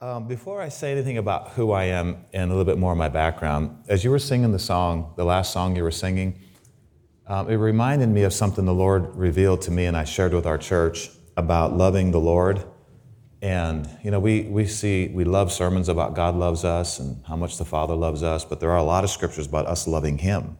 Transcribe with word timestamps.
Um, 0.00 0.28
before 0.28 0.62
I 0.62 0.68
say 0.68 0.92
anything 0.92 1.18
about 1.18 1.48
who 1.50 1.72
I 1.72 1.86
am 1.86 2.24
and 2.32 2.52
a 2.52 2.54
little 2.54 2.64
bit 2.64 2.78
more 2.78 2.92
of 2.92 2.98
my 2.98 3.08
background, 3.08 3.82
as 3.88 4.04
you 4.04 4.12
were 4.12 4.20
singing 4.20 4.52
the 4.52 4.58
song, 4.60 5.12
the 5.16 5.24
last 5.24 5.52
song 5.52 5.74
you 5.74 5.82
were 5.82 5.90
singing, 5.90 6.38
um, 7.26 7.50
it 7.50 7.56
reminded 7.56 8.08
me 8.08 8.22
of 8.22 8.32
something 8.32 8.64
the 8.64 8.72
Lord 8.72 9.12
revealed 9.16 9.60
to 9.62 9.72
me 9.72 9.86
and 9.86 9.96
I 9.96 10.04
shared 10.04 10.34
with 10.34 10.46
our 10.46 10.56
church 10.56 11.10
about 11.36 11.76
loving 11.76 12.12
the 12.12 12.20
Lord. 12.20 12.62
And, 13.42 13.90
you 14.04 14.12
know, 14.12 14.20
we, 14.20 14.42
we 14.42 14.66
see, 14.66 15.08
we 15.08 15.24
love 15.24 15.50
sermons 15.50 15.88
about 15.88 16.14
God 16.14 16.36
loves 16.36 16.64
us 16.64 17.00
and 17.00 17.20
how 17.26 17.34
much 17.34 17.58
the 17.58 17.64
Father 17.64 17.96
loves 17.96 18.22
us, 18.22 18.44
but 18.44 18.60
there 18.60 18.70
are 18.70 18.78
a 18.78 18.84
lot 18.84 19.02
of 19.02 19.10
scriptures 19.10 19.48
about 19.48 19.66
us 19.66 19.88
loving 19.88 20.18
Him. 20.18 20.58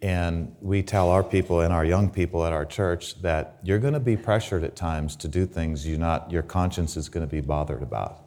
And 0.00 0.54
we 0.60 0.82
tell 0.82 1.10
our 1.10 1.24
people 1.24 1.60
and 1.60 1.72
our 1.72 1.84
young 1.84 2.08
people 2.08 2.44
at 2.44 2.52
our 2.52 2.64
church 2.64 3.20
that 3.22 3.58
you're 3.64 3.80
going 3.80 3.94
to 3.94 4.00
be 4.00 4.16
pressured 4.16 4.62
at 4.62 4.76
times 4.76 5.16
to 5.16 5.28
do 5.28 5.44
things 5.44 5.86
you 5.86 5.98
not, 5.98 6.30
your 6.30 6.42
conscience 6.42 6.96
is 6.96 7.08
going 7.08 7.26
to 7.26 7.30
be 7.30 7.40
bothered 7.40 7.82
about. 7.82 8.24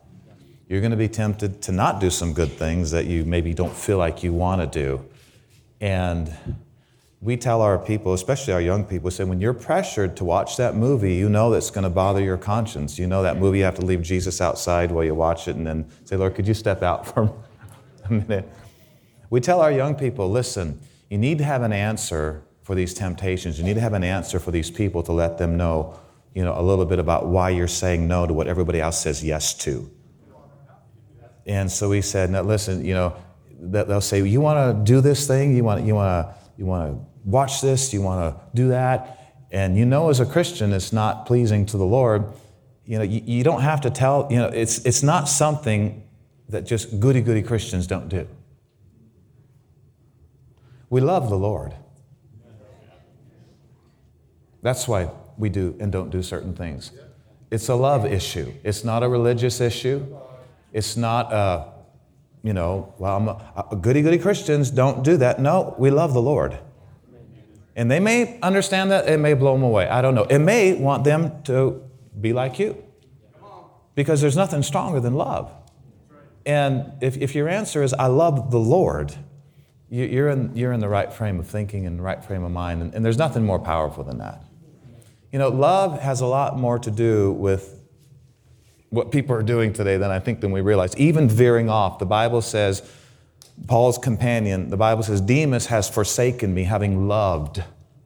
You're 0.68 0.82
going 0.82 0.92
to 0.92 0.98
be 0.98 1.08
tempted 1.08 1.62
to 1.64 1.72
not 1.72 2.00
do 2.00 2.10
some 2.10 2.34
good 2.34 2.52
things 2.52 2.92
that 2.92 3.06
you 3.06 3.26
maybe 3.26 3.54
don't 3.54 3.76
feel 3.76 3.98
like 3.98 4.24
you 4.24 4.34
want 4.34 4.62
to 4.62 4.68
do. 4.68 5.06
And 5.80 6.34
we 7.22 7.38
tell 7.38 7.62
our 7.62 7.78
people, 7.78 8.14
especially 8.14 8.54
our 8.54 8.62
young 8.62 8.84
people, 8.84 9.12
say 9.12 9.24
when 9.24 9.40
you're 9.40 9.54
pressured 9.54 10.18
to 10.18 10.24
watch 10.26 10.58
that 10.58 10.76
movie, 10.76 11.14
you 11.14 11.30
know 11.30 11.52
that's 11.52 11.70
going 11.70 11.84
to 11.84 11.90
bother 11.90 12.22
your 12.22 12.38
conscience. 12.38 12.98
You 12.98 13.08
know 13.08 13.22
that 13.24 13.38
movie, 13.38 13.60
you 13.60 13.64
have 13.64 13.76
to 13.76 13.86
leave 13.86 14.02
Jesus 14.02 14.42
outside 14.42 14.92
while 14.92 15.04
you 15.04 15.14
watch 15.14 15.48
it 15.48 15.56
and 15.56 15.66
then 15.66 15.90
say, 16.04 16.16
Lord, 16.16 16.36
could 16.36 16.48
you 16.48 16.54
step 16.54 16.84
out 16.84 17.06
for 17.14 17.32
a 18.06 18.12
minute? 18.12 18.50
We 19.30 19.40
tell 19.40 19.62
our 19.62 19.72
young 19.72 19.96
people, 19.96 20.30
listen, 20.30 20.80
you 21.12 21.18
need 21.18 21.40
to 21.40 21.44
have 21.44 21.62
an 21.62 21.74
answer 21.74 22.42
for 22.62 22.74
these 22.74 22.94
temptations. 22.94 23.60
You 23.60 23.66
need 23.66 23.74
to 23.74 23.82
have 23.82 23.92
an 23.92 24.04
answer 24.04 24.40
for 24.40 24.52
these 24.52 24.72
people 24.72 25.04
to 25.04 25.12
let 25.12 25.38
them 25.38 25.58
know, 25.58 26.00
you 26.34 26.42
know, 26.42 26.58
a 26.58 26.64
little 26.64 26.86
bit 26.86 27.00
about 27.00 27.28
why 27.28 27.50
you're 27.50 27.68
saying 27.68 28.08
no 28.08 28.26
to 28.26 28.32
what 28.32 28.48
everybody 28.48 28.80
else 28.80 29.02
says 29.02 29.22
yes 29.22 29.54
to. 29.56 29.92
And 31.46 31.70
so 31.70 31.90
we 31.90 32.02
said, 32.02 32.30
now 32.30 32.44
listen, 32.44 32.86
you 32.86 32.94
know, 32.94 33.14
they'll 33.60 34.00
say, 34.00 34.26
you 34.26 34.40
want 34.40 34.58
to 34.78 34.86
do 34.90 35.02
this 35.02 35.28
thing? 35.28 35.54
You 35.54 35.66
want, 35.66 35.86
you 35.86 35.96
want 35.96 36.28
to, 36.28 36.36
you 36.58 36.66
want 36.66 36.94
to 36.94 37.06
watch 37.26 37.60
this? 37.60 37.92
You 37.92 38.02
want 38.02 38.34
to 38.34 38.42
do 38.56 38.70
that? 38.70 39.36
And 39.52 39.76
you 39.76 39.86
know, 39.86 40.10
as 40.10 40.22
a 40.22 40.26
Christian, 40.26 40.72
it's 40.72 40.94
not 40.94 41.26
pleasing 41.26 41.66
to 41.66 41.78
the 41.78 41.86
Lord. 41.86 42.24
You 42.86 43.00
know, 43.00 43.04
you, 43.04 43.22
you 43.26 43.44
don't 43.44 43.64
have 43.64 43.82
to 43.82 43.90
tell, 43.90 44.30
you 44.32 44.38
know, 44.38 44.48
it's, 44.48 44.86
it's 44.86 45.04
not 45.04 45.28
something 45.28 46.08
that 46.48 46.62
just 46.62 47.02
goody 47.02 47.20
goody 47.20 47.42
Christians 47.42 47.86
don't 47.86 48.08
do. 48.08 48.30
We 50.92 51.00
love 51.00 51.30
the 51.30 51.38
Lord. 51.38 51.74
That's 54.62 54.88
why 54.88 55.10
we 55.38 55.50
do 55.50 55.76
and 55.80 55.90
don't 55.92 56.10
do 56.10 56.22
certain 56.22 56.54
things. 56.54 56.92
It's 57.50 57.70
a 57.70 57.76
love 57.76 58.06
issue. 58.06 58.52
It's 58.64 58.84
not 58.84 59.02
a 59.02 59.08
religious 59.08 59.62
issue. 59.62 60.06
It's 60.74 60.98
not 60.98 61.32
a, 61.32 61.72
you 62.44 62.52
know, 62.54 62.94
well, 62.98 63.16
I'm 63.16 63.28
a, 63.30 63.66
a 63.72 63.76
goody 63.78 64.02
goody 64.02 64.18
Christians 64.18 64.70
don't 64.70 65.02
do 65.02 65.16
that. 65.18 65.40
No, 65.40 65.76
we 65.78 65.92
love 65.92 66.14
the 66.14 66.22
Lord. 66.22 66.60
And 67.74 67.90
they 67.90 68.02
may 68.02 68.38
understand 68.42 68.92
that, 68.92 69.08
it 69.08 69.18
may 69.18 69.34
blow 69.34 69.54
them 69.54 69.64
away. 69.64 69.88
I 69.88 70.02
don't 70.02 70.14
know. 70.14 70.26
It 70.26 70.40
may 70.40 70.74
want 70.74 71.06
them 71.06 71.42
to 71.44 71.82
be 72.20 72.34
like 72.34 72.60
you. 72.60 72.84
Because 73.96 74.20
there's 74.20 74.36
nothing 74.36 74.62
stronger 74.62 75.00
than 75.00 75.14
love. 75.14 75.52
And 76.46 76.92
if, 77.02 77.16
if 77.16 77.34
your 77.34 77.48
answer 77.48 77.82
is, 77.82 77.94
I 77.94 78.08
love 78.08 78.52
the 78.52 78.60
Lord, 78.60 79.16
you're 79.92 80.30
in, 80.30 80.56
you're 80.56 80.72
in 80.72 80.80
the 80.80 80.90
right 80.90 81.12
frame 81.12 81.40
of 81.40 81.48
thinking 81.48 81.86
and 81.86 82.00
the 82.00 82.04
right 82.04 82.24
frame 82.24 82.44
of 82.44 82.52
mind, 82.52 82.82
and, 82.82 82.96
and 82.96 83.04
there's 83.04 83.18
nothing 83.18 83.46
more 83.46 83.60
powerful 83.60 84.04
than 84.04 84.20
that. 84.20 84.42
You 85.32 85.40
know, 85.40 85.50
love 85.50 86.00
has 86.00 86.22
a 86.22 86.26
lot 86.26 86.58
more 86.58 86.80
to 86.80 86.90
do 86.90 87.34
with 87.34 87.78
what 88.90 89.12
people 89.12 89.36
are 89.36 89.44
doing 89.44 89.74
today 89.74 89.98
than 89.98 90.10
I 90.10 90.20
think 90.20 90.42
than 90.42 90.52
we 90.52 90.62
realize. 90.62 90.96
Even 90.96 91.28
veering 91.28 91.70
off, 91.70 92.00
the 92.00 92.06
Bible 92.06 92.42
says, 92.42 92.82
Paul's 93.68 93.98
companion, 93.98 94.70
the 94.70 94.78
Bible 94.78 95.04
says, 95.04 95.20
Demas 95.22 95.68
has 95.68 95.90
forsaken 95.90 96.54
me, 96.54 96.64
having 96.64 97.08
loved 97.08 97.62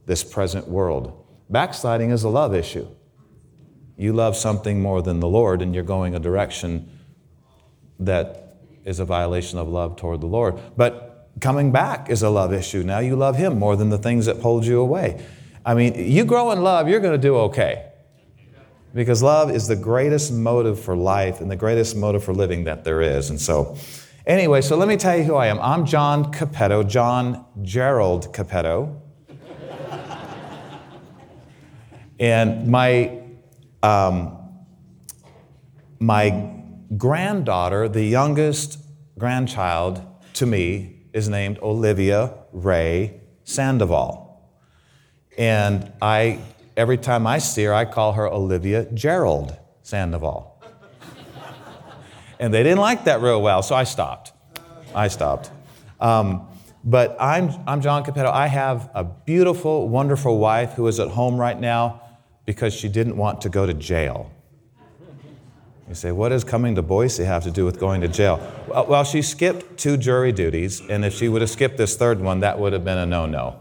this 0.06 0.24
present 0.24 0.68
world. 0.68 1.24
Backsliding 1.50 2.10
is 2.10 2.24
a 2.24 2.30
love 2.30 2.54
issue. 2.54 2.88
You 3.96 4.12
love 4.14 4.36
something 4.36 4.82
more 4.82 5.02
than 5.02 5.20
the 5.20 5.28
Lord, 5.28 5.62
and 5.62 5.74
you're 5.74 5.84
going 5.84 6.16
a 6.16 6.20
direction 6.20 6.90
that 8.00 8.58
is 8.84 9.00
a 9.00 9.06
violation 9.06 9.58
of 9.60 9.68
love 9.68 9.96
toward 9.96 10.22
the 10.22 10.28
Lord. 10.28 10.60
But 10.76 11.05
coming 11.40 11.72
back 11.72 12.10
is 12.10 12.24
a 12.24 12.30
love 12.30 12.54
issue. 12.54 12.84
Now 12.84 13.00
you 13.00 13.16
love 13.16 13.38
Him 13.38 13.60
more 13.60 13.76
than 13.76 13.90
the 13.90 13.98
things 13.98 14.26
that 14.26 14.42
pulled 14.42 14.66
you 14.66 14.80
away. 14.80 15.24
I 15.66 15.74
mean, 15.74 15.96
you 15.96 16.26
grow 16.26 16.52
in 16.52 16.62
love, 16.62 16.88
you're 16.88 17.00
going 17.00 17.20
to 17.20 17.28
do 17.28 17.36
okay. 17.38 17.92
Because 18.94 19.22
love 19.22 19.52
is 19.52 19.68
the 19.68 19.76
greatest 19.76 20.32
motive 20.32 20.80
for 20.80 20.96
life 20.96 21.42
and 21.42 21.52
the 21.52 21.56
greatest 21.56 21.96
motive 21.96 22.24
for 22.24 22.34
living 22.34 22.64
that 22.64 22.84
there 22.84 23.02
is. 23.02 23.30
And 23.30 23.42
so, 23.42 23.76
anyway, 24.26 24.62
so 24.62 24.78
let 24.78 24.88
me 24.88 24.96
tell 24.96 25.18
you 25.18 25.24
who 25.24 25.36
I 25.36 25.48
am. 25.48 25.60
I'm 25.60 25.86
John 25.86 26.32
Cappetto, 26.32 26.88
John 26.88 27.46
Gerald 27.62 28.34
Cappetto. 28.34 29.02
and 32.20 32.68
my, 32.68 33.20
um, 33.84 34.38
my 36.00 36.52
granddaughter, 36.96 37.90
the 37.90 38.04
youngest 38.04 38.80
grandchild 39.18 40.02
to 40.36 40.46
me, 40.46 40.95
is 41.16 41.30
named 41.30 41.58
Olivia 41.62 42.34
Ray 42.52 43.22
Sandoval. 43.46 44.52
And 45.38 45.94
I, 46.02 46.40
every 46.76 46.98
time 46.98 47.26
I 47.26 47.38
see 47.38 47.64
her, 47.64 47.74
I 47.74 47.86
call 47.86 48.12
her 48.14 48.28
Olivia 48.28 48.86
Gerald 48.94 49.58
Sandoval. 49.82 50.62
and 52.38 52.54
they 52.54 52.64
didn't 52.64 52.80
like 52.80 53.06
that 53.06 53.22
real 53.22 53.42
well, 53.42 53.64
so 53.64 53.76
I 53.76 53.86
stopped. 53.86 54.34
I 54.94 55.08
stopped. 55.08 55.52
Um, 56.02 56.50
but 56.84 57.16
I'm, 57.18 57.50
I'm 57.66 57.80
John 57.80 58.04
Cappetto. 58.04 58.30
I 58.30 58.48
have 58.48 58.90
a 58.94 59.06
beautiful, 59.06 59.88
wonderful 59.88 60.38
wife 60.38 60.74
who 60.74 60.86
is 60.88 61.00
at 61.00 61.08
home 61.08 61.38
right 61.38 61.58
now 61.58 62.02
because 62.46 62.74
she 62.74 62.90
didn't 62.90 63.16
want 63.16 63.40
to 63.42 63.50
go 63.50 63.66
to 63.66 63.74
jail. 63.74 64.30
You 65.88 65.94
say, 65.94 66.12
what 66.12 66.30
does 66.30 66.44
coming 66.44 66.74
to 66.76 66.82
Boise 66.82 67.24
have 67.26 67.44
to 67.44 67.52
do 67.52 67.64
with 67.64 67.80
going 67.80 68.02
to 68.02 68.08
jail? 68.08 68.40
Well, 68.68 69.04
she 69.04 69.22
skipped 69.22 69.78
two 69.78 69.98
jury 69.98 70.32
duties, 70.32 70.82
and 70.82 71.06
if 71.06 71.14
she 71.14 71.30
would 71.30 71.42
have 71.42 71.50
skipped 71.52 71.78
this 71.78 71.96
third 71.96 72.20
one, 72.20 72.40
that 72.40 72.58
would 72.58 72.74
have 72.74 72.84
been 72.84 72.98
a 72.98 73.06
no-no. 73.06 73.58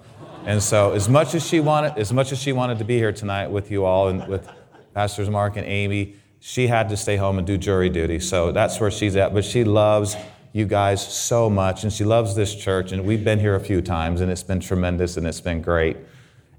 And 0.46 0.62
so, 0.62 0.92
as 0.92 1.08
much 1.08 1.34
as 1.34 1.46
she 1.46 1.60
wanted, 1.60 1.98
as 1.98 2.12
much 2.12 2.32
as 2.32 2.38
she 2.38 2.52
wanted 2.52 2.78
to 2.78 2.84
be 2.84 2.96
here 2.96 3.12
tonight 3.12 3.48
with 3.48 3.70
you 3.70 3.84
all 3.84 4.08
and 4.08 4.26
with 4.26 4.48
Pastors 4.94 5.28
Mark 5.28 5.56
and 5.56 5.66
Amy, 5.66 6.14
she 6.40 6.66
had 6.66 6.88
to 6.90 6.96
stay 6.96 7.16
home 7.16 7.38
and 7.38 7.46
do 7.46 7.58
jury 7.58 7.88
duty. 7.88 8.18
So 8.20 8.52
that's 8.52 8.78
where 8.78 8.90
she's 8.90 9.16
at. 9.16 9.32
But 9.32 9.44
she 9.44 9.64
loves 9.64 10.16
you 10.52 10.66
guys 10.66 11.06
so 11.06 11.48
much, 11.50 11.82
and 11.82 11.92
she 11.92 12.04
loves 12.04 12.34
this 12.34 12.54
church. 12.54 12.92
And 12.92 13.04
we've 13.04 13.24
been 13.24 13.40
here 13.40 13.54
a 13.54 13.60
few 13.60 13.80
times, 13.80 14.20
and 14.20 14.30
it's 14.30 14.42
been 14.42 14.60
tremendous, 14.60 15.16
and 15.16 15.26
it's 15.26 15.40
been 15.40 15.62
great. 15.62 15.96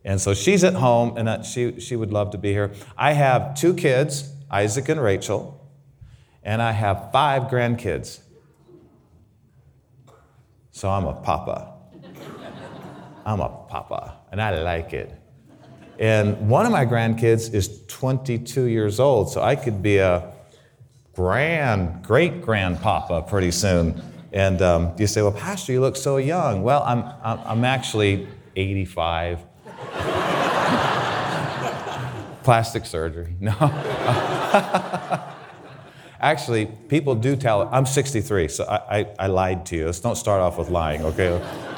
And 0.04 0.22
so 0.22 0.34
she's 0.34 0.64
at 0.64 0.74
home, 0.74 1.18
and 1.18 1.44
she 1.46 1.80
she 1.80 1.96
would 1.96 2.12
love 2.12 2.30
to 2.32 2.38
be 2.38 2.52
here. 2.52 2.72
I 2.98 3.14
have 3.14 3.56
two 3.56 3.74
kids. 3.74 4.32
Isaac 4.50 4.90
and 4.90 5.02
Rachel, 5.02 5.62
and 6.44 6.62
I 6.62 6.72
have 6.72 7.12
five 7.12 7.44
grandkids. 7.44 8.20
So 10.72 10.90
I'm 10.90 11.06
a 11.06 11.14
papa. 11.14 11.74
I'm 13.26 13.40
a 13.40 13.50
papa, 13.70 14.18
and 14.32 14.42
I 14.42 14.62
like 14.62 14.94
it. 14.94 15.12
And 15.98 16.50
one 16.50 16.66
of 16.66 16.72
my 16.72 16.86
grandkids 16.86 17.54
is 17.54 17.86
22 17.88 18.66
years 18.66 19.00
old, 19.00 19.32
so 19.32 19.42
I 19.42 19.56
could 19.56 19.82
be 19.82 19.98
a 19.98 20.34
grand, 21.14 22.04
great 22.04 22.42
grandpapa 22.42 23.24
pretty 23.24 23.52
soon. 23.52 24.02
And 24.34 24.62
um, 24.62 24.94
you 24.98 25.08
say, 25.08 25.22
well, 25.22 25.32
Pastor, 25.32 25.72
you 25.72 25.80
look 25.80 25.96
so 25.96 26.18
young. 26.18 26.62
Well, 26.62 26.84
I'm, 26.84 27.06
I'm 27.24 27.64
actually 27.64 28.28
85. 28.56 29.40
Plastic 32.44 32.86
surgery. 32.86 33.36
No. 33.40 33.94
Actually, 36.20 36.68
people 36.88 37.16
do 37.16 37.36
tell, 37.36 37.68
I'm 37.72 37.86
63, 37.86 38.48
so 38.48 38.64
I, 38.66 39.00
I, 39.00 39.08
I, 39.20 39.28
lied 39.28 39.66
to 39.68 39.76
you. 39.76 39.86
Let's 39.88 40.00
don't 40.00 40.16
start 40.16 40.42
off 40.42 40.58
with 40.58 40.70
lying, 40.70 41.04
okay? 41.04 41.32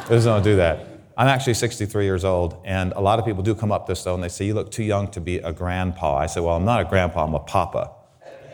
Let's 0.09 0.25
don't 0.25 0.43
do 0.43 0.57
that. 0.57 0.85
I'm 1.17 1.27
actually 1.27 1.55
63 1.55 2.05
years 2.05 2.23
old, 2.23 2.61
and 2.63 2.93
a 2.93 3.01
lot 3.01 3.17
of 3.17 3.25
people 3.25 3.43
do 3.43 3.55
come 3.55 3.71
up 3.71 3.87
this 3.87 4.03
though, 4.03 4.13
and 4.13 4.23
they 4.23 4.29
say, 4.29 4.45
You 4.45 4.53
look 4.53 4.71
too 4.71 4.83
young 4.83 5.09
to 5.11 5.21
be 5.21 5.37
a 5.37 5.51
grandpa. 5.51 6.17
I 6.17 6.27
say, 6.27 6.41
Well, 6.41 6.55
I'm 6.55 6.65
not 6.65 6.81
a 6.81 6.85
grandpa, 6.85 7.25
I'm 7.25 7.33
a 7.33 7.39
papa. 7.39 7.91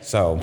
So 0.01 0.39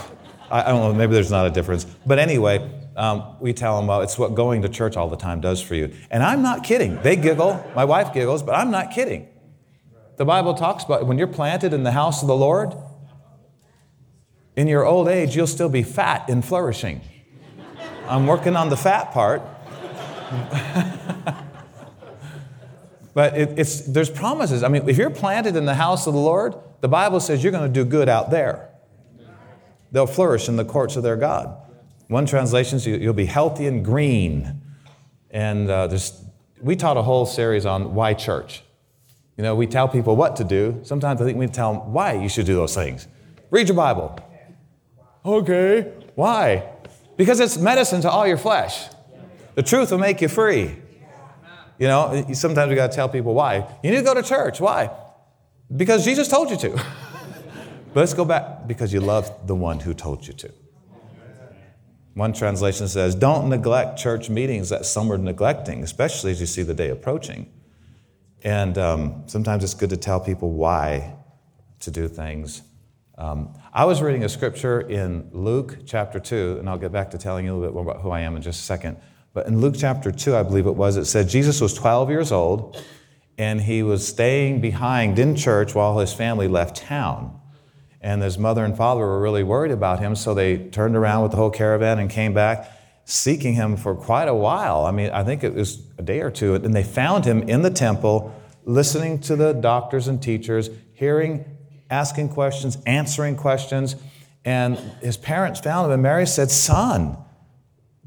I, 0.50 0.62
I 0.62 0.69
don't 0.69 0.81
know, 0.81 0.93
maybe 0.93 1.15
there's 1.15 1.31
not 1.31 1.47
a 1.47 1.50
difference. 1.50 1.85
But 1.85 2.19
anyway, 2.19 2.69
um, 2.97 3.37
we 3.41 3.53
tell 3.53 3.79
them, 3.79 3.87
Well, 3.87 4.03
it's 4.03 4.19
what 4.19 4.35
going 4.35 4.62
to 4.62 4.69
church 4.69 4.97
all 4.97 5.09
the 5.09 5.17
time 5.17 5.41
does 5.41 5.62
for 5.62 5.75
you. 5.75 5.94
And 6.11 6.23
I'm 6.23 6.43
not 6.43 6.65
kidding. 6.65 7.00
They 7.03 7.17
giggle, 7.17 7.65
my 7.75 7.85
wife 7.85 8.12
giggles, 8.12 8.43
but 8.43 8.55
I'm 8.55 8.71
not 8.71 8.91
kidding. 8.91 9.29
The 10.17 10.26
Bible 10.26 10.53
talks 10.53 10.85
about 10.85 11.06
when 11.06 11.17
you're 11.17 11.26
planted 11.26 11.73
in 11.73 11.83
the 11.83 11.93
house 11.93 12.21
of 12.21 12.29
the 12.29 12.37
Lord, 12.37 12.75
in 14.61 14.69
your 14.69 14.85
old 14.85 15.09
age, 15.09 15.35
you'll 15.35 15.47
still 15.47 15.71
be 15.71 15.83
fat 15.83 16.29
and 16.29 16.45
flourishing. 16.45 17.01
I'm 18.07 18.27
working 18.27 18.57
on 18.57 18.69
the 18.69 18.77
fat 18.77 19.11
part. 19.11 19.41
but 23.15 23.39
it, 23.39 23.59
it's, 23.59 23.81
there's 23.81 24.11
promises. 24.11 24.62
I 24.62 24.69
mean, 24.69 24.87
if 24.87 24.99
you're 24.99 25.09
planted 25.09 25.57
in 25.57 25.65
the 25.65 25.77
house 25.77 26.07
of 26.07 26.12
the 26.12 26.21
Lord, 26.21 26.55
the 26.83 26.89
Bible 26.89 27.21
says 27.21 27.43
you're 27.43 27.53
going 27.53 27.73
to 27.73 27.85
do 27.85 27.89
good 27.89 28.11
out 28.11 28.31
there. 28.31 28.69
they'll 29.93 30.07
flourish 30.07 30.47
in 30.47 30.57
the 30.57 30.65
courts 30.67 30.95
of 30.95 31.03
their 31.03 31.17
God. 31.17 31.57
One 32.09 32.27
translation 32.27 32.81
says 32.81 33.01
you'll 33.01 33.15
be 33.15 33.25
healthy 33.25 33.67
and 33.67 33.83
green. 33.83 34.61
And 35.31 35.71
uh, 35.71 35.87
there's, 35.87 36.23
we 36.61 36.77
taught 36.77 36.99
a 36.99 37.03
whole 37.03 37.25
series 37.25 37.65
on 37.65 37.95
why 37.95 38.12
church. 38.12 38.62
You 39.39 39.43
know, 39.43 39.55
we 39.55 39.67
tell 39.67 39.89
people 39.89 40.17
what 40.17 40.37
to 40.37 40.45
do. 40.45 40.81
Sometimes 40.83 41.23
I 41.23 41.25
think 41.25 41.39
we 41.39 41.47
tell 41.47 41.73
them 41.73 41.95
why 41.95 42.12
you 42.12 42.29
should 42.29 42.45
do 42.45 42.57
those 42.57 42.75
things. 42.75 43.09
Read 43.51 43.67
your 43.67 43.77
Bible. 43.77 44.19
Okay. 45.25 45.93
Why? 46.14 46.70
Because 47.17 47.40
it's 47.40 47.58
medicine 47.58 48.00
to 48.02 48.11
all 48.11 48.26
your 48.26 48.38
flesh. 48.38 48.88
The 49.55 49.62
truth 49.62 49.90
will 49.90 49.99
make 49.99 50.20
you 50.20 50.28
free. 50.28 50.76
You 51.78 51.88
know, 51.88 52.26
sometimes 52.32 52.69
we 52.69 52.76
got 52.76 52.90
to 52.90 52.96
tell 52.96 53.08
people 53.08 53.34
why. 53.34 53.67
You 53.82 53.90
need 53.90 53.99
to 53.99 54.02
go 54.02 54.14
to 54.14 54.22
church. 54.22 54.61
Why? 54.61 54.90
Because 55.75 56.05
Jesus 56.05 56.28
told 56.28 56.50
you 56.50 56.56
to. 56.58 56.70
but 56.70 56.84
let's 57.94 58.14
go 58.14 58.25
back 58.25 58.67
because 58.67 58.93
you 58.93 59.00
love 59.00 59.46
the 59.46 59.55
one 59.55 59.81
who 59.81 59.94
told 59.94 60.26
you 60.26 60.32
to. 60.34 60.52
One 62.14 62.32
translation 62.32 62.88
says, 62.88 63.14
Don't 63.14 63.49
neglect 63.49 63.99
church 63.99 64.28
meetings 64.28 64.69
that 64.69 64.84
some 64.84 65.11
are 65.12 65.19
neglecting, 65.19 65.82
especially 65.82 66.32
as 66.32 66.40
you 66.40 66.46
see 66.46 66.62
the 66.62 66.75
day 66.75 66.90
approaching. 66.90 67.50
And 68.43 68.76
um, 68.78 69.25
sometimes 69.26 69.64
it's 69.64 69.75
good 69.75 69.90
to 69.90 69.96
tell 69.96 70.20
people 70.20 70.52
why 70.52 71.14
to 71.81 71.90
do 71.90 72.08
things. 72.08 72.62
Um, 73.16 73.55
I 73.72 73.84
was 73.84 74.02
reading 74.02 74.25
a 74.25 74.28
scripture 74.28 74.81
in 74.81 75.31
Luke 75.31 75.78
chapter 75.87 76.19
2, 76.19 76.56
and 76.58 76.69
I'll 76.69 76.76
get 76.76 76.90
back 76.90 77.12
to 77.12 77.19
telling 77.19 77.44
you 77.44 77.52
a 77.52 77.55
little 77.55 77.69
bit 77.69 77.75
more 77.75 77.84
about 77.84 78.02
who 78.02 78.11
I 78.11 78.22
am 78.22 78.34
in 78.34 78.43
just 78.43 78.62
a 78.62 78.64
second. 78.64 78.96
But 79.32 79.46
in 79.46 79.61
Luke 79.61 79.76
chapter 79.78 80.11
2, 80.11 80.34
I 80.34 80.43
believe 80.43 80.67
it 80.67 80.75
was, 80.75 80.96
it 80.96 81.05
said 81.05 81.28
Jesus 81.28 81.61
was 81.61 81.72
12 81.75 82.11
years 82.11 82.32
old 82.32 82.82
and 83.38 83.61
he 83.61 83.84
was 83.84 84.05
staying 84.05 84.61
behind 84.61 85.20
in 85.20 85.37
church 85.37 85.72
while 85.72 86.00
his 86.00 86.12
family 86.12 86.49
left 86.49 86.78
town. 86.78 87.40
And 88.00 88.22
his 88.22 88.38
mother 88.38 88.64
and 88.64 88.76
father 88.76 89.02
were 89.02 89.20
really 89.20 89.44
worried 89.44 89.70
about 89.70 90.00
him, 90.00 90.16
so 90.16 90.34
they 90.34 90.58
turned 90.58 90.96
around 90.96 91.23
with 91.23 91.31
the 91.31 91.37
whole 91.37 91.50
caravan 91.50 92.00
and 92.00 92.11
came 92.11 92.34
back 92.34 92.73
seeking 93.05 93.55
him 93.55 93.76
for 93.76 93.94
quite 93.94 94.26
a 94.26 94.34
while. 94.34 94.84
I 94.84 94.90
mean, 94.90 95.11
I 95.11 95.23
think 95.23 95.44
it 95.44 95.55
was 95.55 95.81
a 95.96 96.02
day 96.02 96.23
or 96.23 96.31
two. 96.32 96.56
And 96.56 96.75
they 96.75 96.82
found 96.82 97.25
him 97.25 97.49
in 97.49 97.62
the 97.62 97.70
temple, 97.70 98.34
listening 98.64 99.20
to 99.20 99.37
the 99.37 99.52
doctors 99.52 100.08
and 100.08 100.20
teachers, 100.20 100.70
hearing, 100.93 101.44
asking 101.90 102.31
questions, 102.31 102.78
answering 102.87 103.37
questions. 103.37 103.96
And 104.44 104.78
his 105.02 105.16
parents 105.16 105.60
found 105.60 105.87
him, 105.87 105.92
and 105.92 106.02
Mary 106.02 106.26
said, 106.26 106.50
Son, 106.50 107.16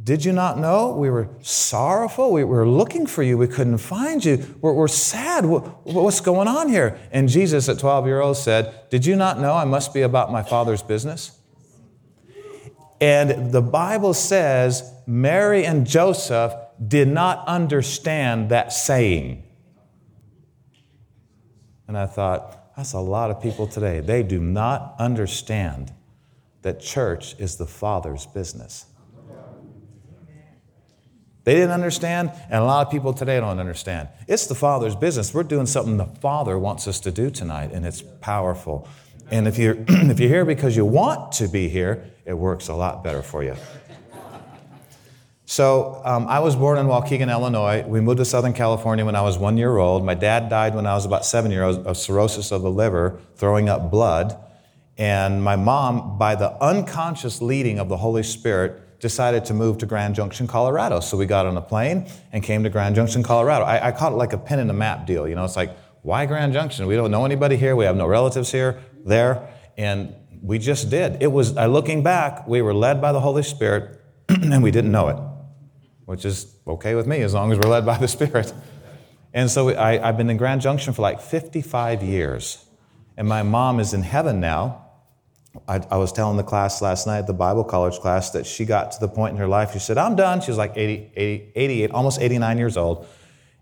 did 0.04 0.26
you 0.26 0.34
not 0.34 0.58
know? 0.58 0.92
We 0.92 1.10
were 1.10 1.30
sorrowful. 1.42 2.32
We 2.32 2.44
were 2.44 2.68
looking 2.68 3.06
for 3.06 3.24
you. 3.24 3.38
We 3.38 3.48
couldn't 3.48 3.78
find 3.78 4.24
you. 4.24 4.58
We're, 4.60 4.74
we're 4.74 4.88
sad. 4.88 5.46
what's 5.46 6.20
going 6.20 6.48
on 6.48 6.70
here? 6.70 7.00
And 7.12 7.30
Jesus, 7.30 7.70
at 7.70 7.80
12 7.80 8.08
years 8.08 8.24
old, 8.24 8.38
said, 8.38 8.90
Did 8.90 9.06
you 9.06 9.16
not 9.16 9.40
know 9.40 9.54
I 9.54 9.66
must 9.66 9.94
be 9.94 10.02
about 10.02 10.32
my 10.32 10.44
Father's 10.44 10.82
business? 10.82 11.40
And 13.00 13.52
the 13.52 13.62
Bible 13.62 14.14
says 14.14 14.92
Mary 15.06 15.66
and 15.66 15.86
Joseph 15.86 16.54
did 16.86 17.08
not 17.08 17.46
understand 17.48 18.50
that 18.50 18.74
saying. 18.74 19.44
And 21.88 21.98
I 21.98 22.08
thought, 22.08 22.63
that's 22.76 22.94
a 22.94 23.00
lot 23.00 23.32
of 23.32 23.42
people 23.42 23.68
today. 23.68 24.00
They 24.00 24.24
do 24.24 24.40
not 24.40 24.96
understand 25.00 25.94
that 26.64 26.80
church 26.80 27.36
is 27.40 27.58
the 27.58 27.68
Father's 27.68 28.26
business. 28.26 28.86
They 31.44 31.56
didn't 31.56 31.72
understand, 31.72 32.32
and 32.50 32.62
a 32.62 32.64
lot 32.64 32.88
of 32.88 32.92
people 32.92 33.14
today 33.14 33.40
don't 33.42 33.60
understand. 33.60 34.08
It's 34.28 34.48
the 34.48 34.56
Father's 34.56 34.96
business. 34.96 35.34
We're 35.34 35.44
doing 35.44 35.66
something 35.66 35.98
the 35.98 36.06
Father 36.06 36.58
wants 36.58 36.88
us 36.88 37.02
to 37.02 37.12
do 37.12 37.30
tonight, 37.30 37.72
and 37.74 37.86
it's 37.86 38.02
powerful. 38.22 38.88
And 39.30 39.46
if 39.46 39.58
you're, 39.58 39.76
if 39.88 40.20
you're 40.22 40.30
here 40.30 40.46
because 40.46 40.78
you 40.78 40.86
want 40.86 41.34
to 41.34 41.50
be 41.50 41.68
here, 41.68 42.10
it 42.26 42.34
works 42.34 42.70
a 42.70 42.74
lot 42.74 43.04
better 43.04 43.22
for 43.22 43.44
you. 43.44 43.56
So, 45.46 46.02
um, 46.06 46.28
I 46.28 46.40
was 46.40 46.56
born 46.56 46.78
in 46.78 46.86
Waukegan, 46.86 47.30
Illinois. 47.30 47.84
We 47.86 48.00
moved 48.00 48.20
to 48.20 48.26
Southern 48.26 48.54
California 48.54 49.04
when 49.04 49.16
I 49.16 49.22
was 49.22 49.38
one 49.38 49.58
year 49.58 49.78
old. 49.78 50.06
My 50.06 50.14
dad 50.14 50.50
died 50.50 50.74
when 50.74 50.88
I 50.88 50.94
was 50.94 51.06
about 51.06 51.26
seven 51.26 51.52
years 51.52 51.78
old 51.78 51.88
of 51.88 51.98
cirrhosis 51.98 52.52
of 52.52 52.62
the 52.62 52.72
liver, 52.72 53.20
throwing 53.36 53.68
up 53.68 53.92
blood. 53.92 54.38
And 54.98 55.44
my 55.44 55.56
mom, 55.56 56.18
by 56.18 56.36
the 56.36 56.52
unconscious 56.64 57.42
leading 57.42 57.80
of 57.80 57.90
the 57.90 57.98
Holy 57.98 58.24
Spirit, 58.24 59.00
decided 59.00 59.44
to 59.46 59.54
move 59.54 59.80
to 59.80 59.86
Grand 59.86 60.16
Junction, 60.16 60.48
Colorado. 60.48 61.02
So 61.02 61.18
we 61.18 61.26
got 61.26 61.46
on 61.46 61.58
a 61.58 61.62
plane 61.62 62.08
and 62.32 62.42
came 62.42 62.64
to 62.64 62.70
Grand 62.70 62.96
Junction, 62.96 63.22
Colorado. 63.22 63.66
I, 63.66 63.88
I 63.88 63.92
caught 63.92 64.14
it 64.14 64.16
like 64.16 64.32
a 64.32 64.38
pin 64.38 64.60
in 64.60 64.68
the 64.68 64.74
map 64.74 65.06
deal. 65.06 65.28
You 65.28 65.36
know, 65.36 65.44
it's 65.44 65.58
like, 65.58 65.76
why 66.04 66.26
Grand 66.26 66.54
Junction? 66.54 66.88
We 66.88 66.96
don't 66.96 67.12
know 67.12 67.26
anybody 67.26 67.58
here. 67.58 67.76
We 67.76 67.84
have 67.84 67.98
no 67.98 68.08
relatives 68.08 68.52
here, 68.52 68.80
there. 69.04 69.50
And 69.78 70.16
we 70.42 70.58
just 70.58 70.90
did. 70.90 71.22
It 71.22 71.32
was, 71.32 71.54
looking 71.54 72.02
back, 72.02 72.48
we 72.48 72.62
were 72.62 72.74
led 72.74 73.02
by 73.02 73.12
the 73.12 73.20
Holy 73.20 73.44
Spirit 73.44 74.00
and 74.30 74.64
we 74.64 74.72
didn't 74.72 74.92
know 74.92 75.10
it, 75.10 75.18
which 76.06 76.26
is 76.26 76.56
okay 76.68 76.96
with 76.96 77.08
me 77.08 77.22
as 77.22 77.34
long 77.34 77.52
as 77.52 77.60
we're 77.60 77.70
led 77.70 77.86
by 77.86 77.98
the 77.98 78.08
Spirit. 78.08 78.54
And 79.34 79.50
so 79.50 79.70
I, 79.70 80.08
I've 80.08 80.18
been 80.18 80.30
in 80.30 80.38
Grand 80.38 80.62
Junction 80.62 80.94
for 80.94 81.02
like 81.02 81.22
55 81.22 82.04
years. 82.04 82.66
And 83.18 83.28
my 83.28 83.44
mom 83.44 83.80
is 83.80 83.94
in 83.94 84.04
heaven 84.04 84.40
now 84.40 84.84
I, 85.68 85.76
I, 85.92 85.98
was 85.98 86.12
telling 86.12 86.38
the 86.38 86.44
class 86.44 86.82
last 86.82 87.06
night, 87.06 87.28
the 87.28 87.34
Bible 87.34 87.64
college 87.64 88.00
class, 88.00 88.32
that 88.32 88.46
she 88.48 88.66
got 88.66 88.92
to 88.94 89.00
the 89.00 89.08
point 89.08 89.34
in 89.34 89.38
her 89.38 89.48
life, 89.48 89.74
she 89.74 89.80
said, 89.80 89.98
I'm 89.98 90.16
done. 90.16 90.42
She 90.42 90.50
was 90.50 90.58
like 90.58 90.74
80, 90.76 91.12
80, 91.16 91.52
88, 91.56 91.92
almost 91.92 92.20
89 92.20 92.58
years 92.58 92.76
old. 92.76 93.08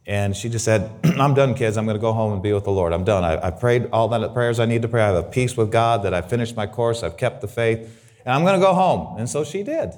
And 0.06 0.36
she 0.36 0.48
just 0.48 0.64
said, 0.64 0.90
I'm 1.04 1.34
done, 1.34 1.54
kids. 1.54 1.78
I'm 1.78 1.86
going 1.86 1.98
to 1.98 2.02
go 2.02 2.14
home 2.14 2.32
and 2.32 2.42
be 2.42 2.54
with 2.54 2.64
the 2.64 2.72
Lord. 2.72 2.94
I'm 2.94 3.04
done. 3.04 3.26
I, 3.26 3.48
I 3.48 3.52
prayed 3.52 3.90
all 3.92 4.08
the 4.08 4.30
prayers 4.30 4.60
I 4.60 4.66
need 4.66 4.84
to 4.84 4.88
pray. 4.88 5.04
I 5.04 5.08
have 5.08 5.16
a 5.16 5.24
peace 5.24 5.58
with 5.58 5.70
God, 5.70 6.04
that 6.04 6.14
I 6.14 6.22
finished 6.22 6.56
my 6.56 6.66
course, 6.66 7.04
I've 7.04 7.18
kept 7.18 7.42
the 7.42 7.48
faith, 7.48 7.80
and 8.26 8.34
I'm 8.34 8.44
going 8.44 8.60
to 8.60 8.66
go 8.66 8.74
home. 8.74 9.18
And 9.20 9.30
so 9.30 9.44
she 9.44 9.62
did. 9.62 9.92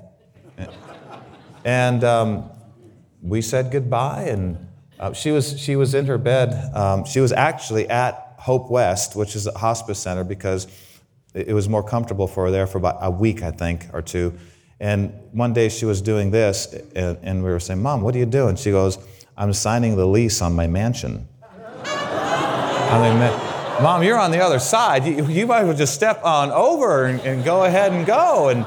And 1.66 2.04
um, 2.04 2.50
we 3.22 3.42
said 3.42 3.72
goodbye, 3.72 4.24
and 4.24 4.68
uh, 5.00 5.14
she, 5.14 5.32
was, 5.32 5.60
she 5.60 5.76
was 5.76 5.94
in 5.94 6.06
her 6.08 6.18
bed. 6.18 6.76
Um, 6.76 7.06
she 7.06 7.20
was 7.20 7.32
actually 7.32 7.90
at 7.90 8.36
Hope 8.38 8.70
West, 8.70 9.16
which 9.16 9.36
is 9.36 9.48
a 9.48 9.58
hospice 9.58 10.00
center, 10.00 10.24
because 10.24 10.68
it 11.34 11.54
was 11.54 11.70
more 11.70 11.84
comfortable 11.84 12.28
for 12.28 12.46
her 12.46 12.52
there 12.52 12.68
for 12.68 12.78
about 12.78 12.98
a 13.02 13.10
week, 13.10 13.42
I 13.42 13.52
think, 13.52 13.88
or 13.94 14.02
two. 14.02 14.38
And 14.80 15.14
one 15.32 15.54
day 15.54 15.70
she 15.70 15.86
was 15.86 16.02
doing 16.02 16.32
this, 16.32 16.74
and, 16.96 17.18
and 17.22 17.44
we 17.44 17.50
were 17.50 17.60
saying, 17.60 17.82
Mom, 17.82 18.02
what 18.02 18.14
are 18.16 18.20
you 18.20 18.26
doing? 18.26 18.58
She 18.58 18.72
goes, 18.72 18.98
I'm 19.38 19.54
signing 19.54 19.96
the 19.96 20.06
lease 20.06 20.42
on 20.42 20.54
my 20.54 20.68
mansion. 20.68 21.28
I 21.86 23.00
mean, 23.02 23.84
Mom, 23.84 24.04
you're 24.04 24.20
on 24.20 24.32
the 24.32 24.44
other 24.44 24.60
side. 24.60 25.06
You, 25.06 25.26
you 25.28 25.48
might 25.48 25.62
as 25.62 25.68
well 25.68 25.78
just 25.78 25.96
step 25.96 26.24
on 26.24 26.52
over 26.52 27.06
and, 27.06 27.22
and 27.22 27.44
go 27.44 27.64
ahead 27.64 27.94
and 27.94 28.06
go. 28.06 28.50
And, 28.50 28.66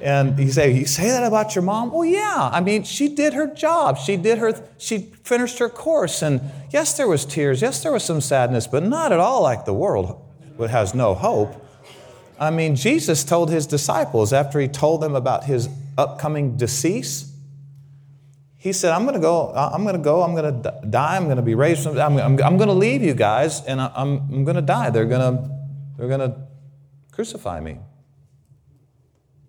and 0.00 0.38
you 0.38 0.50
say, 0.52 0.72
You 0.72 0.86
say 0.86 1.08
that 1.08 1.22
about 1.22 1.54
your 1.54 1.62
mom? 1.62 1.92
Well, 1.92 2.04
yeah. 2.04 2.50
I 2.52 2.60
mean, 2.60 2.84
she 2.84 3.08
did 3.08 3.34
her 3.34 3.46
job. 3.46 3.98
She 3.98 4.16
did 4.16 4.38
her, 4.38 4.54
she 4.78 5.12
finished 5.24 5.58
her 5.58 5.68
course. 5.68 6.22
And 6.22 6.40
yes, 6.70 6.96
there 6.96 7.08
was 7.08 7.24
tears. 7.24 7.62
Yes, 7.62 7.82
there 7.82 7.92
was 7.92 8.04
some 8.04 8.20
sadness, 8.20 8.66
but 8.66 8.82
not 8.82 9.12
at 9.12 9.20
all 9.20 9.42
like 9.42 9.64
the 9.64 9.74
world 9.74 10.22
has 10.58 10.94
no 10.94 11.14
hope. 11.14 11.62
I 12.38 12.50
mean, 12.50 12.76
Jesus 12.76 13.24
told 13.24 13.50
his 13.50 13.66
disciples 13.66 14.32
after 14.32 14.60
he 14.60 14.68
told 14.68 15.00
them 15.00 15.14
about 15.14 15.44
his 15.44 15.68
upcoming 15.96 16.56
decease, 16.56 17.32
he 18.58 18.72
said, 18.72 18.92
I'm 18.92 19.02
going 19.02 19.14
to 19.14 19.20
go, 19.20 19.52
I'm 19.54 19.84
going 19.84 19.96
to 19.96 20.02
go, 20.02 20.22
I'm 20.22 20.34
going 20.34 20.62
to 20.62 20.80
die, 20.90 21.16
I'm 21.16 21.24
going 21.24 21.36
to 21.36 21.42
be 21.42 21.54
raised 21.54 21.84
from, 21.84 21.98
I'm, 21.98 22.18
I'm, 22.18 22.42
I'm 22.42 22.56
going 22.56 22.68
to 22.68 22.74
leave 22.74 23.02
you 23.02 23.14
guys, 23.14 23.62
and 23.64 23.80
I'm, 23.80 24.18
I'm 24.28 24.44
going 24.44 24.56
to 24.56 24.62
die. 24.62 24.90
They're 24.90 25.06
going 25.06 25.36
to, 25.36 25.50
they're 25.96 26.08
going 26.08 26.20
to 26.20 26.36
crucify 27.12 27.60
me. 27.60 27.78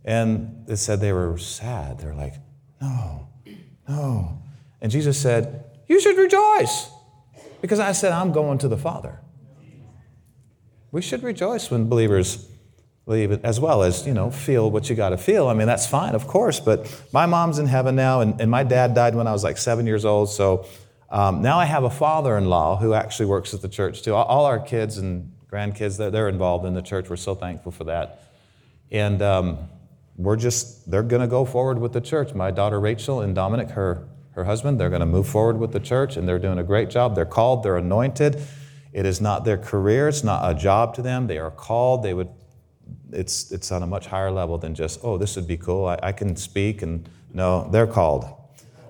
And 0.07 0.63
it 0.69 0.77
said 0.77 1.01
they 1.01 1.11
were 1.11 1.37
sad. 1.37 1.99
They're 1.99 2.15
like, 2.15 2.35
no, 2.81 3.27
no. 3.89 4.41
And 4.81 4.89
Jesus 4.89 5.19
said, 5.19 5.65
You 5.87 5.99
should 5.99 6.17
rejoice 6.17 6.89
because 7.61 7.79
I 7.79 7.91
said, 7.91 8.13
I'm 8.13 8.31
going 8.31 8.57
to 8.59 8.69
the 8.69 8.77
Father. 8.77 9.19
We 10.93 11.01
should 11.01 11.23
rejoice 11.23 11.69
when 11.69 11.89
believers 11.89 12.47
leave 13.05 13.43
as 13.43 13.59
well 13.59 13.83
as 13.83 14.07
you 14.07 14.13
know 14.13 14.31
feel 14.31 14.71
what 14.71 14.89
you 14.89 14.95
got 14.95 15.11
to 15.11 15.17
feel 15.17 15.47
i 15.47 15.53
mean 15.53 15.65
that's 15.65 15.87
fine 15.87 16.13
of 16.13 16.27
course 16.27 16.59
but 16.59 16.93
my 17.13 17.25
mom's 17.25 17.57
in 17.57 17.65
heaven 17.65 17.95
now 17.95 18.19
and, 18.19 18.41
and 18.41 18.51
my 18.51 18.65
dad 18.65 18.93
died 18.93 19.15
when 19.15 19.25
i 19.27 19.31
was 19.31 19.45
like 19.45 19.57
seven 19.57 19.87
years 19.87 20.03
old 20.03 20.29
so 20.29 20.65
um, 21.09 21.41
now 21.41 21.57
i 21.57 21.63
have 21.63 21.85
a 21.85 21.89
father-in-law 21.89 22.75
who 22.75 22.93
actually 22.93 23.25
works 23.25 23.53
at 23.53 23.61
the 23.61 23.69
church 23.69 24.01
too 24.01 24.13
all, 24.13 24.43
our 24.43 24.59
kids 24.59 24.97
and 24.97 25.31
grandkids 25.49 25.97
they're, 25.97 26.11
they're, 26.11 26.27
involved 26.27 26.65
in 26.65 26.73
the 26.73 26.81
church 26.81 27.09
we're 27.09 27.15
so 27.15 27.33
thankful 27.33 27.71
for 27.71 27.85
that 27.85 28.23
and 28.91 29.21
um, 29.21 29.57
we're 30.17 30.35
just 30.35 30.89
they're 30.89 31.03
going 31.03 31.21
to 31.21 31.27
go 31.27 31.45
forward 31.45 31.79
with 31.79 31.93
the 31.93 32.01
church 32.01 32.33
my 32.33 32.51
daughter 32.51 32.79
rachel 32.79 33.21
and 33.21 33.35
dominic 33.35 33.69
her 33.69 34.07
her 34.31 34.43
husband 34.43 34.79
they're 34.79 34.89
going 34.89 34.99
to 34.99 35.05
move 35.05 35.27
forward 35.27 35.57
with 35.57 35.71
the 35.71 35.79
church 35.79 36.17
and 36.17 36.27
they're 36.27 36.39
doing 36.39 36.57
a 36.57 36.63
great 36.63 36.89
job 36.89 37.15
they're 37.15 37.25
called 37.25 37.63
they're 37.63 37.77
anointed 37.77 38.41
it 38.93 39.05
is 39.05 39.21
not 39.21 39.45
their 39.45 39.57
career 39.57 40.07
it's 40.07 40.23
not 40.23 40.49
a 40.49 40.53
job 40.57 40.93
to 40.93 41.01
them 41.01 41.27
they 41.27 41.37
are 41.37 41.51
called 41.51 42.03
they 42.03 42.13
would 42.13 42.29
it's, 43.11 43.51
it's 43.51 43.71
on 43.71 43.83
a 43.83 43.87
much 43.87 44.07
higher 44.07 44.31
level 44.31 44.57
than 44.57 44.75
just, 44.75 44.99
oh, 45.03 45.17
this 45.17 45.35
would 45.35 45.47
be 45.47 45.57
cool. 45.57 45.85
I, 45.85 45.99
I 46.03 46.11
can 46.11 46.35
speak. 46.35 46.81
And 46.81 47.07
no, 47.33 47.69
they're 47.71 47.87
called. 47.87 48.25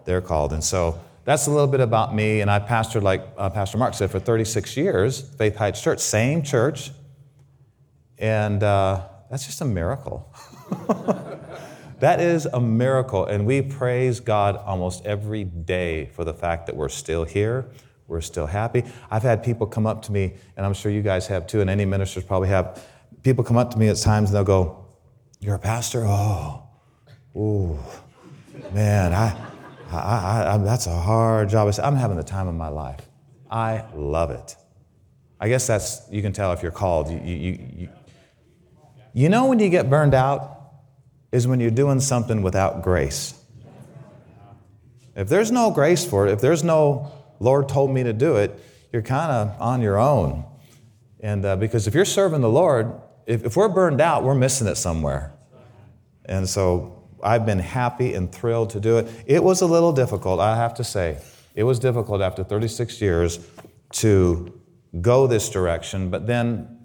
They're 0.06 0.22
called. 0.22 0.54
And 0.54 0.64
so 0.64 1.00
that's 1.26 1.48
a 1.48 1.52
little 1.52 1.68
bit 1.68 1.80
about 1.80 2.16
me. 2.16 2.42
And 2.42 2.50
I 2.50 2.60
pastored, 2.60 3.04
like 3.04 3.28
uh, 3.38 3.50
Pastor 3.50 3.78
Mark 3.78 3.94
said, 3.94 4.12
for 4.12 4.20
36 4.20 4.78
years, 4.78 5.22
Faith 5.22 5.56
Heights 5.56 5.82
Church, 5.82 6.00
same 6.00 6.42
church. 6.42 6.92
And 8.18 8.64
uh, 8.64 9.04
that's 9.30 9.46
just 9.46 9.62
a 9.62 9.66
miracle. 9.66 10.34
that 12.00 12.20
is 12.20 12.46
a 12.46 12.60
miracle. 12.60 13.26
And 13.26 13.46
we 13.46 13.62
praise 13.62 14.20
God 14.20 14.58
almost 14.58 15.06
every 15.06 15.44
day 15.44 16.06
for 16.14 16.24
the 16.24 16.34
fact 16.34 16.68
that 16.68 16.76
we're 16.76 16.90
still 16.90 17.24
here. 17.24 17.70
We're 18.08 18.22
still 18.22 18.46
happy. 18.46 18.84
I've 19.12 19.24
had 19.24 19.44
people 19.44 19.68
come 19.68 19.86
up 19.86 20.02
to 20.04 20.12
me, 20.12 20.34
and 20.56 20.66
I'm 20.66 20.74
sure 20.74 20.92
you 20.92 21.02
guys 21.02 21.28
have 21.28 21.46
too, 21.46 21.60
and 21.62 21.70
any 21.70 21.86
ministers 21.86 22.24
probably 22.24 22.48
have. 22.50 22.84
People 23.24 23.44
come 23.44 23.58
up 23.58 23.72
to 23.72 23.78
me 23.78 23.90
at 23.90 23.98
times 23.98 24.30
and 24.30 24.38
they'll 24.38 24.46
go, 24.46 24.86
You're 25.42 25.56
a 25.56 25.60
pastor? 25.60 26.06
Oh, 26.06 26.64
ooh, 27.36 27.78
man, 28.72 29.14
I, 29.14 29.36
I, 29.92 30.54
I, 30.54 30.58
that's 30.58 30.88
a 30.88 30.96
hard 30.96 31.50
job. 31.50 31.68
I 31.68 31.72
say, 31.72 31.84
I'm 31.84 31.96
having 31.96 32.16
the 32.16 32.24
time 32.24 32.48
of 32.48 32.56
my 32.56 32.70
life. 32.70 33.02
I 33.52 33.84
love 33.94 34.32
it. 34.32 34.56
I 35.40 35.50
guess 35.50 35.68
that's, 35.68 36.02
you 36.10 36.22
can 36.22 36.34
tell 36.34 36.54
if 36.54 36.64
you're 36.64 36.72
called. 36.72 37.10
You, 37.10 37.20
you, 37.20 37.70
you, 37.76 37.90
you 39.14 39.30
know 39.30 39.48
when 39.48 39.60
you 39.60 39.70
get 39.70 39.90
burned 39.90 40.14
out 40.14 40.57
is 41.32 41.48
when 41.48 41.60
you're 41.60 41.72
doing 41.72 42.00
something 42.00 42.42
without 42.42 42.82
grace. 42.84 43.34
If 45.16 45.30
there's 45.30 45.52
no 45.52 45.72
grace 45.72 46.06
for 46.06 46.28
it, 46.28 46.32
if 46.32 46.42
there's 46.42 46.64
no 46.64 47.12
Lord 47.40 47.68
told 47.70 47.92
me 47.92 48.04
to 48.04 48.14
do 48.14 48.36
it, 48.36 48.60
you're 48.92 49.02
kind 49.02 49.32
of 49.32 49.62
on 49.62 49.82
your 49.82 49.98
own. 49.98 50.46
And 51.20 51.44
uh, 51.44 51.56
because 51.56 51.88
if 51.88 51.94
you're 51.94 52.06
serving 52.06 52.42
the 52.42 52.50
Lord, 52.50 52.94
if, 53.26 53.44
if 53.44 53.58
we're 53.58 53.70
burned 53.70 54.00
out, 54.00 54.24
we're 54.24 54.36
missing 54.36 54.68
it 54.68 54.76
somewhere. 54.76 55.34
And 56.26 56.48
so 56.48 57.04
I've 57.24 57.46
been 57.46 57.60
happy 57.60 58.14
and 58.14 58.32
thrilled 58.32 58.70
to 58.72 58.80
do 58.80 58.98
it. 59.00 59.08
It 59.26 59.44
was 59.44 59.62
a 59.62 59.66
little 59.66 59.92
difficult, 59.92 60.40
I 60.40 60.56
have 60.56 60.76
to 60.76 60.84
say. 60.84 61.18
It 61.56 61.64
was 61.64 61.80
difficult 61.80 62.22
after 62.22 62.44
36 62.44 63.02
years 63.02 63.40
to 63.94 64.60
go 65.02 65.28
this 65.28 65.50
direction, 65.50 66.10
but 66.10 66.28
then 66.28 66.77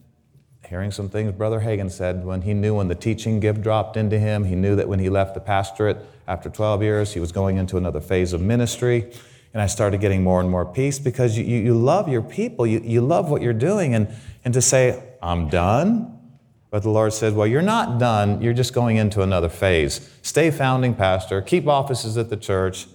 hearing 0.69 0.91
some 0.91 1.09
things 1.09 1.33
Brother 1.33 1.61
Hagin 1.61 1.91
said 1.91 2.25
when 2.25 2.43
he 2.43 2.55
knew 2.55 2.77
when 2.77 2.89
the 2.89 2.95
teaching 2.95 3.41
gift 3.41 3.63
dropped 3.63 3.97
into 3.97 4.19
him, 4.19 4.45
he 4.45 4.55
knew 4.55 4.77
that 4.77 4.89
when 4.89 4.99
he 4.99 5.09
left 5.09 5.35
the 5.35 5.41
pastorate 5.41 5.99
after 6.27 6.49
12 6.49 6.83
years, 6.83 7.13
he 7.15 7.21
was 7.21 7.33
going 7.33 7.57
into 7.57 7.77
another 7.77 8.01
phase 8.01 8.33
of 8.33 8.41
ministry. 8.41 9.13
And 9.53 9.61
I 9.61 9.67
started 9.67 10.01
getting 10.01 10.23
more 10.23 10.41
and 10.41 10.51
more 10.51 10.65
peace 10.65 10.99
because 10.99 11.37
you, 11.37 11.45
you, 11.45 11.59
you 11.59 11.75
love 11.75 12.09
your 12.09 12.23
people, 12.23 12.67
you, 12.67 12.81
you 12.83 13.03
love 13.03 13.29
what 13.31 13.43
you're 13.43 13.53
doing. 13.53 13.95
And, 13.95 14.09
and 14.45 14.55
to 14.55 14.63
say, 14.63 15.03
I'm 15.23 15.49
done, 15.49 16.19
but 16.71 16.83
the 16.83 16.89
Lord 16.89 17.13
said, 17.13 17.35
Well, 17.35 17.47
you're 17.47 17.61
not 17.61 17.99
done, 17.99 18.41
you're 18.41 18.55
just 18.55 18.73
going 18.73 18.97
into 18.97 19.21
another 19.21 19.51
phase. 19.51 20.11
Stay 20.23 20.51
founding 20.51 20.95
pastor, 20.95 21.43
keep 21.43 21.67
offices 21.67 22.17
at 22.17 22.31
the 22.31 22.37
church, 22.37 22.87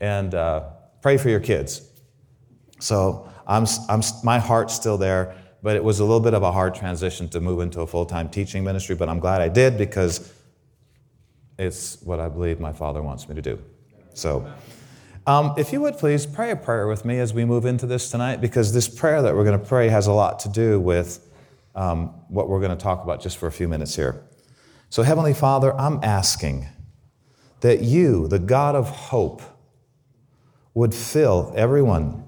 and 0.00 0.34
uh, 0.34 0.64
pray 1.00 1.18
for 1.18 1.28
your 1.28 1.40
kids. 1.40 1.88
So 2.80 3.30
I'm, 3.46 3.64
I'm, 3.88 4.02
my 4.24 4.40
heart's 4.40 4.74
still 4.74 4.98
there, 4.98 5.36
but 5.62 5.76
it 5.76 5.82
was 5.82 6.00
a 6.00 6.04
little 6.04 6.20
bit 6.20 6.34
of 6.34 6.42
a 6.42 6.52
hard 6.52 6.74
transition 6.74 7.28
to 7.30 7.40
move 7.40 7.60
into 7.60 7.80
a 7.80 7.86
full 7.86 8.06
time 8.06 8.28
teaching 8.28 8.64
ministry, 8.64 8.94
but 8.94 9.08
I'm 9.08 9.20
glad 9.20 9.40
I 9.40 9.48
did 9.48 9.76
because 9.76 10.32
it's 11.58 12.00
what 12.02 12.20
I 12.20 12.28
believe 12.28 12.60
my 12.60 12.72
Father 12.72 13.02
wants 13.02 13.28
me 13.28 13.34
to 13.34 13.42
do. 13.42 13.58
So, 14.14 14.50
um, 15.26 15.54
if 15.58 15.72
you 15.72 15.80
would 15.82 15.98
please 15.98 16.24
pray 16.24 16.52
a 16.52 16.56
prayer 16.56 16.86
with 16.86 17.04
me 17.04 17.18
as 17.18 17.34
we 17.34 17.44
move 17.44 17.66
into 17.66 17.86
this 17.86 18.10
tonight, 18.10 18.40
because 18.40 18.72
this 18.72 18.88
prayer 18.88 19.20
that 19.20 19.34
we're 19.34 19.44
going 19.44 19.58
to 19.58 19.66
pray 19.66 19.88
has 19.88 20.06
a 20.06 20.12
lot 20.12 20.38
to 20.40 20.48
do 20.48 20.80
with 20.80 21.28
um, 21.74 22.14
what 22.28 22.48
we're 22.48 22.60
going 22.60 22.76
to 22.76 22.82
talk 22.82 23.04
about 23.04 23.20
just 23.20 23.36
for 23.36 23.46
a 23.46 23.52
few 23.52 23.68
minutes 23.68 23.94
here. 23.94 24.22
So, 24.90 25.02
Heavenly 25.02 25.34
Father, 25.34 25.74
I'm 25.74 26.02
asking 26.02 26.66
that 27.60 27.82
you, 27.82 28.28
the 28.28 28.38
God 28.38 28.74
of 28.74 28.88
hope, 28.88 29.42
would 30.72 30.94
fill 30.94 31.52
everyone 31.56 32.24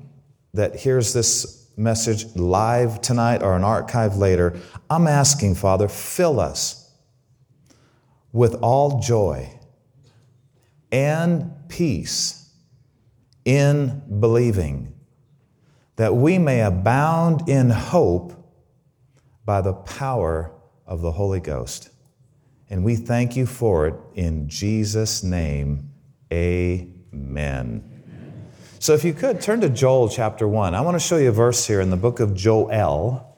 that 0.52 0.76
hears 0.76 1.12
this 1.12 1.59
message 1.76 2.26
live 2.36 3.00
tonight 3.00 3.42
or 3.42 3.56
an 3.56 3.64
archive 3.64 4.16
later, 4.16 4.58
I'm 4.88 5.06
asking, 5.06 5.54
Father, 5.54 5.88
fill 5.88 6.40
us 6.40 6.92
with 8.32 8.54
all 8.56 9.00
joy 9.00 9.58
and 10.92 11.50
peace 11.68 12.52
in 13.44 14.02
believing, 14.20 14.92
that 15.96 16.14
we 16.14 16.38
may 16.38 16.60
abound 16.60 17.48
in 17.48 17.70
hope 17.70 18.32
by 19.44 19.60
the 19.60 19.72
power 19.72 20.52
of 20.86 21.00
the 21.00 21.12
Holy 21.12 21.40
Ghost. 21.40 21.90
And 22.68 22.84
we 22.84 22.96
thank 22.96 23.36
you 23.36 23.46
for 23.46 23.86
it 23.88 23.94
in 24.14 24.48
Jesus' 24.48 25.22
name. 25.22 25.90
Amen. 26.32 27.99
So, 28.80 28.94
if 28.94 29.04
you 29.04 29.12
could 29.12 29.42
turn 29.42 29.60
to 29.60 29.68
Joel 29.68 30.08
chapter 30.08 30.48
1. 30.48 30.74
I 30.74 30.80
want 30.80 30.94
to 30.94 31.06
show 31.06 31.18
you 31.18 31.28
a 31.28 31.32
verse 31.32 31.66
here 31.66 31.82
in 31.82 31.90
the 31.90 31.98
book 31.98 32.18
of 32.18 32.34
Joel. 32.34 33.36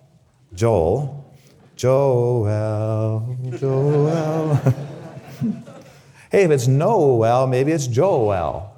Joel. 0.55 1.35
Joel. 1.75 3.37
Joel. 3.59 4.55
hey, 6.31 6.45
if 6.45 6.51
it's 6.53 6.69
Noel, 6.69 7.49
maybe 7.49 7.73
it's 7.73 7.89
Joel. 7.89 8.73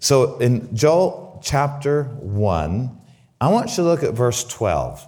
So, 0.00 0.38
in 0.38 0.74
Joel 0.74 1.40
chapter 1.40 2.02
1, 2.02 3.00
I 3.40 3.48
want 3.48 3.70
you 3.70 3.76
to 3.76 3.82
look 3.84 4.02
at 4.02 4.12
verse 4.12 4.42
12. 4.42 5.06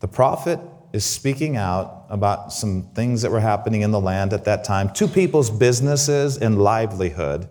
The 0.00 0.08
prophet 0.08 0.60
is 0.92 1.04
speaking 1.04 1.56
out 1.56 2.04
about 2.10 2.52
some 2.52 2.82
things 2.94 3.22
that 3.22 3.30
were 3.30 3.40
happening 3.40 3.80
in 3.80 3.90
the 3.90 4.00
land 4.00 4.32
at 4.32 4.44
that 4.44 4.64
time 4.64 4.92
to 4.94 5.08
people's 5.08 5.50
businesses 5.50 6.36
and 6.36 6.62
livelihood. 6.62 7.48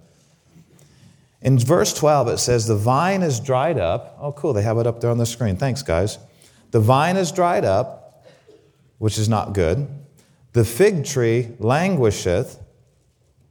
In 1.41 1.57
verse 1.57 1.93
12, 1.93 2.27
it 2.27 2.37
says, 2.37 2.67
The 2.67 2.75
vine 2.75 3.23
is 3.23 3.39
dried 3.39 3.79
up. 3.79 4.15
Oh, 4.19 4.31
cool, 4.31 4.53
they 4.53 4.61
have 4.61 4.77
it 4.77 4.85
up 4.85 5.01
there 5.01 5.09
on 5.09 5.17
the 5.17 5.25
screen. 5.25 5.57
Thanks, 5.57 5.81
guys. 5.81 6.19
The 6.69 6.79
vine 6.79 7.17
is 7.17 7.31
dried 7.31 7.65
up, 7.65 8.27
which 8.99 9.17
is 9.17 9.27
not 9.27 9.53
good. 9.53 9.87
The 10.53 10.63
fig 10.63 11.03
tree 11.03 11.49
languisheth, 11.59 12.59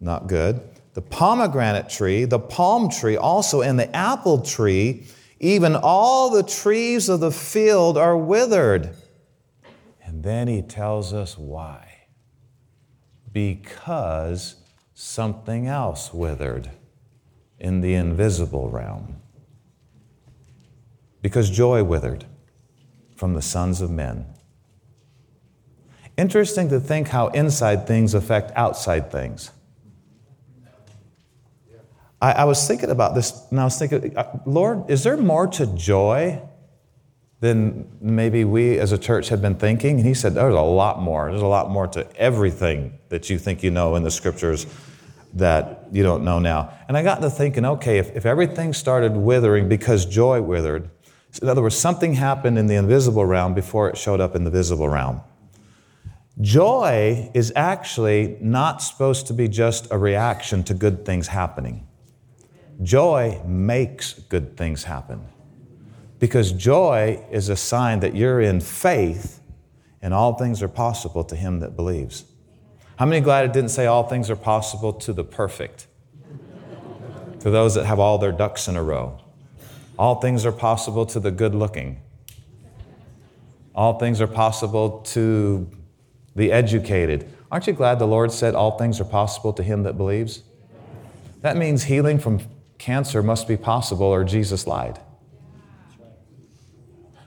not 0.01 0.29
good. 0.29 0.61
The 0.95 1.03
pomegranate 1.03 1.89
tree, 1.89 2.25
the 2.25 2.39
palm 2.39 2.91
tree 2.91 3.17
also, 3.17 3.61
and 3.61 3.79
the 3.79 3.95
apple 3.95 4.43
tree, 4.43 5.07
even 5.41 5.75
all 5.75 6.31
the 6.31 6.43
trees 6.43 7.09
of 7.09 7.21
the 7.21 7.33
field 7.33 7.99
are 7.99 8.17
withered. 8.17 8.95
Then 10.23 10.49
he 10.49 10.61
tells 10.61 11.15
us 11.15 11.39
why. 11.39 12.09
Because 13.33 14.57
something 14.93 15.67
else 15.67 16.13
withered 16.13 16.71
in 17.59 17.81
the 17.81 17.95
invisible 17.95 18.69
realm. 18.69 19.17
Because 21.23 21.49
joy 21.49 21.83
withered 21.85 22.27
from 23.17 23.33
the 23.33 23.41
sons 23.41 23.81
of 23.81 23.91
men. 23.91 24.27
Interesting 26.19 26.69
to 26.69 26.81
think 26.81 27.09
how 27.09 27.29
inside 27.29 27.87
things 27.87 28.13
affect 28.13 28.53
outside 28.55 29.11
things. 29.11 29.53
I, 32.21 32.33
I 32.33 32.45
was 32.45 32.67
thinking 32.69 32.91
about 32.91 33.15
this, 33.15 33.47
and 33.51 33.59
I 33.59 33.65
was 33.65 33.79
thinking, 33.79 34.19
uh, 34.19 34.39
Lord, 34.45 34.91
is 34.91 35.03
there 35.03 35.17
more 35.17 35.47
to 35.47 35.67
joy 35.67 36.43
than 37.41 37.91
maybe 38.01 38.45
we 38.45 38.79
as 38.79 38.93
a 38.93 38.99
church 38.99 39.29
had 39.31 39.41
been 39.41 39.55
thinking. 39.55 39.99
And 39.99 40.07
he 40.07 40.15
said, 40.15 40.35
There's 40.35 40.55
a 40.55 40.61
lot 40.61 41.01
more. 41.01 41.31
There's 41.31 41.43
a 41.43 41.47
lot 41.47 41.71
more 41.71 41.87
to 41.89 42.07
everything 42.17 42.99
that 43.09 43.31
you 43.31 43.39
think 43.39 43.63
you 43.63 43.71
know 43.71 43.97
in 43.97 44.03
the 44.03 44.11
scriptures 44.11 44.67
that 45.35 45.87
you 45.93 46.03
don't 46.03 46.25
know 46.25 46.39
now. 46.39 46.73
And 46.89 46.97
I 46.97 47.03
got 47.03 47.23
to 47.23 47.31
thinking, 47.31 47.65
okay, 47.65 47.99
if, 47.99 48.15
if 48.17 48.27
everything 48.27 48.73
started 48.73 49.17
withering 49.17 49.69
because 49.69 50.05
joy 50.05 50.43
withered, 50.43 50.91
in 51.41 51.49
other 51.49 51.63
words, 51.63 51.77
something 51.77 52.15
happened 52.15 52.59
in 52.59 52.67
the 52.67 52.75
invisible 52.75 53.25
realm 53.25 53.55
before 53.55 53.89
it 53.89 53.97
showed 53.97 54.21
up 54.21 54.35
in 54.35 54.45
the 54.45 54.51
visible 54.51 54.89
realm. 54.89 55.21
Joy 56.41 57.31
is 57.35 57.53
actually 57.55 58.39
not 58.41 58.83
supposed 58.83 59.27
to 59.29 59.35
be 59.35 59.47
just 59.47 59.87
a 59.93 59.99
reaction 59.99 60.65
to 60.65 60.75
good 60.75 61.05
things 61.05 61.29
happening. 61.29 61.87
Joy 62.83 63.41
makes 63.45 64.15
good 64.15 64.57
things 64.57 64.85
happen. 64.85 65.29
Because 66.21 66.53
joy 66.53 67.25
is 67.33 67.49
a 67.49 67.57
sign 67.57 67.99
that 68.01 68.15
you're 68.15 68.41
in 68.41 68.61
faith 68.61 69.41
and 70.01 70.15
all 70.15 70.35
things 70.35 70.63
are 70.63 70.69
possible 70.69 71.25
to 71.25 71.35
him 71.35 71.59
that 71.59 71.75
believes. 71.75 72.25
How 72.97 73.07
many 73.07 73.21
glad 73.21 73.47
it 73.47 73.53
didn't 73.53 73.71
say 73.71 73.87
all 73.87 74.05
things 74.09 74.31
are 74.31 74.37
possible 74.37 74.93
to 74.93 75.13
the 75.13 75.25
perfect? 75.25 75.89
to 77.41 77.51
those 77.51 77.75
that 77.75 77.87
have 77.87 77.99
all 77.99 78.19
their 78.19 78.33
ducks 78.33 78.69
in 78.69 78.77
a 78.77 78.83
row. 78.83 79.19
All 79.99 80.21
things 80.21 80.47
are 80.47 80.53
possible 80.53 81.05
to 81.07 81.21
the 81.21 81.31
good 81.31 81.55
looking. 81.55 82.01
All 83.75 83.99
things 83.99 84.21
are 84.21 84.27
possible 84.27 85.01
to 85.09 85.69
the 86.37 86.53
educated. 86.53 87.29
Aren't 87.51 87.67
you 87.67 87.73
glad 87.73 87.99
the 87.99 88.07
Lord 88.07 88.33
said 88.33 88.55
all 88.55 88.79
things 88.79 89.01
are 89.01 89.05
possible 89.05 89.53
to 89.55 89.63
him 89.63 89.83
that 89.83 89.97
believes? 89.97 90.43
That 91.41 91.57
means 91.57 91.85
healing 91.85 92.19
from 92.19 92.41
cancer 92.79 93.23
must 93.23 93.49
be 93.49 93.57
possible 93.57 94.07
or 94.07 94.25
Jesus 94.25 94.67
lied. 94.67 95.01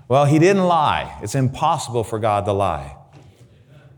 Well, 0.08 0.26
he 0.26 0.40
didn't 0.40 0.64
lie. 0.64 1.18
It's 1.22 1.36
impossible 1.36 2.04
for 2.04 2.20
God 2.20 2.46
to 2.46 2.54
lie. 2.54 2.96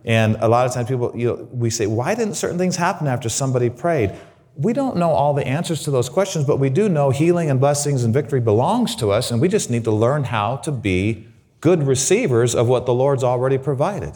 And 0.03 0.38
a 0.39 0.47
lot 0.47 0.67
of 0.67 0.74
times 0.74 0.88
people, 0.88 1.12
you 1.15 1.27
know, 1.27 1.50
we 1.51 1.69
say, 1.69 1.88
why 1.88 2.13
didn't 2.13 2.35
certain 2.35 2.57
things 2.57 2.75
happen 2.75 3.07
after 3.07 3.27
somebody 3.27 3.69
prayed? 3.69 4.15
we 4.57 4.71
don't 4.71 4.95
know 4.95 5.12
all 5.12 5.33
the 5.33 5.45
answers 5.45 5.83
to 5.83 5.91
those 5.91 6.07
questions, 6.07 6.45
but 6.45 6.59
we 6.59 6.69
do 6.69 6.88
know 6.88 7.09
healing 7.09 7.50
and 7.50 7.59
blessings 7.59 8.03
and 8.03 8.13
victory 8.13 8.39
belongs 8.39 8.95
to 8.95 9.12
us, 9.12 9.31
and 9.31 9.41
we 9.41 9.47
just 9.47 9.69
need 9.69 9.83
to 9.83 9.91
learn 9.91 10.24
how 10.24 10.57
to 10.57 10.71
be 10.71 11.27
good 11.59 11.83
receivers 11.83 12.55
of 12.55 12.67
what 12.67 12.85
the 12.85 12.93
Lord's 12.93 13.24
already 13.24 13.57
provided. 13.57 14.13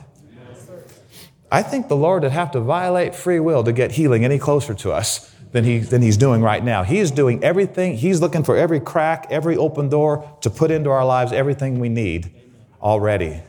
I 1.51 1.63
think 1.63 1.87
the 1.87 1.95
Lord 1.95 2.23
would 2.23 2.31
have 2.31 2.51
to 2.51 2.59
violate 2.59 3.15
free 3.15 3.39
will 3.39 3.63
to 3.63 3.73
get 3.73 3.93
healing 3.93 4.23
any 4.23 4.37
closer 4.37 4.73
to 4.75 4.91
us 4.91 5.33
than, 5.51 5.63
he, 5.63 5.79
than 5.79 6.01
He's 6.01 6.17
doing 6.17 6.41
right 6.41 6.63
now. 6.63 6.83
He's 6.83 7.11
doing 7.11 7.43
everything, 7.43 7.97
He's 7.97 8.21
looking 8.21 8.43
for 8.43 8.55
every 8.55 8.79
crack, 8.79 9.27
every 9.29 9.57
open 9.57 9.89
door 9.89 10.37
to 10.41 10.49
put 10.49 10.71
into 10.71 10.89
our 10.89 11.05
lives 11.05 11.31
everything 11.31 11.79
we 11.79 11.89
need 11.89 12.31
already. 12.81 13.41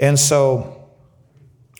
And 0.00 0.18
so 0.18 0.90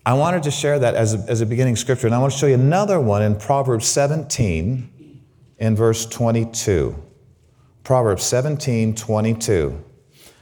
I 0.06 0.14
wanted 0.14 0.42
to 0.44 0.50
share 0.50 0.78
that 0.78 0.94
as 0.94 1.14
a, 1.14 1.18
as 1.30 1.40
a 1.40 1.46
beginning 1.46 1.76
scripture. 1.76 2.06
And 2.06 2.14
I 2.14 2.18
want 2.18 2.32
to 2.32 2.38
show 2.38 2.46
you 2.46 2.54
another 2.54 3.00
one 3.00 3.22
in 3.22 3.36
Proverbs 3.36 3.86
17 3.86 5.22
in 5.58 5.76
verse 5.76 6.06
22. 6.06 7.02
Proverbs 7.82 8.22
17, 8.24 8.94
22. 8.94 9.84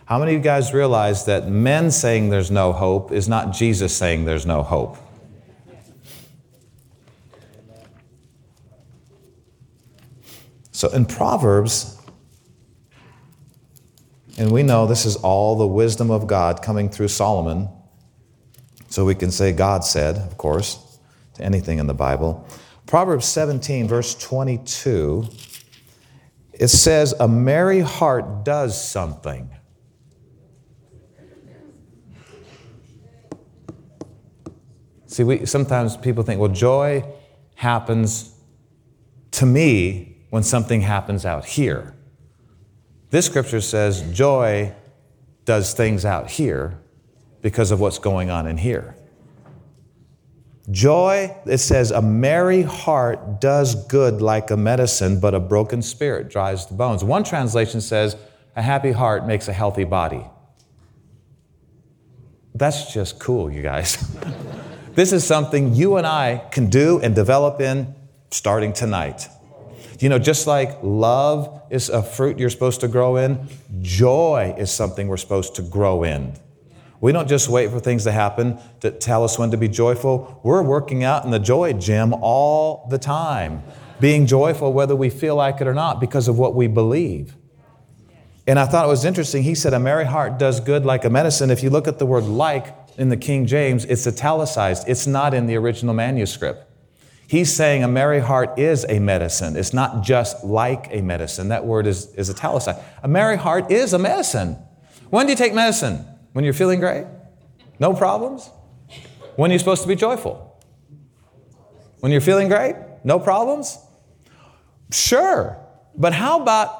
How 0.04 0.18
many 0.18 0.32
of 0.32 0.38
you 0.38 0.44
guys 0.44 0.74
realize 0.74 1.24
that 1.26 1.48
men 1.48 1.90
saying 1.90 2.30
there's 2.30 2.50
no 2.50 2.72
hope 2.72 3.12
is 3.12 3.28
not 3.28 3.52
Jesus 3.52 3.96
saying 3.96 4.24
there's 4.24 4.46
no 4.46 4.62
hope? 4.62 4.96
So 10.82 10.88
in 10.88 11.06
Proverbs, 11.06 11.96
and 14.36 14.50
we 14.50 14.64
know 14.64 14.84
this 14.84 15.06
is 15.06 15.14
all 15.14 15.54
the 15.54 15.64
wisdom 15.64 16.10
of 16.10 16.26
God 16.26 16.60
coming 16.60 16.88
through 16.88 17.06
Solomon, 17.06 17.68
so 18.88 19.04
we 19.04 19.14
can 19.14 19.30
say 19.30 19.52
God 19.52 19.84
said, 19.84 20.16
of 20.16 20.36
course, 20.36 20.98
to 21.34 21.44
anything 21.44 21.78
in 21.78 21.86
the 21.86 21.94
Bible. 21.94 22.44
Proverbs 22.84 23.26
17, 23.26 23.86
verse 23.86 24.16
22, 24.16 25.28
it 26.52 26.66
says, 26.66 27.14
A 27.20 27.28
merry 27.28 27.78
heart 27.78 28.44
does 28.44 28.76
something. 28.76 29.48
See, 35.06 35.22
we, 35.22 35.46
sometimes 35.46 35.96
people 35.96 36.24
think, 36.24 36.40
well, 36.40 36.50
joy 36.50 37.04
happens 37.54 38.34
to 39.30 39.46
me 39.46 40.11
when 40.32 40.42
something 40.42 40.80
happens 40.80 41.26
out 41.26 41.44
here. 41.44 41.92
This 43.10 43.26
scripture 43.26 43.60
says 43.60 44.00
joy 44.12 44.72
does 45.44 45.74
things 45.74 46.06
out 46.06 46.30
here 46.30 46.78
because 47.42 47.70
of 47.70 47.80
what's 47.80 47.98
going 47.98 48.30
on 48.30 48.46
in 48.46 48.56
here. 48.56 48.96
Joy, 50.70 51.36
it 51.44 51.58
says, 51.58 51.90
a 51.90 52.00
merry 52.00 52.62
heart 52.62 53.42
does 53.42 53.74
good 53.88 54.22
like 54.22 54.50
a 54.50 54.56
medicine, 54.56 55.20
but 55.20 55.34
a 55.34 55.40
broken 55.40 55.82
spirit 55.82 56.30
dries 56.30 56.64
the 56.64 56.72
bones. 56.72 57.04
One 57.04 57.24
translation 57.24 57.82
says, 57.82 58.16
a 58.56 58.62
happy 58.62 58.92
heart 58.92 59.26
makes 59.26 59.48
a 59.48 59.52
healthy 59.52 59.84
body. 59.84 60.24
That's 62.54 62.90
just 62.90 63.18
cool, 63.18 63.52
you 63.52 63.60
guys. 63.60 64.02
This 64.94 65.14
is 65.14 65.24
something 65.24 65.74
you 65.74 65.96
and 65.96 66.06
I 66.06 66.44
can 66.50 66.68
do 66.68 67.00
and 67.00 67.14
develop 67.14 67.62
in 67.62 67.94
starting 68.30 68.74
tonight. 68.74 69.26
You 70.02 70.08
know, 70.08 70.18
just 70.18 70.48
like 70.48 70.78
love 70.82 71.62
is 71.70 71.88
a 71.88 72.02
fruit 72.02 72.36
you're 72.36 72.50
supposed 72.50 72.80
to 72.80 72.88
grow 72.88 73.16
in, 73.16 73.48
joy 73.82 74.52
is 74.58 74.72
something 74.72 75.06
we're 75.06 75.16
supposed 75.16 75.54
to 75.54 75.62
grow 75.62 76.02
in. 76.02 76.34
We 77.00 77.12
don't 77.12 77.28
just 77.28 77.48
wait 77.48 77.70
for 77.70 77.78
things 77.78 78.02
to 78.02 78.10
happen 78.10 78.58
to 78.80 78.90
tell 78.90 79.22
us 79.22 79.38
when 79.38 79.52
to 79.52 79.56
be 79.56 79.68
joyful. 79.68 80.40
We're 80.42 80.62
working 80.62 81.04
out 81.04 81.24
in 81.24 81.30
the 81.30 81.38
joy 81.38 81.74
gym 81.74 82.14
all 82.14 82.88
the 82.90 82.98
time, 82.98 83.62
being 84.00 84.26
joyful 84.26 84.72
whether 84.72 84.96
we 84.96 85.08
feel 85.08 85.36
like 85.36 85.60
it 85.60 85.68
or 85.68 85.74
not 85.74 86.00
because 86.00 86.26
of 86.26 86.36
what 86.36 86.56
we 86.56 86.66
believe. 86.66 87.36
And 88.48 88.58
I 88.58 88.66
thought 88.66 88.84
it 88.84 88.88
was 88.88 89.04
interesting. 89.04 89.44
He 89.44 89.54
said, 89.54 89.72
A 89.72 89.78
merry 89.78 90.06
heart 90.06 90.36
does 90.36 90.58
good 90.58 90.84
like 90.84 91.04
a 91.04 91.10
medicine. 91.10 91.48
If 91.48 91.62
you 91.62 91.70
look 91.70 91.86
at 91.86 92.00
the 92.00 92.06
word 92.06 92.24
like, 92.24 92.74
in 92.98 93.08
the 93.08 93.16
King 93.16 93.46
James, 93.46 93.84
it's 93.84 94.06
italicized. 94.06 94.88
It's 94.88 95.06
not 95.06 95.32
in 95.32 95.46
the 95.46 95.56
original 95.56 95.94
manuscript. 95.94 96.71
He's 97.26 97.52
saying 97.52 97.82
a 97.82 97.88
merry 97.88 98.20
heart 98.20 98.58
is 98.58 98.84
a 98.88 98.98
medicine. 98.98 99.56
It's 99.56 99.72
not 99.72 100.02
just 100.02 100.44
like 100.44 100.88
a 100.90 101.00
medicine. 101.00 101.48
That 101.48 101.64
word 101.64 101.86
is, 101.86 102.14
is 102.14 102.28
italicized. 102.28 102.80
A 103.02 103.08
merry 103.08 103.36
heart 103.36 103.70
is 103.70 103.92
a 103.92 103.98
medicine. 103.98 104.58
When 105.10 105.26
do 105.26 105.32
you 105.32 105.36
take 105.36 105.54
medicine? 105.54 106.06
When 106.32 106.44
you're 106.44 106.54
feeling 106.54 106.80
great? 106.80 107.06
No 107.78 107.94
problems? 107.94 108.50
When 109.36 109.50
are 109.50 109.54
you 109.54 109.58
supposed 109.58 109.82
to 109.82 109.88
be 109.88 109.96
joyful? 109.96 110.60
When 112.00 112.12
you're 112.12 112.20
feeling 112.20 112.48
great? 112.48 112.76
No 113.04 113.18
problems? 113.18 113.78
Sure. 114.90 115.58
But 115.96 116.12
how 116.12 116.40
about 116.42 116.78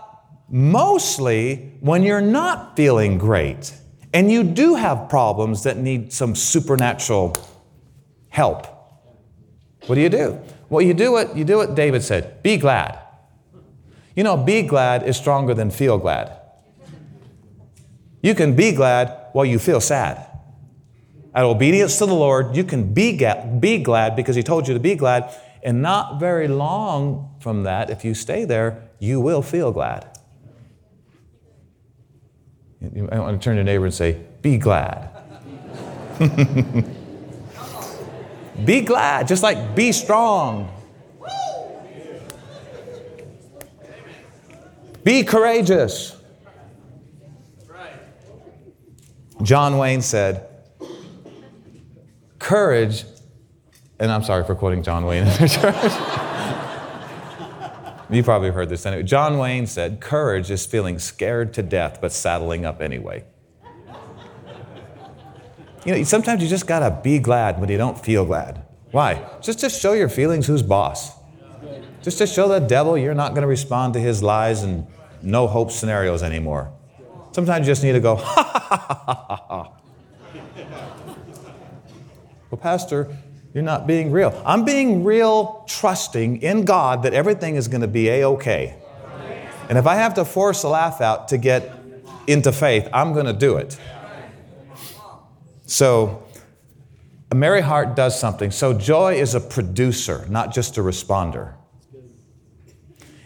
mostly 0.51 1.77
when 1.81 2.03
you're 2.03 2.21
not 2.21 2.77
feeling 2.77 3.17
great? 3.17 3.73
and 4.13 4.31
you 4.31 4.43
do 4.43 4.75
have 4.75 5.09
problems 5.09 5.63
that 5.63 5.79
need 5.79 6.13
some 6.13 6.35
supernatural 6.35 7.35
help, 8.29 8.67
what 9.87 9.97
do 9.97 10.01
you 10.01 10.09
do? 10.09 10.41
Well, 10.69 10.83
you 10.83 10.95
do 10.95 11.13
what 11.13 11.37
you 11.37 11.45
do 11.45 11.57
what 11.57 11.75
David 11.75 12.03
said, 12.03 12.43
be 12.43 12.57
glad. 12.57 12.99
You 14.15 14.25
know, 14.25 14.37
be 14.37 14.63
glad 14.63 15.03
is 15.05 15.17
stronger 15.17 15.55
than 15.55 15.71
feel 15.71 15.99
glad. 15.99 16.39
You 18.23 18.35
can 18.35 18.55
be 18.55 18.73
glad 18.73 19.17
while 19.33 19.45
you 19.45 19.59
feel 19.59 19.81
sad. 19.81 20.29
At 21.35 21.45
obedience 21.45 21.99
to 21.99 22.07
the 22.07 22.15
Lord, 22.15 22.55
you 22.57 22.63
can 22.63 22.93
be, 22.93 23.19
be 23.59 23.79
glad 23.79 24.15
because 24.17 24.37
He 24.37 24.43
told 24.43 24.69
you 24.69 24.75
to 24.75 24.81
be 24.81 24.95
glad. 24.95 25.35
And 25.63 25.81
not 25.81 26.21
very 26.21 26.49
long 26.49 27.37
from 27.41 27.63
that, 27.63 27.89
if 27.89 28.05
you 28.05 28.15
stay 28.15 28.45
there, 28.45 28.89
you 28.99 29.21
will 29.21 29.43
feel 29.43 29.73
glad. 29.73 30.09
I 32.83 33.19
want 33.19 33.41
to 33.41 33.45
turn 33.45 33.55
to 33.55 33.59
your 33.59 33.65
neighbor 33.65 33.85
and 33.85 33.95
say, 33.95 34.21
Be 34.43 34.59
glad. 34.59 35.09
be 38.65 38.81
glad, 38.81 39.29
just 39.29 39.43
like 39.43 39.75
be 39.75 39.93
strong. 39.93 40.73
Be 45.05 45.25
courageous. 45.25 46.17
John 49.43 49.77
Wayne 49.79 50.03
said, 50.03 50.49
Courage, 52.39 53.05
and 53.99 54.13
I'm 54.13 54.23
sorry 54.23 54.45
for 54.45 54.55
quoting 54.55 54.83
John 54.85 55.05
Wayne 55.05 55.27
in 55.27 55.29
the 55.29 55.49
church. 55.49 55.93
You 58.11 58.23
probably 58.23 58.51
heard 58.51 58.69
this 58.69 58.85
anyway. 58.85 59.05
John 59.05 59.39
Wayne 59.39 59.67
said, 59.67 60.01
Courage 60.01 60.51
is 60.51 60.67
feeling 60.67 60.99
scared 60.99 61.55
to 61.55 61.63
death, 61.63 61.99
but 62.01 62.13
saddling 62.13 62.67
up 62.67 62.83
anyway. 62.83 63.25
You 65.85 65.95
know, 65.95 66.03
sometimes 66.05 66.43
you 66.43 66.49
just 66.49 66.67
gotta 66.67 67.01
be 67.03 67.19
glad 67.19 67.61
when 67.61 67.69
you 67.69 67.77
don't 67.77 67.99
feel 67.99 68.25
glad. 68.25 68.65
Why? 68.93 69.25
Just 69.41 69.61
to 69.61 69.71
show 69.71 69.95
your 69.95 70.09
feelings 70.09 70.47
who's 70.47 70.63
boss. 70.63 71.13
Just 72.03 72.19
to 72.19 72.27
show 72.27 72.49
the 72.49 72.61
devil 72.61 72.97
you're 72.97 73.15
not 73.15 73.35
gonna 73.35 73.47
respond 73.47 73.95
to 73.95 74.01
his 74.01 74.23
lies 74.23 74.63
and 74.63 74.87
no 75.23 75.47
hope 75.47 75.71
scenarios 75.71 76.23
anymore. 76.23 76.73
Sometimes 77.33 77.67
you 77.67 77.73
just 77.73 77.83
need 77.83 77.93
to 77.93 78.01
go, 78.01 78.17
ha 78.17 78.43
ha 78.43 78.69
ha 78.77 79.25
ha 79.29 79.45
ha. 79.49 79.73
Well, 82.51 82.59
Pastor, 82.61 83.17
you're 83.55 83.65
not 83.65 83.87
being 83.87 84.13
real. 84.13 84.41
I'm 84.45 84.65
being 84.65 85.05
real, 85.05 85.65
trusting 85.67 86.43
in 86.43 86.65
God 86.65 87.03
that 87.05 87.15
everything 87.15 87.57
is 87.57 87.67
going 87.67 87.81
to 87.81 87.89
be 87.89 88.09
A 88.09 88.25
OK. 88.25 88.77
And 89.69 89.79
if 89.79 89.87
I 89.87 89.95
have 89.95 90.15
to 90.15 90.25
force 90.25 90.63
a 90.63 90.69
laugh 90.69 91.01
out 91.01 91.29
to 91.29 91.39
get 91.39 91.73
into 92.27 92.53
faith, 92.53 92.89
I'm 92.93 93.15
going 93.15 93.25
to 93.25 93.33
do 93.33 93.57
it. 93.57 93.79
So, 95.73 96.23
a 97.31 97.35
merry 97.35 97.63
heart 97.63 97.97
does 97.97 98.21
something. 98.21 98.51
So, 98.51 98.75
joy 98.75 99.15
is 99.15 99.35
a 99.35 99.41
producer, 99.41 100.27
not 100.29 100.53
just 100.53 100.77
a 100.77 100.83
responder. 100.83 101.55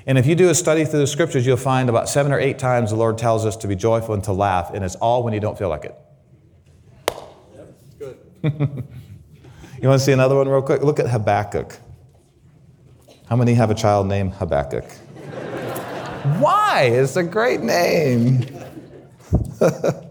And 0.07 0.17
if 0.17 0.27
you 0.27 0.37
do 0.37 0.49
a 0.49 0.55
study 0.55 0.85
through 0.85 1.01
the 1.01 1.09
scriptures, 1.09 1.45
you'll 1.45 1.57
find 1.57 1.89
about 1.89 2.09
seven 2.09 2.31
or 2.31 2.39
eight 2.39 2.61
times 2.61 2.91
the 2.91 2.97
Lord 2.97 3.19
tells 3.19 3.45
us 3.45 3.57
to 3.57 3.67
be 3.67 3.75
joyful 3.75 4.15
and 4.15 4.23
to 4.23 4.33
laugh, 4.33 4.71
and 4.73 4.85
it's 4.85 4.95
all 4.95 5.25
when 5.25 5.35
you 5.35 5.41
don't 5.41 5.59
feel 5.59 5.69
like 5.69 5.87
it. 5.87 5.97
Yep, 7.57 7.75
good. 7.99 8.85
You 9.83 9.89
want 9.89 10.01
to 10.01 10.05
see 10.07 10.13
another 10.13 10.37
one 10.37 10.49
real 10.49 10.63
quick? 10.63 10.83
Look 10.83 11.01
at 11.01 11.09
Habakkuk. 11.09 11.77
How 13.29 13.37
many 13.37 13.55
have 13.55 13.71
a 13.71 13.75
child 13.75 14.07
named 14.07 14.33
Habakkuk? 14.33 14.85
Why? 16.39 16.91
It's 16.93 17.17
a 17.17 17.23
great 17.25 17.61
name. 17.61 18.47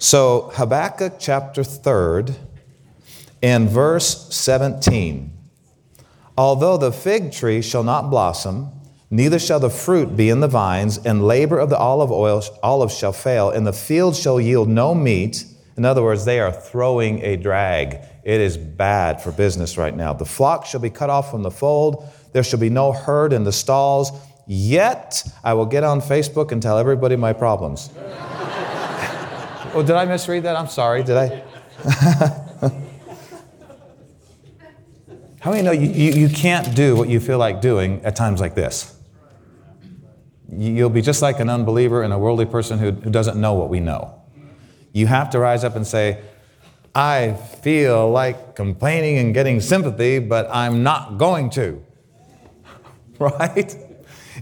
so, 0.00 0.50
Habakkuk 0.54 1.20
chapter 1.20 1.62
3rd 1.62 2.34
and 3.40 3.70
verse 3.70 4.34
17. 4.34 5.30
Although 6.36 6.76
the 6.76 6.90
fig 6.90 7.30
tree 7.30 7.62
shall 7.62 7.84
not 7.84 8.10
blossom, 8.10 8.72
Neither 9.12 9.40
shall 9.40 9.58
the 9.58 9.70
fruit 9.70 10.16
be 10.16 10.28
in 10.28 10.38
the 10.38 10.46
vines, 10.46 10.96
and 10.98 11.26
labor 11.26 11.58
of 11.58 11.68
the 11.68 11.76
olive 11.76 12.12
oil 12.12 12.44
olive 12.62 12.92
shall 12.92 13.12
fail, 13.12 13.50
and 13.50 13.66
the 13.66 13.72
field 13.72 14.14
shall 14.14 14.40
yield 14.40 14.68
no 14.68 14.94
meat, 14.94 15.46
In 15.76 15.84
other 15.84 16.02
words, 16.02 16.24
they 16.26 16.40
are 16.40 16.52
throwing 16.52 17.22
a 17.24 17.36
drag. 17.36 17.98
It 18.22 18.40
is 18.40 18.56
bad 18.56 19.22
for 19.22 19.32
business 19.32 19.78
right 19.78 19.96
now. 19.96 20.12
The 20.12 20.26
flock 20.26 20.66
shall 20.66 20.80
be 20.80 20.90
cut 20.90 21.10
off 21.10 21.30
from 21.30 21.42
the 21.42 21.50
fold. 21.50 22.06
There 22.32 22.42
shall 22.42 22.58
be 22.60 22.68
no 22.68 22.92
herd 22.92 23.32
in 23.32 23.44
the 23.44 23.52
stalls. 23.52 24.12
Yet 24.46 25.24
I 25.42 25.54
will 25.54 25.64
get 25.64 25.82
on 25.82 26.02
Facebook 26.02 26.52
and 26.52 26.60
tell 26.60 26.76
everybody 26.76 27.16
my 27.16 27.32
problems. 27.32 27.88
Oh, 29.74 29.82
did 29.82 29.96
I 29.96 30.04
misread 30.04 30.44
that? 30.44 30.56
I'm 30.56 30.68
sorry. 30.68 31.02
Did 31.02 31.16
I? 31.16 31.42
How 35.40 35.50
many 35.50 35.62
know 35.62 35.72
you, 35.72 35.88
you, 35.88 36.12
you, 36.12 36.28
can't 36.28 36.74
do 36.76 36.94
what 36.94 37.08
you 37.08 37.18
feel 37.18 37.38
like 37.38 37.62
doing 37.62 38.04
at 38.04 38.14
times 38.14 38.40
like 38.40 38.54
this? 38.54 38.94
You'll 40.52 40.90
be 40.90 41.00
just 41.00 41.22
like 41.22 41.40
an 41.40 41.48
unbeliever 41.48 42.02
and 42.02 42.12
a 42.12 42.18
worldly 42.18 42.44
person 42.44 42.78
who, 42.78 42.90
who 42.90 43.08
doesn't 43.08 43.40
know 43.40 43.54
what 43.54 43.70
we 43.70 43.80
know. 43.80 44.22
You 44.92 45.06
have 45.06 45.30
to 45.30 45.38
rise 45.38 45.64
up 45.64 45.76
and 45.76 45.86
say, 45.86 46.20
I 46.94 47.32
feel 47.62 48.10
like 48.10 48.54
complaining 48.54 49.16
and 49.16 49.32
getting 49.32 49.60
sympathy, 49.60 50.18
but 50.18 50.48
I'm 50.52 50.82
not 50.82 51.16
going 51.16 51.48
to. 51.50 51.82
right? 53.18 53.74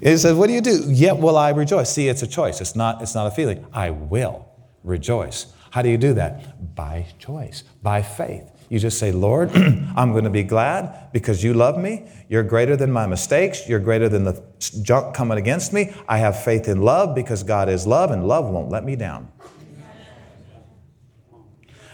It 0.00 0.18
says, 0.18 0.34
What 0.34 0.48
do 0.48 0.52
you 0.54 0.60
do? 0.60 0.82
Yet 0.88 1.18
will 1.18 1.36
I 1.36 1.50
rejoice. 1.50 1.92
See, 1.92 2.08
it's 2.08 2.22
a 2.22 2.26
choice. 2.26 2.60
It's 2.60 2.74
not, 2.74 3.02
it's 3.02 3.14
not 3.14 3.26
a 3.26 3.30
feeling. 3.30 3.64
I 3.72 3.90
will 3.90 4.47
rejoice. 4.88 5.52
How 5.70 5.82
do 5.82 5.88
you 5.88 5.98
do 5.98 6.14
that? 6.14 6.74
By 6.74 7.06
choice, 7.18 7.62
by 7.82 8.02
faith. 8.02 8.50
You 8.68 8.78
just 8.78 8.98
say, 8.98 9.12
Lord, 9.12 9.50
I'm 9.96 10.12
going 10.12 10.24
to 10.24 10.30
be 10.30 10.42
glad 10.42 11.12
because 11.12 11.42
you 11.42 11.54
love 11.54 11.78
me. 11.78 12.10
You're 12.28 12.42
greater 12.42 12.76
than 12.76 12.90
my 12.90 13.06
mistakes. 13.06 13.68
You're 13.68 13.80
greater 13.80 14.08
than 14.08 14.24
the 14.24 14.42
junk 14.82 15.14
coming 15.14 15.38
against 15.38 15.72
me. 15.72 15.94
I 16.08 16.18
have 16.18 16.42
faith 16.42 16.68
in 16.68 16.82
love 16.82 17.14
because 17.14 17.42
God 17.42 17.68
is 17.68 17.86
love 17.86 18.10
and 18.10 18.26
love 18.26 18.46
won't 18.46 18.70
let 18.70 18.84
me 18.84 18.96
down. 18.96 19.30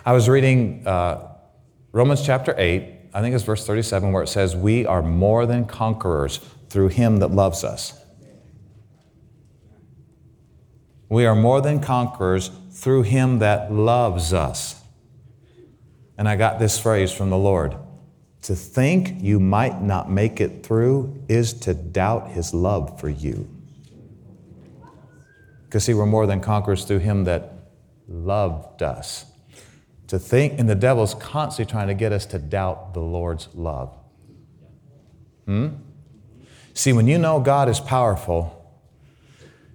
I 0.06 0.12
was 0.12 0.28
reading 0.28 0.86
uh, 0.86 1.28
Romans 1.92 2.26
chapter 2.26 2.54
8, 2.58 2.92
I 3.14 3.20
think 3.20 3.34
it's 3.34 3.44
verse 3.44 3.64
37, 3.64 4.12
where 4.12 4.22
it 4.22 4.28
says, 4.28 4.56
We 4.56 4.84
are 4.84 5.02
more 5.02 5.46
than 5.46 5.64
conquerors 5.64 6.38
through 6.68 6.88
him 6.88 7.20
that 7.20 7.30
loves 7.30 7.62
us. 7.62 7.98
We 11.08 11.24
are 11.24 11.36
more 11.36 11.60
than 11.60 11.78
conquerors 11.80 12.50
through 12.74 13.02
him 13.02 13.38
that 13.38 13.72
loves 13.72 14.32
us. 14.32 14.82
And 16.18 16.28
I 16.28 16.36
got 16.36 16.58
this 16.58 16.78
phrase 16.78 17.12
from 17.12 17.30
the 17.30 17.38
Lord 17.38 17.76
To 18.42 18.54
think 18.54 19.22
you 19.22 19.40
might 19.40 19.80
not 19.80 20.10
make 20.10 20.40
it 20.40 20.66
through 20.66 21.24
is 21.28 21.54
to 21.60 21.72
doubt 21.72 22.30
his 22.30 22.52
love 22.52 23.00
for 23.00 23.08
you. 23.08 23.48
Because, 25.64 25.84
see, 25.84 25.94
we're 25.94 26.04
more 26.04 26.26
than 26.26 26.40
conquerors 26.40 26.84
through 26.84 26.98
him 26.98 27.24
that 27.24 27.52
loved 28.06 28.82
us. 28.82 29.24
To 30.08 30.18
think, 30.18 30.58
and 30.60 30.68
the 30.68 30.74
devil's 30.74 31.14
constantly 31.14 31.70
trying 31.70 31.88
to 31.88 31.94
get 31.94 32.12
us 32.12 32.26
to 32.26 32.38
doubt 32.38 32.92
the 32.92 33.00
Lord's 33.00 33.48
love. 33.54 33.96
Hmm? 35.46 35.68
See, 36.74 36.92
when 36.92 37.06
you 37.06 37.18
know 37.18 37.40
God 37.40 37.68
is 37.68 37.80
powerful, 37.80 38.60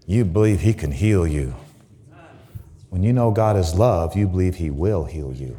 you 0.06 0.26
believe 0.26 0.62
he 0.62 0.74
can 0.74 0.92
heal 0.92 1.26
you. 1.26 1.56
When 2.90 3.04
you 3.04 3.14
know 3.14 3.32
God 3.32 3.56
is 3.56 3.76
love, 3.76 4.16
you 4.16 4.28
believe 4.28 4.56
he 4.56 4.70
will 4.70 5.06
heal 5.06 5.34
you. 5.34 5.58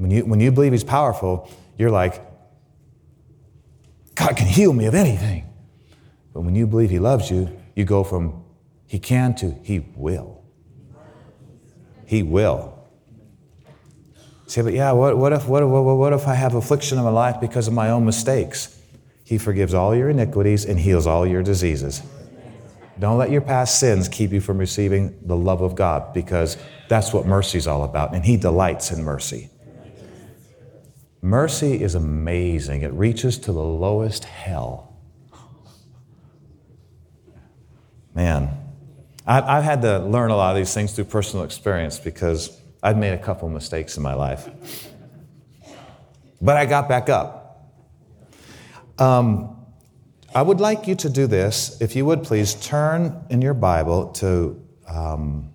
When 0.00 0.10
you, 0.10 0.24
when 0.24 0.40
you 0.40 0.50
believe 0.50 0.72
He's 0.72 0.82
powerful, 0.82 1.50
you're 1.76 1.90
like, 1.90 2.22
God 4.14 4.34
can 4.34 4.46
heal 4.46 4.72
me 4.72 4.86
of 4.86 4.94
anything. 4.94 5.46
But 6.32 6.40
when 6.40 6.54
you 6.54 6.66
believe 6.66 6.88
He 6.88 6.98
loves 6.98 7.30
you, 7.30 7.54
you 7.76 7.84
go 7.84 8.02
from 8.02 8.42
He 8.86 8.98
can 8.98 9.34
to 9.36 9.54
He 9.62 9.80
will. 9.94 10.42
He 12.06 12.22
will. 12.22 12.78
Say, 14.46 14.62
but 14.62 14.72
yeah, 14.72 14.92
what, 14.92 15.18
what, 15.18 15.34
if, 15.34 15.46
what, 15.46 15.68
what, 15.68 15.82
what 15.82 16.12
if 16.14 16.26
I 16.26 16.34
have 16.34 16.54
affliction 16.54 16.96
in 16.96 17.04
my 17.04 17.10
life 17.10 17.38
because 17.38 17.68
of 17.68 17.74
my 17.74 17.90
own 17.90 18.06
mistakes? 18.06 18.80
He 19.22 19.36
forgives 19.36 19.74
all 19.74 19.94
your 19.94 20.08
iniquities 20.08 20.64
and 20.64 20.80
heals 20.80 21.06
all 21.06 21.26
your 21.26 21.42
diseases. 21.42 22.02
Don't 23.00 23.16
let 23.16 23.30
your 23.30 23.40
past 23.40 23.80
sins 23.80 24.08
keep 24.08 24.30
you 24.30 24.42
from 24.42 24.58
receiving 24.58 25.18
the 25.22 25.36
love 25.36 25.62
of 25.62 25.74
God 25.74 26.12
because 26.12 26.58
that's 26.88 27.14
what 27.14 27.24
mercy 27.24 27.56
is 27.56 27.66
all 27.66 27.82
about, 27.82 28.14
and 28.14 28.24
He 28.24 28.36
delights 28.36 28.90
in 28.90 29.02
mercy. 29.02 29.48
Mercy 31.22 31.82
is 31.82 31.94
amazing, 31.94 32.82
it 32.82 32.92
reaches 32.92 33.38
to 33.38 33.52
the 33.52 33.62
lowest 33.62 34.24
hell. 34.24 34.94
Man, 38.14 38.50
I've 39.26 39.64
had 39.64 39.80
to 39.82 40.00
learn 40.00 40.30
a 40.30 40.36
lot 40.36 40.50
of 40.50 40.56
these 40.56 40.74
things 40.74 40.92
through 40.92 41.04
personal 41.04 41.44
experience 41.44 41.98
because 41.98 42.60
I've 42.82 42.98
made 42.98 43.12
a 43.12 43.18
couple 43.18 43.48
mistakes 43.48 43.96
in 43.96 44.02
my 44.02 44.14
life. 44.14 44.48
But 46.42 46.56
I 46.56 46.66
got 46.66 46.88
back 46.88 47.08
up. 47.08 47.70
Um, 48.98 49.59
I 50.32 50.42
would 50.42 50.60
like 50.60 50.86
you 50.86 50.94
to 50.94 51.10
do 51.10 51.26
this. 51.26 51.80
If 51.80 51.96
you 51.96 52.06
would 52.06 52.22
please 52.22 52.54
turn 52.54 53.24
in 53.30 53.42
your 53.42 53.54
Bible 53.54 54.12
to 54.12 54.64
um, 54.86 55.52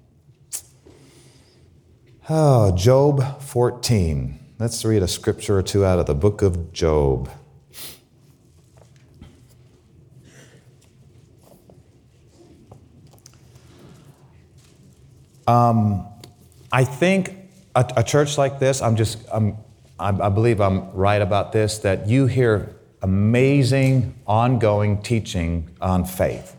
oh, 2.30 2.76
Job 2.76 3.42
14. 3.42 4.38
Let's 4.60 4.84
read 4.84 5.02
a 5.02 5.08
scripture 5.08 5.58
or 5.58 5.64
two 5.64 5.86
out 5.86 6.00
of 6.00 6.08
the 6.08 6.14
book 6.14 6.42
of 6.42 6.74
Job. 6.74 7.30
Um, 15.48 16.06
I 16.70 16.84
think 16.84 17.34
a, 17.76 17.86
a, 17.98 18.04
church 18.04 18.38
like 18.38 18.60
this, 18.60 18.82
I'm 18.82 18.96
just, 18.96 19.20
I'm, 19.32 19.58
I 20.00 20.30
believe 20.30 20.60
I'm 20.60 20.92
right 20.92 21.22
about 21.22 21.52
this, 21.52 21.78
that 21.80 22.08
you 22.08 22.26
hear 22.26 22.76
amazing, 23.02 24.16
ongoing 24.26 25.02
teaching 25.02 25.70
on 25.82 26.06
faith. 26.06 26.56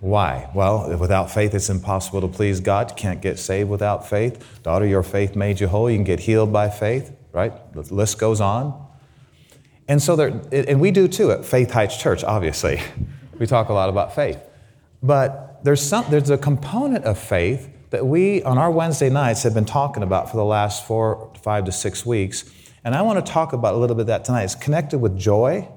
Why? 0.00 0.48
Well, 0.54 0.96
without 0.96 1.30
faith, 1.30 1.54
it's 1.54 1.70
impossible 1.70 2.20
to 2.20 2.28
please 2.28 2.60
God. 2.60 2.90
You 2.90 2.96
can't 2.96 3.20
get 3.20 3.38
saved 3.38 3.68
without 3.68 4.08
faith. 4.08 4.62
Daughter, 4.62 4.86
your 4.86 5.02
faith 5.02 5.34
made 5.34 5.58
you 5.58 5.66
whole. 5.66 5.90
You 5.90 5.96
can 5.96 6.04
get 6.04 6.20
healed 6.20 6.52
by 6.52 6.70
faith, 6.70 7.12
right? 7.32 7.52
The 7.72 7.82
list 7.92 8.18
goes 8.18 8.40
on. 8.40 8.86
And 9.88 10.00
so 10.00 10.14
there, 10.14 10.40
and 10.52 10.80
we 10.80 10.90
do 10.90 11.08
too 11.08 11.32
at 11.32 11.44
Faith 11.44 11.70
Heights 11.70 11.96
Church, 11.96 12.24
obviously. 12.24 12.80
We 13.38 13.46
talk 13.46 13.68
a 13.68 13.72
lot 13.72 13.88
about 13.88 14.16
faith. 14.16 14.42
But 15.00 15.62
there's, 15.62 15.80
some, 15.80 16.04
there's 16.10 16.30
a 16.30 16.36
component 16.36 17.04
of 17.04 17.16
faith 17.16 17.72
that 17.90 18.04
we, 18.04 18.42
on 18.42 18.58
our 18.58 18.68
Wednesday 18.68 19.10
nights, 19.10 19.44
have 19.44 19.54
been 19.54 19.64
talking 19.64 20.02
about 20.02 20.28
for 20.28 20.36
the 20.36 20.44
last 20.44 20.86
four, 20.88 21.32
five 21.40 21.64
to 21.66 21.70
six 21.70 22.04
weeks. 22.04 22.50
And 22.88 22.94
I 22.94 23.02
want 23.02 23.22
to 23.22 23.32
talk 23.32 23.52
about 23.52 23.74
a 23.74 23.76
little 23.76 23.94
bit 23.94 24.00
of 24.00 24.06
that 24.06 24.24
tonight. 24.24 24.44
It's 24.44 24.54
connected 24.54 24.98
with 24.98 25.18
joy, 25.18 25.68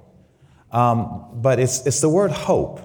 um, 0.72 1.26
but 1.34 1.60
it's, 1.60 1.86
it's 1.86 2.00
the 2.00 2.08
word 2.08 2.32
hope. 2.32 2.80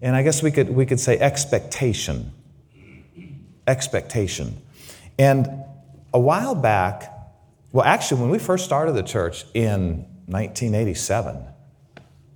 And 0.00 0.16
I 0.16 0.24
guess 0.24 0.42
we 0.42 0.50
could, 0.50 0.70
we 0.70 0.86
could 0.86 0.98
say 0.98 1.20
expectation. 1.20 2.32
Expectation. 3.68 4.60
And 5.20 5.48
a 6.12 6.18
while 6.18 6.56
back, 6.56 7.12
well, 7.70 7.84
actually, 7.86 8.22
when 8.22 8.30
we 8.30 8.40
first 8.40 8.64
started 8.64 8.96
the 8.96 9.04
church 9.04 9.44
in 9.54 10.04
1987, 10.26 11.46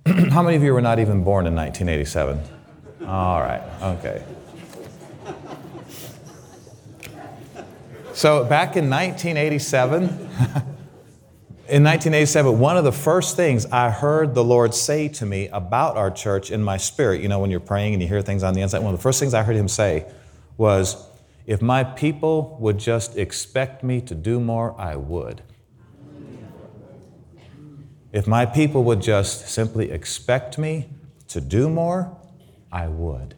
how 0.31 0.41
many 0.41 0.55
of 0.55 0.63
you 0.63 0.73
were 0.73 0.79
not 0.79 0.99
even 0.99 1.21
born 1.21 1.47
in 1.47 1.53
1987? 1.53 2.39
All 3.05 3.41
right, 3.41 3.61
okay. 3.81 4.23
So 8.13 8.45
back 8.45 8.77
in 8.77 8.89
1987, 8.89 10.29
in 11.69 11.83
1987, 11.83 12.59
one 12.59 12.77
of 12.77 12.85
the 12.85 12.91
first 12.91 13.35
things 13.35 13.65
I 13.65 13.89
heard 13.89 14.33
the 14.33 14.43
Lord 14.43 14.73
say 14.73 15.09
to 15.09 15.25
me 15.25 15.47
about 15.49 15.97
our 15.97 16.09
church 16.09 16.49
in 16.49 16.63
my 16.63 16.77
spirit, 16.77 17.21
you 17.21 17.27
know, 17.27 17.39
when 17.39 17.51
you're 17.51 17.59
praying 17.59 17.93
and 17.93 18.01
you 18.01 18.07
hear 18.07 18.21
things 18.21 18.41
on 18.41 18.53
the 18.53 18.61
inside, 18.61 18.79
one 18.79 18.93
of 18.93 18.99
the 18.99 19.03
first 19.03 19.19
things 19.19 19.33
I 19.33 19.43
heard 19.43 19.55
Him 19.55 19.67
say 19.67 20.05
was, 20.57 21.07
If 21.45 21.61
my 21.61 21.83
people 21.83 22.57
would 22.59 22.77
just 22.77 23.17
expect 23.17 23.83
me 23.83 24.01
to 24.01 24.15
do 24.15 24.39
more, 24.39 24.79
I 24.79 24.95
would. 24.95 25.41
If 28.13 28.27
my 28.27 28.45
people 28.45 28.83
would 28.85 29.01
just 29.01 29.49
simply 29.49 29.91
expect 29.91 30.57
me 30.57 30.89
to 31.27 31.41
do 31.41 31.69
more, 31.69 32.17
I 32.71 32.87
would. 32.87 33.35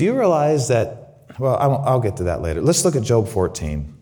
Do 0.00 0.06
you 0.06 0.16
realize 0.18 0.68
that? 0.68 1.26
Well, 1.38 1.58
I'll 1.58 2.00
get 2.00 2.16
to 2.16 2.22
that 2.22 2.40
later. 2.40 2.62
Let's 2.62 2.82
look 2.86 2.96
at 2.96 3.02
Job 3.02 3.28
14. 3.28 3.94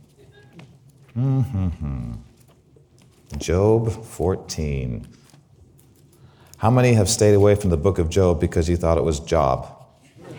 Mm-hmm. 1.17 2.13
Job 3.39 4.05
14. 4.05 5.09
How 6.59 6.71
many 6.71 6.93
have 6.93 7.09
stayed 7.09 7.35
away 7.35 7.57
from 7.57 7.71
the 7.71 7.77
book 7.77 7.99
of 7.99 8.11
Job 8.11 8.41
because 8.41 8.69
you 8.69 8.77
thought 8.77 8.97
it 8.97 9.03
was 9.03 9.19
Job? 9.19 9.75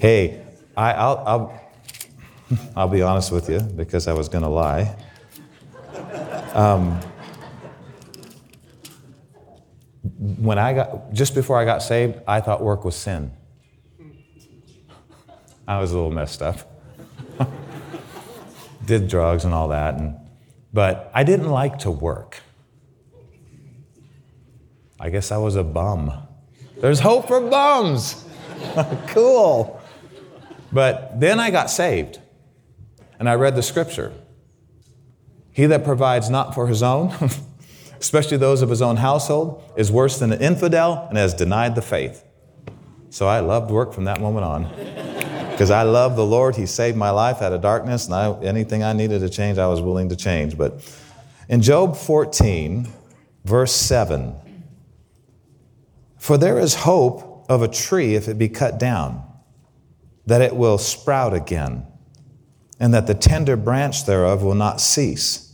hey, 0.00 0.44
I, 0.76 1.08
will 1.08 1.58
I'll 2.76 2.88
be 2.88 3.00
honest 3.00 3.32
with 3.32 3.48
you 3.48 3.60
because 3.60 4.06
I 4.06 4.12
was 4.12 4.28
going 4.28 4.44
to 4.44 4.50
lie. 4.50 4.94
Um, 6.52 7.00
when 10.16 10.58
I 10.58 10.72
got, 10.72 11.12
just 11.12 11.34
before 11.34 11.58
I 11.58 11.64
got 11.64 11.82
saved, 11.82 12.18
I 12.26 12.40
thought 12.40 12.62
work 12.62 12.84
was 12.84 12.96
sin. 12.96 13.32
I 15.66 15.80
was 15.80 15.92
a 15.92 15.94
little 15.94 16.10
messed 16.10 16.40
up. 16.40 16.58
Did 18.86 19.08
drugs 19.08 19.44
and 19.44 19.52
all 19.52 19.68
that. 19.68 19.94
And, 19.94 20.16
but 20.72 21.10
I 21.14 21.24
didn't 21.24 21.50
like 21.50 21.80
to 21.80 21.90
work. 21.90 22.40
I 25.00 25.10
guess 25.10 25.30
I 25.30 25.36
was 25.36 25.56
a 25.56 25.64
bum. 25.64 26.12
There's 26.80 27.00
hope 27.00 27.28
for 27.28 27.40
bums. 27.40 28.24
cool. 29.08 29.80
But 30.72 31.18
then 31.20 31.40
I 31.40 31.50
got 31.50 31.70
saved 31.70 32.20
and 33.18 33.28
I 33.28 33.34
read 33.34 33.56
the 33.56 33.62
scripture. 33.62 34.12
He 35.52 35.66
that 35.66 35.84
provides 35.84 36.30
not 36.30 36.54
for 36.54 36.68
his 36.68 36.82
own, 36.82 37.12
especially 38.00 38.36
those 38.36 38.62
of 38.62 38.70
his 38.70 38.82
own 38.82 38.96
household, 38.96 39.62
is 39.76 39.90
worse 39.90 40.18
than 40.18 40.32
an 40.32 40.40
infidel 40.40 41.06
and 41.08 41.18
has 41.18 41.34
denied 41.34 41.74
the 41.74 41.82
faith. 41.82 42.24
So 43.10 43.26
I 43.26 43.40
loved 43.40 43.70
work 43.70 43.92
from 43.92 44.04
that 44.04 44.20
moment 44.20 44.44
on. 44.44 45.14
Because 45.58 45.72
I 45.72 45.82
love 45.82 46.14
the 46.14 46.24
Lord. 46.24 46.54
He 46.54 46.66
saved 46.66 46.96
my 46.96 47.10
life 47.10 47.42
out 47.42 47.52
of 47.52 47.60
darkness, 47.60 48.06
and 48.06 48.14
I, 48.14 48.32
anything 48.42 48.84
I 48.84 48.92
needed 48.92 49.22
to 49.22 49.28
change, 49.28 49.58
I 49.58 49.66
was 49.66 49.80
willing 49.80 50.08
to 50.10 50.14
change. 50.14 50.56
But 50.56 50.80
in 51.48 51.62
Job 51.62 51.96
14, 51.96 52.86
verse 53.44 53.72
7, 53.72 54.36
for 56.16 56.38
there 56.38 56.60
is 56.60 56.76
hope 56.76 57.44
of 57.48 57.62
a 57.62 57.66
tree 57.66 58.14
if 58.14 58.28
it 58.28 58.38
be 58.38 58.48
cut 58.48 58.78
down, 58.78 59.24
that 60.26 60.42
it 60.42 60.54
will 60.54 60.78
sprout 60.78 61.34
again, 61.34 61.84
and 62.78 62.94
that 62.94 63.08
the 63.08 63.14
tender 63.14 63.56
branch 63.56 64.06
thereof 64.06 64.44
will 64.44 64.54
not 64.54 64.80
cease. 64.80 65.47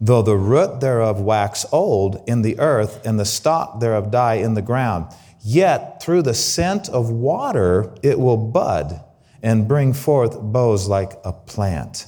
Though 0.00 0.22
the 0.22 0.36
root 0.36 0.80
thereof 0.80 1.20
wax 1.20 1.66
old 1.72 2.22
in 2.26 2.42
the 2.42 2.58
earth, 2.58 3.04
and 3.04 3.20
the 3.20 3.24
stock 3.24 3.80
thereof 3.80 4.10
die 4.10 4.34
in 4.34 4.54
the 4.54 4.62
ground, 4.62 5.12
yet 5.42 6.02
through 6.02 6.22
the 6.22 6.34
scent 6.34 6.88
of 6.88 7.10
water 7.10 7.94
it 8.02 8.18
will 8.18 8.38
bud 8.38 9.04
and 9.42 9.68
bring 9.68 9.92
forth 9.92 10.40
boughs 10.40 10.88
like 10.88 11.12
a 11.24 11.32
plant. 11.32 12.06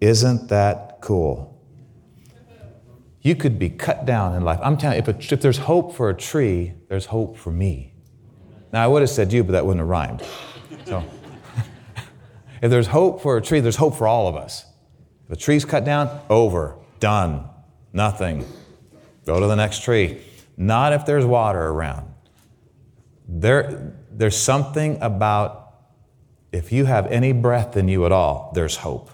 Isn't 0.00 0.48
that 0.48 0.98
cool? 1.00 1.54
You 3.20 3.34
could 3.34 3.58
be 3.58 3.68
cut 3.68 4.06
down 4.06 4.34
in 4.34 4.42
life. 4.42 4.60
I'm 4.62 4.76
telling 4.76 4.96
you, 4.96 5.04
if, 5.06 5.08
a, 5.08 5.34
if 5.34 5.42
there's 5.42 5.58
hope 5.58 5.94
for 5.94 6.08
a 6.08 6.14
tree, 6.14 6.74
there's 6.88 7.06
hope 7.06 7.36
for 7.36 7.50
me. 7.50 7.94
Now, 8.72 8.84
I 8.84 8.86
would 8.86 9.02
have 9.02 9.10
said 9.10 9.32
you, 9.32 9.44
but 9.44 9.52
that 9.52 9.66
wouldn't 9.66 9.80
have 9.80 9.88
rhymed. 9.88 10.22
So, 10.86 11.04
if 12.62 12.70
there's 12.70 12.86
hope 12.86 13.20
for 13.20 13.36
a 13.36 13.42
tree, 13.42 13.60
there's 13.60 13.76
hope 13.76 13.96
for 13.96 14.06
all 14.06 14.28
of 14.28 14.36
us. 14.36 14.64
If 15.26 15.32
a 15.32 15.36
tree's 15.36 15.64
cut 15.64 15.84
down, 15.84 16.20
over. 16.30 16.77
Done. 17.00 17.48
Nothing. 17.92 18.44
Go 19.26 19.40
to 19.40 19.46
the 19.46 19.56
next 19.56 19.82
tree. 19.82 20.22
Not 20.56 20.92
if 20.92 21.06
there's 21.06 21.24
water 21.24 21.68
around. 21.68 22.12
There, 23.28 23.94
there's 24.10 24.36
something 24.36 24.98
about 25.00 25.74
if 26.50 26.72
you 26.72 26.86
have 26.86 27.06
any 27.08 27.32
breath 27.32 27.76
in 27.76 27.88
you 27.88 28.06
at 28.06 28.12
all, 28.12 28.52
there's 28.54 28.76
hope. 28.76 29.10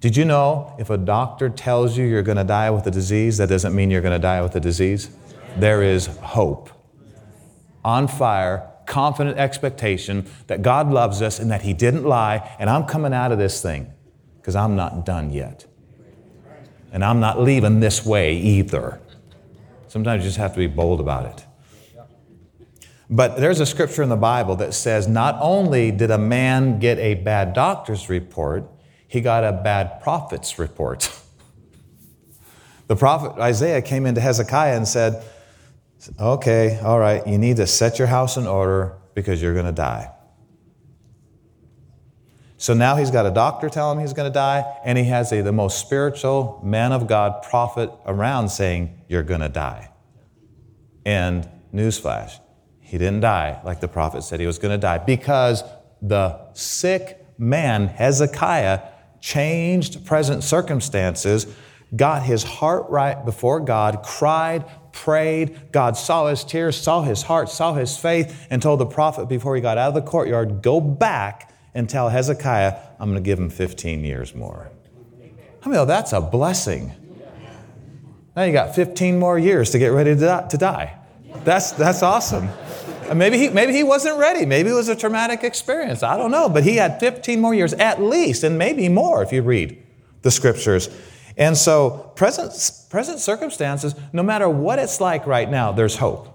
Did 0.00 0.16
you 0.16 0.24
know 0.24 0.74
if 0.78 0.90
a 0.90 0.96
doctor 0.96 1.48
tells 1.48 1.98
you 1.98 2.06
you're 2.06 2.22
going 2.22 2.38
to 2.38 2.44
die 2.44 2.70
with 2.70 2.86
a 2.86 2.90
disease, 2.90 3.36
that 3.38 3.48
doesn't 3.48 3.74
mean 3.74 3.90
you're 3.90 4.00
going 4.00 4.14
to 4.14 4.18
die 4.18 4.40
with 4.42 4.54
a 4.56 4.60
disease? 4.60 5.10
There 5.56 5.82
is 5.82 6.06
hope. 6.06 6.70
On 7.84 8.06
fire, 8.06 8.70
confident 8.86 9.38
expectation 9.38 10.26
that 10.46 10.62
God 10.62 10.90
loves 10.90 11.20
us 11.20 11.38
and 11.38 11.50
that 11.50 11.62
He 11.62 11.74
didn't 11.74 12.04
lie, 12.04 12.56
and 12.58 12.70
I'm 12.70 12.84
coming 12.84 13.12
out 13.12 13.32
of 13.32 13.38
this 13.38 13.60
thing 13.60 13.92
because 14.48 14.56
I'm 14.56 14.76
not 14.76 15.04
done 15.04 15.30
yet. 15.30 15.66
And 16.90 17.04
I'm 17.04 17.20
not 17.20 17.38
leaving 17.38 17.80
this 17.80 18.06
way 18.06 18.34
either. 18.34 18.98
Sometimes 19.88 20.24
you 20.24 20.28
just 20.30 20.38
have 20.38 20.54
to 20.54 20.58
be 20.58 20.66
bold 20.66 21.00
about 21.00 21.26
it. 21.26 21.44
But 23.10 23.36
there's 23.36 23.60
a 23.60 23.66
scripture 23.66 24.02
in 24.02 24.08
the 24.08 24.16
Bible 24.16 24.56
that 24.56 24.72
says 24.72 25.06
not 25.06 25.36
only 25.42 25.90
did 25.90 26.10
a 26.10 26.16
man 26.16 26.78
get 26.78 26.96
a 26.96 27.16
bad 27.16 27.52
doctor's 27.52 28.08
report, 28.08 28.64
he 29.06 29.20
got 29.20 29.44
a 29.44 29.52
bad 29.52 30.00
prophet's 30.00 30.58
report. 30.58 31.14
the 32.86 32.96
prophet 32.96 33.38
Isaiah 33.38 33.82
came 33.82 34.06
into 34.06 34.22
Hezekiah 34.22 34.78
and 34.78 34.88
said, 34.88 35.22
Okay, 36.18 36.80
all 36.80 36.98
right, 36.98 37.26
you 37.26 37.36
need 37.36 37.56
to 37.58 37.66
set 37.66 37.98
your 37.98 38.08
house 38.08 38.38
in 38.38 38.46
order 38.46 38.96
because 39.12 39.42
you're 39.42 39.52
going 39.52 39.66
to 39.66 39.72
die. 39.72 40.10
So 42.60 42.74
now 42.74 42.96
he's 42.96 43.12
got 43.12 43.24
a 43.24 43.30
doctor 43.30 43.68
tell 43.68 43.90
him 43.92 44.00
he's 44.00 44.12
going 44.12 44.28
to 44.28 44.34
die, 44.34 44.64
and 44.84 44.98
he 44.98 45.04
has 45.04 45.32
a, 45.32 45.42
the 45.42 45.52
most 45.52 45.78
spiritual 45.78 46.60
man 46.64 46.90
of 46.90 47.06
God 47.06 47.44
prophet 47.44 47.88
around 48.04 48.48
saying, 48.48 49.00
You're 49.08 49.22
going 49.22 49.40
to 49.40 49.48
die. 49.48 49.92
And 51.06 51.48
newsflash, 51.72 52.40
he 52.80 52.98
didn't 52.98 53.20
die 53.20 53.60
like 53.64 53.80
the 53.80 53.86
prophet 53.86 54.22
said 54.22 54.40
he 54.40 54.46
was 54.46 54.58
going 54.58 54.72
to 54.72 54.78
die 54.78 54.98
because 54.98 55.62
the 56.02 56.52
sick 56.52 57.24
man, 57.38 57.86
Hezekiah, 57.86 58.80
changed 59.20 60.04
present 60.04 60.42
circumstances, 60.42 61.46
got 61.94 62.24
his 62.24 62.42
heart 62.42 62.86
right 62.90 63.24
before 63.24 63.60
God, 63.60 64.02
cried, 64.02 64.64
prayed. 64.92 65.70
God 65.70 65.96
saw 65.96 66.26
his 66.26 66.42
tears, 66.42 66.76
saw 66.76 67.02
his 67.02 67.22
heart, 67.22 67.48
saw 67.48 67.74
his 67.74 67.96
faith, 67.96 68.48
and 68.50 68.60
told 68.60 68.80
the 68.80 68.86
prophet 68.86 69.28
before 69.28 69.54
he 69.54 69.62
got 69.62 69.78
out 69.78 69.88
of 69.88 69.94
the 69.94 70.02
courtyard, 70.02 70.60
Go 70.60 70.80
back 70.80 71.54
and 71.78 71.88
tell 71.88 72.08
Hezekiah, 72.08 72.76
I'm 72.98 73.08
going 73.08 73.22
to 73.22 73.24
give 73.24 73.38
him 73.38 73.50
15 73.50 74.02
years 74.02 74.34
more. 74.34 74.68
I 75.62 75.68
mean, 75.68 75.78
oh, 75.78 75.84
that's 75.84 76.12
a 76.12 76.20
blessing. 76.20 76.92
Now 78.34 78.42
you 78.42 78.52
got 78.52 78.74
15 78.74 79.16
more 79.16 79.38
years 79.38 79.70
to 79.70 79.78
get 79.78 79.90
ready 79.90 80.16
to 80.16 80.56
die. 80.58 80.98
That's, 81.44 81.70
that's 81.70 82.02
awesome. 82.02 82.48
Maybe 83.14 83.38
he, 83.38 83.48
maybe 83.50 83.72
he 83.72 83.84
wasn't 83.84 84.18
ready. 84.18 84.44
Maybe 84.44 84.70
it 84.70 84.74
was 84.74 84.88
a 84.88 84.96
traumatic 84.96 85.44
experience. 85.44 86.02
I 86.02 86.16
don't 86.16 86.32
know. 86.32 86.48
But 86.48 86.64
he 86.64 86.74
had 86.74 86.98
15 86.98 87.40
more 87.40 87.54
years 87.54 87.72
at 87.74 88.02
least, 88.02 88.42
and 88.42 88.58
maybe 88.58 88.88
more 88.88 89.22
if 89.22 89.32
you 89.32 89.42
read 89.42 89.80
the 90.22 90.32
scriptures. 90.32 90.90
And 91.36 91.56
so, 91.56 92.12
present, 92.16 92.50
present 92.90 93.20
circumstances, 93.20 93.94
no 94.12 94.24
matter 94.24 94.48
what 94.48 94.80
it's 94.80 95.00
like 95.00 95.28
right 95.28 95.48
now, 95.48 95.70
there's 95.70 95.94
hope. 95.94 96.34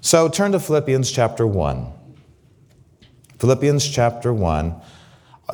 So, 0.00 0.30
turn 0.30 0.52
to 0.52 0.58
Philippians 0.58 1.12
chapter 1.12 1.46
1. 1.46 1.91
Philippians 3.42 3.90
chapter 3.90 4.32
1. 4.32 4.80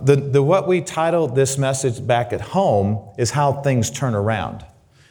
The, 0.03 0.17
the, 0.17 0.43
what 0.43 0.69
we 0.69 0.83
titled 0.83 1.35
this 1.35 1.57
message 1.57 2.07
back 2.07 2.35
at 2.35 2.43
home 2.43 3.15
is 3.17 3.31
How 3.31 3.63
Things 3.63 3.91
Turn 3.91 4.15
Around. 4.15 4.67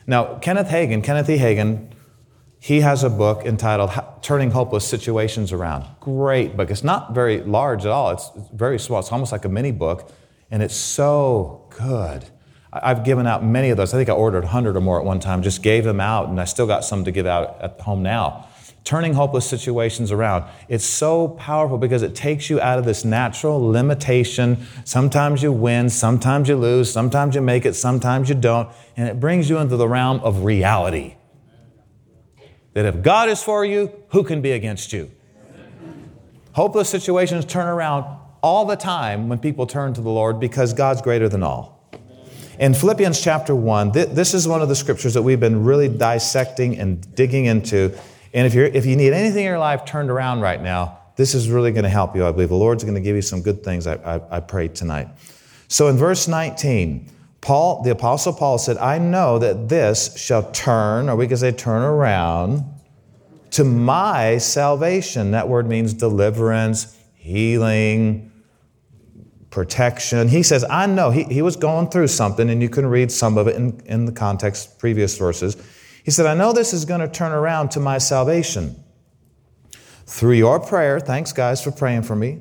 Now, 0.05 0.35
Kenneth 0.35 0.67
Hagin, 0.67 1.03
Kenneth 1.03 1.27
E. 1.27 1.39
Hagin, 1.39 1.89
he 2.59 2.81
has 2.81 3.03
a 3.03 3.09
book 3.09 3.47
entitled 3.47 3.89
Turning 4.21 4.51
Hopeless 4.51 4.87
Situations 4.87 5.51
Around. 5.51 5.87
Great 5.99 6.55
book. 6.55 6.69
It's 6.69 6.83
not 6.83 7.15
very 7.15 7.41
large 7.41 7.83
at 7.83 7.91
all, 7.91 8.11
it's, 8.11 8.29
it's 8.35 8.49
very 8.49 8.77
small. 8.77 8.99
It's 8.99 9.11
almost 9.11 9.31
like 9.31 9.45
a 9.45 9.49
mini 9.49 9.71
book, 9.71 10.11
and 10.51 10.61
it's 10.61 10.75
so 10.75 11.65
good. 11.71 12.25
I've 12.71 13.03
given 13.03 13.25
out 13.25 13.43
many 13.43 13.71
of 13.71 13.77
those. 13.77 13.91
I 13.95 13.97
think 13.97 14.09
I 14.09 14.13
ordered 14.13 14.43
100 14.43 14.77
or 14.77 14.81
more 14.81 14.99
at 14.99 15.03
one 15.03 15.19
time, 15.19 15.41
just 15.41 15.63
gave 15.63 15.83
them 15.83 15.99
out, 15.99 16.29
and 16.29 16.39
I 16.39 16.45
still 16.45 16.67
got 16.67 16.85
some 16.85 17.05
to 17.05 17.11
give 17.11 17.25
out 17.25 17.59
at 17.59 17.81
home 17.81 18.03
now 18.03 18.46
turning 18.87 19.13
hopeless 19.13 19.45
situations 19.45 20.13
around. 20.13 20.45
It's 20.69 20.85
so 20.85 21.27
powerful 21.27 21.77
because 21.77 22.03
it 22.03 22.15
takes 22.15 22.49
you 22.49 22.61
out 22.61 22.79
of 22.79 22.85
this 22.85 23.03
natural 23.03 23.59
limitation. 23.59 24.65
Sometimes 24.85 25.43
you 25.43 25.51
win, 25.51 25.89
sometimes 25.89 26.47
you 26.47 26.55
lose, 26.55 26.89
sometimes 26.89 27.35
you 27.35 27.41
make 27.41 27.65
it, 27.65 27.73
sometimes 27.73 28.29
you 28.29 28.35
don't, 28.35 28.69
and 28.95 29.09
it 29.09 29.19
brings 29.19 29.49
you 29.49 29.57
into 29.57 29.75
the 29.75 29.89
realm 29.89 30.21
of 30.21 30.45
reality. 30.45 31.15
That 32.75 32.85
if 32.85 33.01
God 33.01 33.27
is 33.27 33.43
for 33.43 33.65
you, 33.65 33.91
who 34.11 34.23
can 34.23 34.41
be 34.41 34.53
against 34.53 34.93
you? 34.93 35.11
Hopeless 36.53 36.87
situations 36.87 37.43
turn 37.43 37.67
around 37.67 38.05
all 38.41 38.63
the 38.63 38.77
time 38.77 39.27
when 39.27 39.37
people 39.37 39.67
turn 39.67 39.93
to 39.95 40.01
the 40.01 40.09
Lord 40.09 40.39
because 40.39 40.71
God's 40.71 41.01
greater 41.01 41.27
than 41.27 41.43
all. 41.43 41.91
In 42.57 42.73
Philippians 42.73 43.19
chapter 43.19 43.53
1, 43.53 43.91
this 43.91 44.33
is 44.33 44.47
one 44.47 44.61
of 44.61 44.69
the 44.69 44.75
scriptures 44.77 45.13
that 45.13 45.23
we've 45.23 45.41
been 45.41 45.65
really 45.65 45.89
dissecting 45.89 46.79
and 46.79 47.13
digging 47.15 47.47
into 47.47 47.93
and 48.33 48.45
if, 48.47 48.53
you're, 48.53 48.65
if 48.65 48.85
you 48.85 48.95
need 48.95 49.13
anything 49.13 49.39
in 49.39 49.45
your 49.45 49.59
life 49.59 49.85
turned 49.85 50.09
around 50.09 50.41
right 50.41 50.61
now, 50.61 50.99
this 51.15 51.33
is 51.33 51.49
really 51.49 51.71
going 51.71 51.83
to 51.83 51.89
help 51.89 52.15
you. 52.15 52.25
I 52.25 52.31
believe 52.31 52.49
the 52.49 52.55
Lord's 52.55 52.83
going 52.83 52.95
to 52.95 53.01
give 53.01 53.15
you 53.15 53.21
some 53.21 53.41
good 53.41 53.63
things, 53.63 53.87
I, 53.87 53.95
I, 53.95 54.37
I 54.37 54.39
pray 54.39 54.67
tonight. 54.67 55.09
So 55.67 55.87
in 55.87 55.97
verse 55.97 56.27
19, 56.27 57.11
Paul, 57.41 57.81
the 57.83 57.91
Apostle 57.91 58.33
Paul 58.33 58.57
said, 58.57 58.77
I 58.77 58.97
know 58.99 59.39
that 59.39 59.69
this 59.69 60.17
shall 60.17 60.51
turn, 60.51 61.09
or 61.09 61.15
we 61.15 61.27
could 61.27 61.39
say 61.39 61.51
turn 61.51 61.81
around, 61.81 62.63
to 63.51 63.63
my 63.63 64.37
salvation. 64.37 65.31
That 65.31 65.47
word 65.47 65.67
means 65.67 65.93
deliverance, 65.93 66.97
healing, 67.15 68.31
protection. 69.49 70.27
He 70.27 70.43
says, 70.43 70.65
I 70.69 70.85
know. 70.85 71.09
He, 71.09 71.23
he 71.23 71.41
was 71.41 71.55
going 71.55 71.89
through 71.89 72.07
something, 72.07 72.49
and 72.49 72.61
you 72.61 72.69
can 72.69 72.85
read 72.85 73.11
some 73.11 73.37
of 73.37 73.47
it 73.47 73.55
in, 73.55 73.81
in 73.85 74.05
the 74.05 74.11
context, 74.11 74.77
previous 74.77 75.17
verses. 75.17 75.55
He 76.07 76.11
said, 76.11 76.25
I 76.25 76.35
know 76.35 76.53
this 76.53 76.71
is 76.71 76.85
going 76.85 77.01
to 77.01 77.09
turn 77.09 77.33
around 77.33 77.71
to 77.71 77.81
my 77.81 77.97
salvation. 77.97 78.81
Through 80.05 80.35
your 80.35 80.57
prayer, 80.57 81.01
thanks 81.01 81.33
guys 81.33 81.61
for 81.61 81.69
praying 81.69 82.03
for 82.03 82.15
me, 82.15 82.39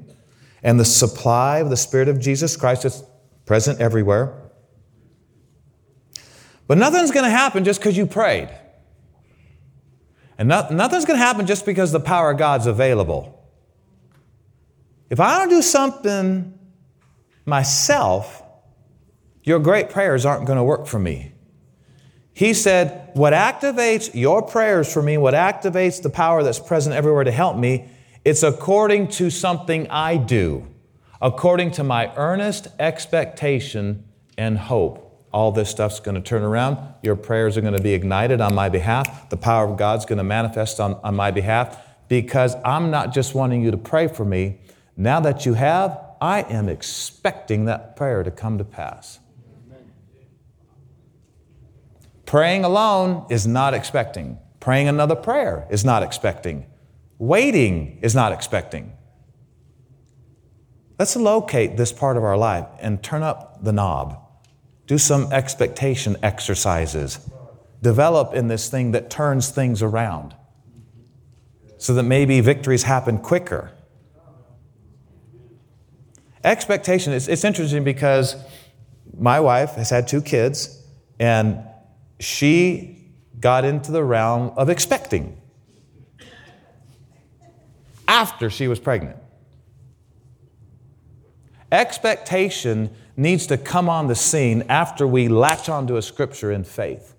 and 0.63 0.79
the 0.79 0.85
supply 0.85 1.59
of 1.59 1.69
the 1.69 1.77
Spirit 1.77 2.07
of 2.07 2.21
Jesus 2.21 2.57
Christ 2.57 2.85
is 2.85 3.03
present 3.45 3.81
everywhere. 3.81 4.41
But 6.69 6.79
nothing's 6.79 7.11
going 7.11 7.25
to 7.25 7.31
happen 7.31 7.65
just 7.65 7.81
because 7.81 7.97
you 7.97 8.07
prayed. 8.07 8.57
And 10.39 10.49
not, 10.49 10.71
nothing's 10.71 11.05
going 11.05 11.19
to 11.19 11.25
happen 11.25 11.45
just 11.45 11.67
because 11.67 11.91
the 11.91 11.99
power 11.99 12.31
of 12.31 12.39
God's 12.39 12.69
available. 12.69 13.51
If 15.11 15.19
I 15.19 15.41
don't 15.41 15.49
do 15.49 15.61
something 15.61 16.57
myself, 17.45 18.45
your 19.43 19.59
great 19.59 19.91
prayers 19.91 20.25
aren't 20.25 20.47
going 20.47 20.57
to 20.57 20.63
work 20.63 20.87
for 20.87 21.01
me. 21.01 21.33
He 22.33 22.55
said, 22.55 23.06
What 23.17 23.33
activates 23.33 24.15
your 24.15 24.43
prayers 24.43 24.93
for 24.93 25.01
me, 25.01 25.17
what 25.17 25.33
activates 25.33 26.03
the 26.03 26.11
power 26.11 26.43
that's 26.43 26.59
present 26.59 26.95
everywhere 26.95 27.25
to 27.25 27.31
help 27.31 27.57
me, 27.57 27.89
it's 28.27 28.43
according 28.43 29.09
to 29.13 29.31
something 29.31 29.89
I 29.89 30.19
do, 30.19 30.67
according 31.23 31.71
to 31.73 31.83
my 31.83 32.15
earnest 32.15 32.69
expectation 32.79 34.05
and 34.37 34.59
hope. 34.59 35.27
All 35.33 35.51
this 35.51 35.71
stuff's 35.71 35.99
going 35.99 36.17
to 36.17 36.21
turn 36.21 36.43
around. 36.43 36.77
Your 37.03 37.17
prayers 37.17 37.57
are 37.57 37.63
going 37.63 37.75
to 37.75 37.83
be 37.83 37.95
ignited 37.95 38.43
on 38.43 38.55
my 38.55 38.69
behalf. 38.69 39.31
The 39.31 39.39
power 39.39 39.67
of 39.67 39.79
God's 39.79 40.05
going 40.05 40.19
to 40.19 40.23
manifest 40.23 40.79
on, 40.79 41.01
on 41.03 41.17
my 41.17 41.31
behalf 41.31 41.83
because 42.09 42.55
I'm 42.67 42.91
not 42.91 43.15
just 43.15 43.35
wanting 43.35 43.63
you 43.63 43.71
to 43.71 43.79
pray 43.79 44.09
for 44.09 44.27
me. 44.27 44.61
Now 44.95 45.21
that 45.21 45.47
you 45.47 45.55
have, 45.55 45.99
I 46.21 46.43
am 46.43 46.69
expecting 46.69 47.65
that 47.65 47.97
prayer 47.97 48.23
to 48.23 48.31
come 48.31 48.59
to 48.59 48.65
pass. 48.65 49.21
Praying 52.27 52.65
alone 52.65 53.25
is 53.31 53.47
not 53.47 53.73
expecting. 53.73 54.39
Praying 54.59 54.89
another 54.89 55.15
prayer 55.15 55.67
is 55.71 55.85
not 55.85 56.03
expecting. 56.03 56.67
Waiting 57.19 57.99
is 58.03 58.15
not 58.15 58.33
expecting. 58.33 58.93
Let's 60.99 61.15
locate 61.15 61.77
this 61.77 61.93
part 61.93 62.17
of 62.17 62.25
our 62.25 62.37
life 62.37 62.67
and 62.81 63.03
turn 63.03 63.23
up 63.23 63.63
the 63.63 63.73
knob. 63.73 64.19
Do 64.87 64.99
some 64.99 65.33
expectation 65.33 66.17
exercises. 66.23 67.21
Develop 67.81 68.35
in 68.35 68.49
this 68.49 68.69
thing 68.69 68.91
that 68.93 69.09
turns 69.09 69.51
things 69.51 69.83
around 69.83 70.35
so 71.79 71.95
that 71.95 72.03
maybe 72.03 72.41
victories 72.41 72.85
happen 72.85 73.19
quicker. 73.19 73.71
Expectation, 76.43 77.13
it's, 77.13 77.29
it's 77.29 77.45
interesting 77.45 77.85
because 77.85 78.37
my 79.17 79.39
wife 79.39 79.75
has 79.75 79.91
had 79.91 80.09
two 80.09 80.23
kids 80.23 80.83
and 81.19 81.63
she 82.19 83.13
got 83.39 83.65
into 83.65 83.93
the 83.93 84.03
realm 84.03 84.53
of 84.57 84.69
expecting 84.69 85.41
after 88.09 88.49
she 88.49 88.69
was 88.69 88.79
pregnant. 88.79 89.19
Expectation 91.71 92.91
needs 93.17 93.47
to 93.49 93.59
come 93.59 93.89
on 93.89 94.07
the 94.07 94.15
scene 94.15 94.63
after 94.69 95.07
we 95.07 95.29
latch 95.29 95.69
onto 95.69 95.97
a 95.97 96.03
scripture 96.03 96.53
in 96.53 96.65
faith. 96.65 97.15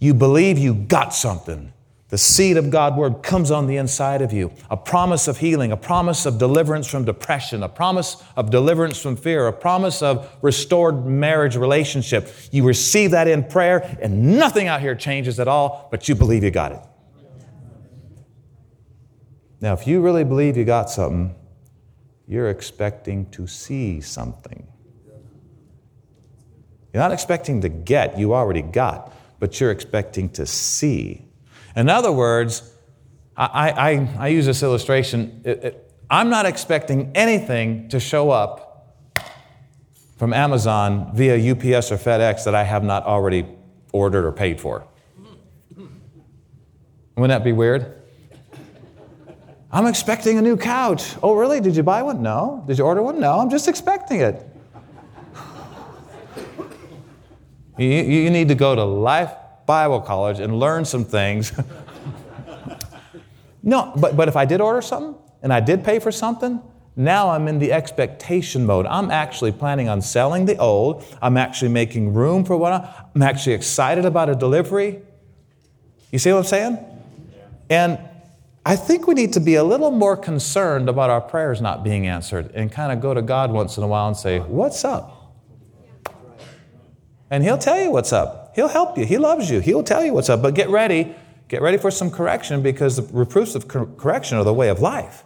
You 0.00 0.14
believe 0.14 0.58
you 0.58 0.74
got 0.74 1.14
something. 1.14 1.72
The 2.12 2.18
seed 2.18 2.58
of 2.58 2.68
God's 2.68 2.96
word 2.96 3.22
comes 3.22 3.50
on 3.50 3.66
the 3.66 3.78
inside 3.78 4.20
of 4.20 4.34
you. 4.34 4.52
A 4.70 4.76
promise 4.76 5.28
of 5.28 5.38
healing, 5.38 5.72
a 5.72 5.78
promise 5.78 6.26
of 6.26 6.36
deliverance 6.36 6.86
from 6.86 7.06
depression, 7.06 7.62
a 7.62 7.70
promise 7.70 8.22
of 8.36 8.50
deliverance 8.50 9.00
from 9.00 9.16
fear, 9.16 9.46
a 9.46 9.52
promise 9.52 10.02
of 10.02 10.30
restored 10.42 11.06
marriage 11.06 11.56
relationship. 11.56 12.30
You 12.50 12.64
receive 12.64 13.12
that 13.12 13.28
in 13.28 13.44
prayer, 13.44 13.96
and 14.02 14.36
nothing 14.38 14.68
out 14.68 14.82
here 14.82 14.94
changes 14.94 15.40
at 15.40 15.48
all, 15.48 15.88
but 15.90 16.06
you 16.06 16.14
believe 16.14 16.44
you 16.44 16.50
got 16.50 16.72
it. 16.72 16.80
Now, 19.62 19.72
if 19.72 19.86
you 19.86 20.02
really 20.02 20.24
believe 20.24 20.58
you 20.58 20.66
got 20.66 20.90
something, 20.90 21.34
you're 22.28 22.50
expecting 22.50 23.30
to 23.30 23.46
see 23.46 24.02
something. 24.02 24.68
You're 26.92 27.02
not 27.02 27.12
expecting 27.12 27.62
to 27.62 27.70
get, 27.70 28.18
you 28.18 28.34
already 28.34 28.60
got, 28.60 29.14
but 29.38 29.58
you're 29.58 29.70
expecting 29.70 30.28
to 30.32 30.44
see. 30.44 31.31
In 31.76 31.88
other 31.88 32.12
words, 32.12 32.70
I, 33.36 33.70
I, 33.70 34.08
I 34.18 34.28
use 34.28 34.46
this 34.46 34.62
illustration. 34.62 35.42
It, 35.44 35.64
it, 35.64 35.92
I'm 36.10 36.28
not 36.28 36.44
expecting 36.44 37.12
anything 37.14 37.88
to 37.88 37.98
show 37.98 38.30
up 38.30 39.08
from 40.18 40.32
Amazon 40.34 41.10
via 41.14 41.34
UPS 41.34 41.90
or 41.90 41.96
FedEx 41.96 42.44
that 42.44 42.54
I 42.54 42.64
have 42.64 42.84
not 42.84 43.04
already 43.04 43.46
ordered 43.92 44.26
or 44.26 44.32
paid 44.32 44.60
for. 44.60 44.86
Wouldn't 47.16 47.30
that 47.30 47.44
be 47.44 47.52
weird? 47.52 48.02
I'm 49.70 49.86
expecting 49.86 50.36
a 50.36 50.42
new 50.42 50.56
couch. 50.56 51.14
Oh, 51.22 51.34
really? 51.34 51.60
Did 51.60 51.74
you 51.76 51.82
buy 51.82 52.02
one? 52.02 52.22
No. 52.22 52.62
Did 52.66 52.78
you 52.78 52.84
order 52.84 53.02
one? 53.02 53.18
No. 53.18 53.38
I'm 53.38 53.48
just 53.48 53.68
expecting 53.68 54.20
it. 54.20 54.46
you, 57.78 57.88
you 57.88 58.30
need 58.30 58.48
to 58.48 58.54
go 58.54 58.74
to 58.74 58.84
Life 58.84 59.32
Bible 59.66 60.00
College 60.00 60.40
and 60.40 60.58
learn 60.58 60.84
some 60.84 61.04
things. 61.04 61.52
no, 63.62 63.92
but, 63.96 64.16
but 64.16 64.28
if 64.28 64.36
I 64.36 64.44
did 64.44 64.60
order 64.60 64.82
something 64.82 65.14
and 65.42 65.52
I 65.52 65.60
did 65.60 65.84
pay 65.84 65.98
for 65.98 66.12
something, 66.12 66.60
now 66.94 67.30
I'm 67.30 67.48
in 67.48 67.58
the 67.58 67.72
expectation 67.72 68.66
mode. 68.66 68.86
I'm 68.86 69.10
actually 69.10 69.52
planning 69.52 69.88
on 69.88 70.02
selling 70.02 70.44
the 70.44 70.58
old. 70.58 71.04
I'm 71.22 71.36
actually 71.36 71.70
making 71.70 72.12
room 72.12 72.44
for 72.44 72.56
what 72.56 72.72
I, 72.72 73.04
I'm 73.14 73.22
actually 73.22 73.54
excited 73.54 74.04
about 74.04 74.28
a 74.28 74.34
delivery. 74.34 75.00
You 76.10 76.18
see 76.18 76.30
what 76.32 76.38
I'm 76.38 76.44
saying? 76.44 76.78
And 77.70 77.98
I 78.64 78.76
think 78.76 79.06
we 79.06 79.14
need 79.14 79.32
to 79.32 79.40
be 79.40 79.54
a 79.54 79.64
little 79.64 79.90
more 79.90 80.16
concerned 80.16 80.88
about 80.88 81.08
our 81.08 81.20
prayers 81.20 81.60
not 81.60 81.82
being 81.82 82.06
answered 82.06 82.50
and 82.54 82.70
kind 82.70 82.92
of 82.92 83.00
go 83.00 83.14
to 83.14 83.22
God 83.22 83.50
once 83.50 83.76
in 83.76 83.82
a 83.82 83.88
while 83.88 84.06
and 84.06 84.16
say, 84.16 84.38
What's 84.40 84.84
up? 84.84 85.34
And 87.30 87.42
He'll 87.42 87.58
tell 87.58 87.80
you 87.80 87.90
what's 87.90 88.12
up. 88.12 88.41
He'll 88.54 88.68
help 88.68 88.98
you. 88.98 89.06
He 89.06 89.18
loves 89.18 89.50
you. 89.50 89.60
He'll 89.60 89.82
tell 89.82 90.04
you 90.04 90.12
what's 90.12 90.28
up. 90.28 90.42
But 90.42 90.54
get 90.54 90.68
ready. 90.68 91.14
Get 91.48 91.62
ready 91.62 91.76
for 91.76 91.90
some 91.90 92.10
correction 92.10 92.62
because 92.62 92.96
the 92.96 93.02
reproofs 93.14 93.54
of 93.54 93.68
correction 93.68 94.38
are 94.38 94.44
the 94.44 94.54
way 94.54 94.68
of 94.68 94.80
life. 94.80 95.24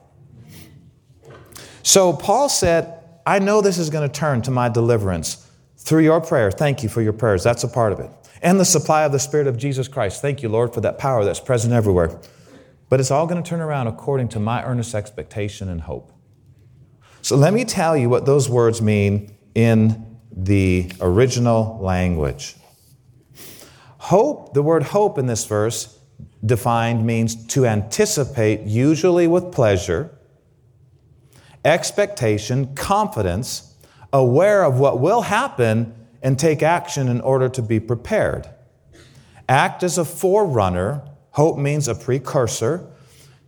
So 1.82 2.12
Paul 2.12 2.48
said, 2.48 3.00
I 3.24 3.38
know 3.38 3.60
this 3.60 3.78
is 3.78 3.90
going 3.90 4.08
to 4.08 4.12
turn 4.12 4.42
to 4.42 4.50
my 4.50 4.68
deliverance 4.68 5.48
through 5.78 6.02
your 6.02 6.20
prayer. 6.20 6.50
Thank 6.50 6.82
you 6.82 6.88
for 6.88 7.00
your 7.00 7.12
prayers. 7.12 7.44
That's 7.44 7.62
a 7.62 7.68
part 7.68 7.92
of 7.92 8.00
it. 8.00 8.10
And 8.42 8.58
the 8.58 8.64
supply 8.64 9.04
of 9.04 9.12
the 9.12 9.18
Spirit 9.18 9.46
of 9.46 9.56
Jesus 9.56 9.86
Christ. 9.88 10.20
Thank 10.20 10.42
you, 10.42 10.48
Lord, 10.48 10.74
for 10.74 10.80
that 10.80 10.98
power 10.98 11.24
that's 11.24 11.40
present 11.40 11.72
everywhere. 11.72 12.20
But 12.88 13.00
it's 13.00 13.10
all 13.10 13.26
going 13.26 13.42
to 13.42 13.48
turn 13.48 13.60
around 13.60 13.86
according 13.86 14.28
to 14.30 14.40
my 14.40 14.64
earnest 14.64 14.94
expectation 14.94 15.68
and 15.68 15.80
hope. 15.80 16.12
So 17.22 17.36
let 17.36 17.52
me 17.52 17.64
tell 17.64 17.96
you 17.96 18.08
what 18.08 18.26
those 18.26 18.48
words 18.48 18.80
mean 18.82 19.36
in 19.54 20.18
the 20.30 20.90
original 21.00 21.78
language. 21.80 22.56
Hope, 24.06 24.54
the 24.54 24.62
word 24.62 24.84
hope 24.84 25.18
in 25.18 25.26
this 25.26 25.44
verse 25.44 25.98
defined 26.44 27.04
means 27.04 27.46
to 27.48 27.66
anticipate, 27.66 28.60
usually 28.62 29.26
with 29.26 29.50
pleasure, 29.50 30.16
expectation, 31.64 32.74
confidence, 32.76 33.74
aware 34.12 34.64
of 34.64 34.78
what 34.78 35.00
will 35.00 35.22
happen, 35.22 35.92
and 36.22 36.38
take 36.38 36.62
action 36.62 37.08
in 37.08 37.20
order 37.20 37.48
to 37.48 37.62
be 37.62 37.80
prepared. 37.80 38.48
Act 39.48 39.82
as 39.82 39.98
a 39.98 40.04
forerunner 40.04 41.02
Hope 41.36 41.58
means 41.58 41.86
a 41.86 41.94
precursor. 41.94 42.88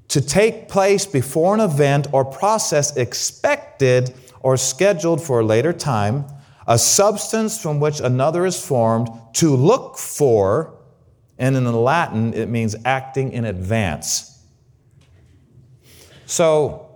To 0.08 0.20
take 0.20 0.68
place 0.68 1.06
before 1.06 1.54
an 1.54 1.60
event 1.60 2.08
or 2.12 2.22
process 2.22 2.94
expected 2.96 4.12
or 4.40 4.58
scheduled 4.58 5.22
for 5.22 5.40
a 5.40 5.44
later 5.44 5.72
time, 5.72 6.26
a 6.68 6.78
substance 6.78 7.60
from 7.60 7.80
which 7.80 7.98
another 7.98 8.44
is 8.44 8.64
formed, 8.64 9.08
to 9.32 9.56
look 9.56 9.96
for, 9.96 10.76
and 11.38 11.56
in 11.56 11.64
the 11.64 11.72
Latin, 11.72 12.34
it 12.34 12.48
means 12.48 12.76
acting 12.84 13.32
in 13.32 13.46
advance. 13.46 14.38
So, 16.26 16.90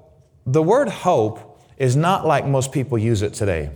the 0.47 0.63
word 0.63 0.91
hope 0.91 1.59
is 1.79 1.97
not 1.97 2.27
like 2.27 2.47
most 2.47 2.71
people 2.71 2.99
use 2.99 3.23
it 3.23 3.33
today. 3.33 3.71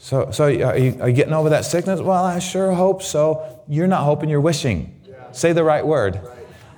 So, 0.00 0.32
so 0.32 0.44
are, 0.44 0.50
you, 0.76 1.00
are 1.00 1.08
you 1.08 1.14
getting 1.14 1.32
over 1.32 1.50
that 1.50 1.64
sickness? 1.64 2.00
Well, 2.00 2.24
I 2.24 2.40
sure 2.40 2.72
hope 2.72 3.02
so. 3.02 3.62
You're 3.68 3.86
not 3.86 4.02
hoping, 4.02 4.28
you're 4.28 4.40
wishing. 4.40 5.00
Say 5.30 5.52
the 5.52 5.62
right 5.62 5.86
word. 5.86 6.20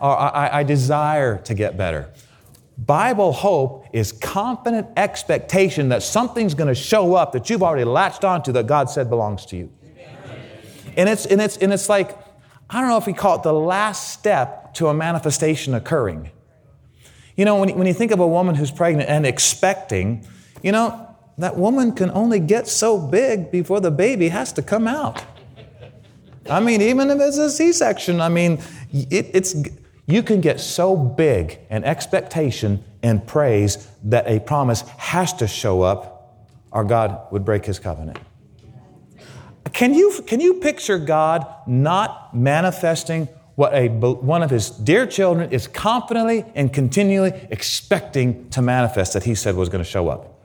Or 0.01 0.19
I, 0.19 0.61
I 0.61 0.63
desire 0.65 1.39
to 1.39 1.55
get 1.55 1.79
better. 1.79 2.13
Bible 2.77 3.33
hope 3.33 3.87
is 3.93 4.13
confident 4.13 4.89
expectation 4.97 5.91
that 5.91 6.03
something's 6.03 6.55
going 6.55 6.69
to 6.69 6.75
show 6.75 7.15
up 7.15 7.33
that 7.33 7.49
you've 7.49 7.63
already 7.63 7.85
latched 7.85 8.25
onto 8.25 8.53
that 8.53 8.67
God 8.67 8.91
said 8.91 9.09
belongs 9.09 9.47
to 9.47 9.57
you. 9.57 9.73
And 10.97 11.09
it's, 11.09 11.27
and, 11.27 11.41
it's, 11.41 11.57
and 11.57 11.73
it's 11.73 11.89
like, 11.89 12.17
I 12.69 12.81
don't 12.81 12.89
know 12.89 12.99
if 12.99 13.07
we 13.07 13.13
call 13.13 13.37
it 13.37 13.43
the 13.43 13.53
last 13.53 14.13
step 14.13 14.75
to 14.75 14.89
a 14.89 14.95
manifestation 14.95 15.75
occurring. 15.75 16.31
You 17.37 17.45
know, 17.45 17.57
when 17.57 17.77
when 17.77 17.87
you 17.87 17.95
think 17.95 18.13
of 18.13 18.21
a 18.21 18.27
woman 18.27 18.55
who's 18.55 18.71
pregnant 18.71 19.09
and 19.09 19.27
expecting, 19.27 20.27
you 20.63 20.73
know, 20.73 21.17
that 21.39 21.57
woman 21.57 21.93
can 21.93 22.11
only 22.13 22.39
get 22.39 22.69
so 22.69 22.99
big 22.99 23.51
before 23.51 23.81
the 23.81 23.91
baby 23.91 24.29
has 24.29 24.53
to 24.53 24.63
come 24.63 24.87
out. 24.87 25.23
I 26.49 26.61
mean, 26.61 26.81
even 26.81 27.11
if 27.11 27.19
it's 27.21 27.39
a 27.39 27.51
C 27.51 27.73
section, 27.73 28.21
I 28.21 28.29
mean, 28.29 28.61
it, 28.93 29.31
it's, 29.33 29.57
you 30.07 30.23
can 30.23 30.41
get 30.41 30.61
so 30.61 30.97
big 30.97 31.59
an 31.71 31.85
expectation 31.85 32.85
and 33.03 33.27
praise 33.27 33.89
that 34.05 34.27
a 34.27 34.41
promise 34.41 34.83
has 34.99 35.33
to 35.35 35.47
show 35.47 35.83
up 35.83 36.15
or 36.71 36.85
God 36.85 37.31
would 37.31 37.45
break 37.45 37.65
his 37.65 37.79
covenant. 37.79 38.19
Can 39.73 39.95
you, 39.95 40.23
can 40.27 40.41
you 40.41 40.55
picture 40.55 40.99
God 40.99 41.47
not 41.67 42.35
manifesting 42.35 43.29
what 43.55 43.73
a, 43.73 43.89
one 43.89 44.43
of 44.43 44.51
his 44.51 44.71
dear 44.71 45.07
children 45.07 45.51
is 45.53 45.67
confidently 45.69 46.45
and 46.55 46.73
continually 46.73 47.33
expecting 47.51 48.51
to 48.51 48.61
manifest 48.61 49.13
that 49.15 49.25
he 49.25 49.35
said 49.35 49.55
was 49.55 49.69
going 49.69 49.83
to 49.83 49.89
show 49.89 50.09
up? 50.09 50.41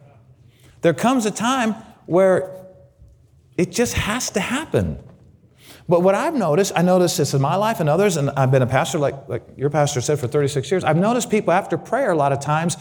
There 0.81 0.93
comes 0.93 1.25
a 1.25 1.31
time 1.31 1.73
where 2.05 2.55
it 3.57 3.71
just 3.71 3.93
has 3.95 4.29
to 4.31 4.39
happen. 4.39 4.99
But 5.89 6.03
what 6.03 6.13
I've 6.13 6.35
noticed, 6.35 6.71
I 6.75 6.83
noticed 6.83 7.17
this 7.17 7.33
in 7.33 7.41
my 7.41 7.55
life 7.55 7.79
and 7.79 7.89
others, 7.89 8.15
and 8.15 8.29
I've 8.37 8.51
been 8.51 8.61
a 8.61 8.67
pastor, 8.67 8.99
like, 8.99 9.27
like 9.27 9.41
your 9.57 9.71
pastor 9.71 10.01
said, 10.01 10.19
for 10.19 10.27
36 10.27 10.69
years. 10.69 10.83
I've 10.83 10.95
noticed 10.95 11.31
people 11.31 11.51
after 11.51 11.79
prayer 11.79 12.11
a 12.11 12.15
lot 12.15 12.31
of 12.31 12.39
times, 12.39 12.77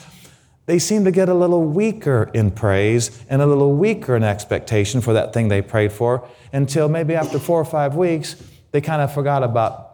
they 0.67 0.79
seem 0.79 1.07
to 1.07 1.11
get 1.11 1.31
a 1.31 1.35
little 1.35 1.65
weaker 1.65 2.31
in 2.35 2.51
praise 2.51 3.25
and 3.31 3.41
a 3.41 3.47
little 3.47 3.75
weaker 3.75 4.15
in 4.15 4.23
expectation 4.23 5.01
for 5.01 5.15
that 5.15 5.33
thing 5.33 5.49
they 5.49 5.63
prayed 5.63 5.91
for 5.91 6.29
until 6.53 6.91
maybe 6.91 7.15
after 7.15 7.39
four 7.39 7.59
or 7.59 7.65
five 7.65 7.97
weeks, 7.97 8.37
they 8.73 8.83
kind 8.83 9.01
of 9.01 9.15
forgot 9.15 9.43
about 9.43 9.89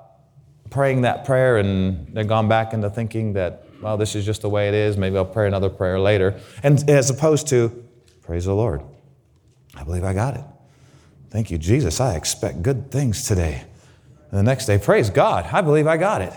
praying 0.70 1.02
that 1.02 1.24
prayer 1.24 1.58
and 1.58 2.12
they're 2.12 2.24
gone 2.24 2.48
back 2.48 2.72
into 2.72 2.90
thinking 2.90 3.34
that, 3.34 3.64
well, 3.80 3.96
this 3.96 4.16
is 4.16 4.26
just 4.26 4.42
the 4.42 4.48
way 4.48 4.66
it 4.66 4.74
is. 4.74 4.96
Maybe 4.96 5.16
I'll 5.16 5.24
pray 5.24 5.46
another 5.46 5.70
prayer 5.70 6.00
later. 6.00 6.40
And 6.64 6.90
as 6.90 7.10
opposed 7.10 7.46
to, 7.50 7.84
praise 8.22 8.46
the 8.46 8.54
Lord. 8.54 8.82
I 9.76 9.84
believe 9.84 10.02
I 10.02 10.14
got 10.14 10.34
it. 10.34 10.44
Thank 11.34 11.50
you, 11.50 11.58
Jesus. 11.58 12.00
I 12.00 12.14
expect 12.14 12.62
good 12.62 12.92
things 12.92 13.24
today. 13.24 13.64
And 14.30 14.38
the 14.38 14.44
next 14.44 14.66
day, 14.66 14.78
praise 14.78 15.10
God. 15.10 15.44
I 15.50 15.62
believe 15.62 15.84
I 15.84 15.96
got 15.96 16.22
it. 16.22 16.32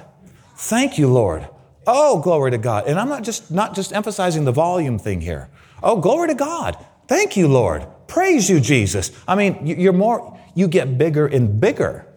Thank 0.56 0.98
you, 0.98 1.08
Lord. 1.08 1.48
Oh, 1.86 2.20
glory 2.20 2.50
to 2.50 2.58
God. 2.58 2.88
And 2.88 3.00
I'm 3.00 3.08
not 3.08 3.22
just 3.22 3.52
not 3.52 3.76
just 3.76 3.93
emphasizing 3.93 4.45
the 4.45 4.52
volume 4.52 4.98
thing 4.98 5.22
here. 5.22 5.52
Oh, 5.84 6.02
glory 6.02 6.30
to 6.30 6.34
God. 6.34 6.84
Thank 7.08 7.38
you, 7.38 7.48
Lord. 7.48 7.86
Praise 8.08 8.50
you, 8.50 8.60
Jesus. 8.60 9.12
I 9.28 9.36
mean, 9.36 9.68
you're 9.68 9.93
more 9.93 10.36
you 10.56 10.68
get 10.68 10.98
bigger 10.98 11.28
and 11.28 11.62
bigger. 11.62 12.08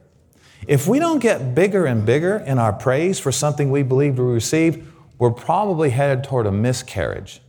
If 0.66 0.86
we 0.86 0.98
don't 0.98 1.18
get 1.18 1.54
bigger 1.54 1.84
and 1.84 2.06
bigger 2.06 2.38
in 2.38 2.58
our 2.58 2.72
praise 2.72 3.18
for 3.18 3.30
something 3.30 3.70
we 3.70 3.82
believe 3.82 4.18
we 4.18 4.24
received, 4.24 4.90
we're 5.18 5.32
probably 5.32 5.90
headed 5.90 6.24
toward 6.24 6.46
a 6.46 6.52
miscarriage. 6.52 7.42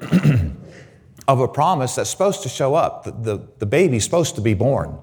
of 1.28 1.40
a 1.40 1.48
promise 1.48 1.96
that's 1.96 2.10
supposed 2.10 2.42
to 2.42 2.48
show 2.48 2.74
up. 2.74 3.04
The, 3.04 3.10
the, 3.10 3.48
the 3.58 3.66
baby's 3.66 4.04
supposed 4.04 4.34
to 4.36 4.40
be 4.40 4.54
born. 4.54 4.98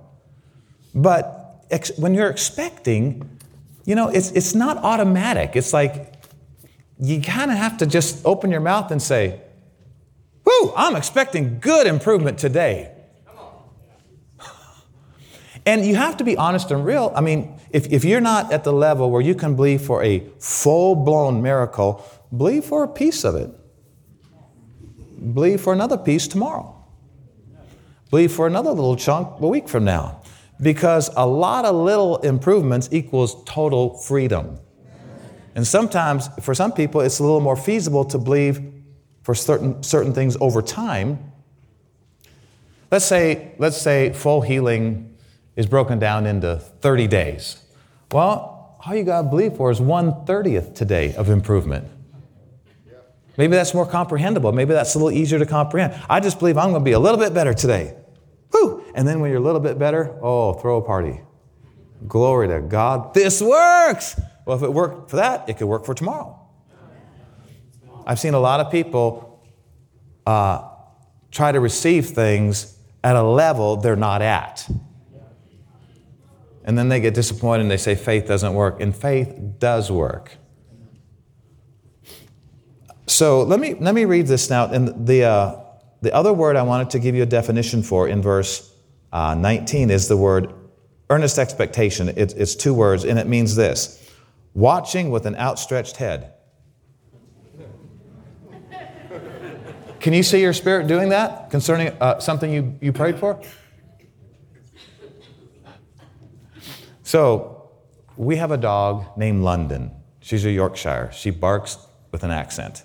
But 0.95 1.65
ex- 1.69 1.97
when 1.97 2.13
you're 2.13 2.29
expecting, 2.29 3.39
you 3.85 3.95
know, 3.95 4.07
it's, 4.07 4.31
it's 4.31 4.55
not 4.55 4.77
automatic. 4.77 5.55
It's 5.55 5.73
like 5.73 6.13
you 6.99 7.21
kind 7.21 7.51
of 7.51 7.57
have 7.57 7.77
to 7.79 7.85
just 7.85 8.25
open 8.25 8.51
your 8.51 8.61
mouth 8.61 8.91
and 8.91 9.01
say, 9.01 9.41
Whoo, 10.45 10.73
I'm 10.75 10.95
expecting 10.95 11.59
good 11.59 11.87
improvement 11.87 12.37
today. 12.37 12.91
And 15.65 15.85
you 15.85 15.95
have 15.95 16.17
to 16.17 16.25
be 16.25 16.35
honest 16.35 16.71
and 16.71 16.85
real. 16.85 17.13
I 17.15 17.21
mean, 17.21 17.57
if, 17.69 17.87
if 17.89 18.03
you're 18.03 18.19
not 18.19 18.51
at 18.51 18.65
the 18.65 18.73
level 18.73 19.09
where 19.09 19.21
you 19.21 19.33
can 19.33 19.55
believe 19.55 19.81
for 19.81 20.03
a 20.03 20.19
full 20.37 20.93
blown 20.93 21.41
miracle, 21.41 22.03
believe 22.35 22.65
for 22.65 22.83
a 22.83 22.87
piece 22.89 23.23
of 23.23 23.35
it. 23.35 23.49
Believe 25.33 25.61
for 25.61 25.73
another 25.73 25.97
piece 25.97 26.27
tomorrow. 26.27 26.75
Believe 28.09 28.31
for 28.31 28.45
another 28.45 28.71
little 28.71 28.95
chunk 28.95 29.39
a 29.39 29.47
week 29.47 29.69
from 29.69 29.85
now. 29.85 30.21
Because 30.61 31.09
a 31.15 31.25
lot 31.25 31.65
of 31.65 31.75
little 31.75 32.17
improvements 32.17 32.89
equals 32.91 33.43
total 33.45 33.97
freedom. 33.97 34.59
And 35.55 35.65
sometimes, 35.65 36.29
for 36.41 36.53
some 36.53 36.71
people, 36.71 37.01
it's 37.01 37.19
a 37.19 37.23
little 37.23 37.39
more 37.39 37.55
feasible 37.55 38.05
to 38.05 38.17
believe 38.17 38.61
for 39.23 39.33
certain, 39.33 39.81
certain 39.83 40.13
things 40.13 40.35
over 40.41 40.61
time. 40.61 41.31
Let's 42.91 43.05
say, 43.05 43.53
let's 43.57 43.77
say 43.77 44.13
full 44.13 44.41
healing 44.41 45.15
is 45.55 45.65
broken 45.65 45.99
down 45.99 46.25
into 46.25 46.57
30 46.57 47.07
days. 47.07 47.63
Well, 48.11 48.77
all 48.85 48.95
you 48.95 49.03
got 49.03 49.23
to 49.23 49.27
believe 49.29 49.57
for 49.57 49.71
is 49.71 49.79
1 49.79 50.25
30th 50.25 50.75
today 50.75 51.15
of 51.15 51.29
improvement. 51.29 51.87
Maybe 53.37 53.55
that's 53.55 53.73
more 53.73 53.85
comprehensible. 53.85 54.51
Maybe 54.51 54.73
that's 54.73 54.95
a 54.95 54.99
little 54.99 55.11
easier 55.11 55.39
to 55.39 55.45
comprehend. 55.45 55.99
I 56.09 56.19
just 56.19 56.39
believe 56.39 56.57
I'm 56.57 56.69
going 56.69 56.81
to 56.81 56.85
be 56.85 56.91
a 56.91 56.99
little 56.99 57.19
bit 57.19 57.33
better 57.33 57.53
today. 57.53 57.95
Whew. 58.51 58.83
And 58.93 59.07
then 59.07 59.19
when 59.19 59.31
you're 59.31 59.39
a 59.39 59.43
little 59.43 59.59
bit 59.59 59.79
better, 59.79 60.15
oh, 60.21 60.53
throw 60.53 60.77
a 60.77 60.81
party. 60.81 61.21
Glory 62.07 62.47
to 62.49 62.61
God. 62.61 63.13
This 63.13 63.41
works. 63.41 64.19
Well, 64.45 64.57
if 64.57 64.63
it 64.63 64.71
worked 64.71 65.09
for 65.09 65.15
that, 65.15 65.49
it 65.49 65.57
could 65.57 65.67
work 65.67 65.85
for 65.85 65.93
tomorrow. 65.93 66.39
I've 68.05 68.19
seen 68.19 68.33
a 68.33 68.39
lot 68.39 68.59
of 68.59 68.71
people 68.71 69.43
uh, 70.25 70.67
try 71.31 71.51
to 71.51 71.59
receive 71.59 72.07
things 72.07 72.77
at 73.03 73.15
a 73.15 73.23
level 73.23 73.77
they're 73.77 73.95
not 73.95 74.21
at. 74.21 74.69
And 76.65 76.77
then 76.77 76.89
they 76.89 76.99
get 76.99 77.13
disappointed 77.13 77.63
and 77.63 77.71
they 77.71 77.77
say 77.77 77.95
faith 77.95 78.27
doesn't 78.27 78.53
work. 78.53 78.79
And 78.79 78.95
faith 78.95 79.33
does 79.59 79.91
work. 79.91 80.37
So 83.13 83.43
let 83.43 83.59
me, 83.59 83.75
let 83.75 83.93
me 83.93 84.05
read 84.05 84.25
this 84.25 84.49
now. 84.49 84.65
And 84.65 85.05
the, 85.05 85.25
uh, 85.25 85.59
the 86.01 86.11
other 86.15 86.33
word 86.33 86.55
I 86.55 86.63
wanted 86.63 86.89
to 86.89 86.99
give 86.99 87.13
you 87.13 87.21
a 87.21 87.27
definition 87.27 87.83
for 87.83 88.07
in 88.07 88.23
verse 88.23 88.73
uh, 89.11 89.35
19 89.35 89.91
is 89.91 90.07
the 90.07 90.17
word 90.17 90.51
earnest 91.11 91.37
expectation. 91.37 92.09
It, 92.09 92.33
it's 92.35 92.55
two 92.55 92.73
words, 92.73 93.05
and 93.05 93.19
it 93.19 93.27
means 93.27 93.55
this 93.55 93.99
watching 94.55 95.11
with 95.11 95.27
an 95.27 95.35
outstretched 95.35 95.97
head. 95.97 96.33
Can 99.99 100.13
you 100.13 100.23
see 100.23 100.41
your 100.41 100.53
spirit 100.53 100.87
doing 100.87 101.09
that 101.09 101.51
concerning 101.51 101.89
uh, 102.01 102.17
something 102.17 102.51
you, 102.51 102.79
you 102.81 102.91
prayed 102.91 103.19
for? 103.19 103.39
So, 107.03 107.69
we 108.17 108.37
have 108.37 108.49
a 108.49 108.57
dog 108.57 109.05
named 109.17 109.43
London. 109.43 109.91
She's 110.19 110.43
a 110.45 110.51
Yorkshire. 110.51 111.11
She 111.13 111.29
barks 111.29 111.77
with 112.11 112.23
an 112.23 112.31
accent. 112.31 112.83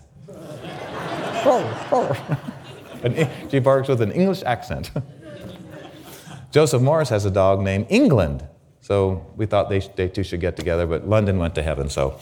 She 3.51 3.59
barks 3.59 3.89
with 3.89 4.01
an 4.01 4.13
English 4.13 4.43
accent. 4.45 4.91
Joseph 6.51 6.83
Morris 6.83 7.11
has 7.11 7.25
a 7.25 7.31
dog 7.31 7.61
named 7.61 7.87
England. 7.89 8.47
So 8.81 9.27
we 9.37 9.47
thought 9.47 9.69
they, 9.69 9.81
they 9.81 10.09
two 10.09 10.23
should 10.23 10.41
get 10.41 10.57
together, 10.57 10.87
but 10.87 11.07
London 11.07 11.39
went 11.39 11.55
to 11.57 11.63
heaven. 11.63 11.91
So, 11.91 12.19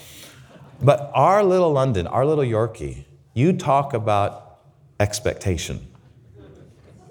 but 0.82 1.10
our 1.14 1.44
little 1.44 1.72
London, 1.72 2.06
our 2.06 2.26
little 2.26 2.44
Yorkie, 2.44 3.04
you 3.34 3.52
talk 3.52 3.94
about 3.94 4.58
expectation. 4.98 5.86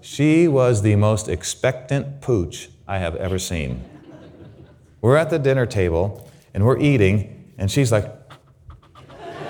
She 0.01 0.47
was 0.47 0.81
the 0.81 0.95
most 0.97 1.29
expectant 1.29 2.21
pooch 2.21 2.69
I 2.87 2.99
have 2.99 3.15
ever 3.15 3.39
seen. 3.39 3.83
We're 5.01 5.17
at 5.17 5.29
the 5.29 5.39
dinner 5.39 5.65
table 5.65 6.29
and 6.53 6.65
we're 6.65 6.79
eating, 6.79 7.53
and 7.57 7.71
she's 7.71 7.91
like, 7.91 8.05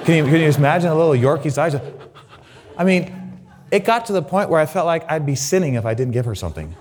can 0.05 0.18
you, 0.18 0.26
can 0.26 0.39
you 0.39 0.49
imagine 0.49 0.91
a 0.91 0.95
little 0.95 1.16
Yorkie's 1.16 1.57
eyes? 1.57 1.76
I 2.78 2.84
mean, 2.84 3.39
it 3.71 3.86
got 3.86 4.05
to 4.07 4.13
the 4.13 4.21
point 4.21 4.49
where 4.49 4.59
I 4.59 4.65
felt 4.65 4.86
like 4.86 5.09
I'd 5.09 5.26
be 5.26 5.36
sinning 5.36 5.76
if 5.76 5.86
I 5.86 5.93
didn't 5.93 6.13
give 6.13 6.26
her 6.26 6.36
something. 6.36 6.76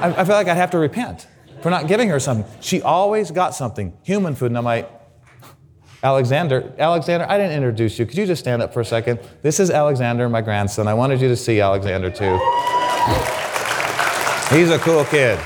I, 0.00 0.08
I 0.08 0.24
felt 0.24 0.28
like 0.28 0.48
I'd 0.48 0.56
have 0.56 0.70
to 0.72 0.78
repent 0.78 1.26
for 1.62 1.70
not 1.70 1.88
giving 1.88 2.08
her 2.08 2.20
something. 2.20 2.46
She 2.60 2.82
always 2.82 3.30
got 3.30 3.54
something, 3.54 3.96
human 4.02 4.34
food, 4.34 4.46
and 4.46 4.58
I'm 4.58 4.64
like, 4.64 4.90
Alexander, 6.02 6.72
Alexander, 6.78 7.26
I 7.28 7.36
didn't 7.38 7.56
introduce 7.56 7.98
you. 7.98 8.06
Could 8.06 8.18
you 8.18 8.26
just 8.26 8.40
stand 8.40 8.62
up 8.62 8.72
for 8.72 8.80
a 8.80 8.84
second? 8.84 9.18
This 9.42 9.58
is 9.58 9.68
Alexander, 9.68 10.28
my 10.28 10.40
grandson. 10.40 10.86
I 10.86 10.94
wanted 10.94 11.20
you 11.20 11.26
to 11.26 11.36
see 11.36 11.60
Alexander 11.60 12.08
too. 12.08 12.38
He's 14.54 14.70
a 14.70 14.78
cool 14.78 15.04
kid. 15.04 15.40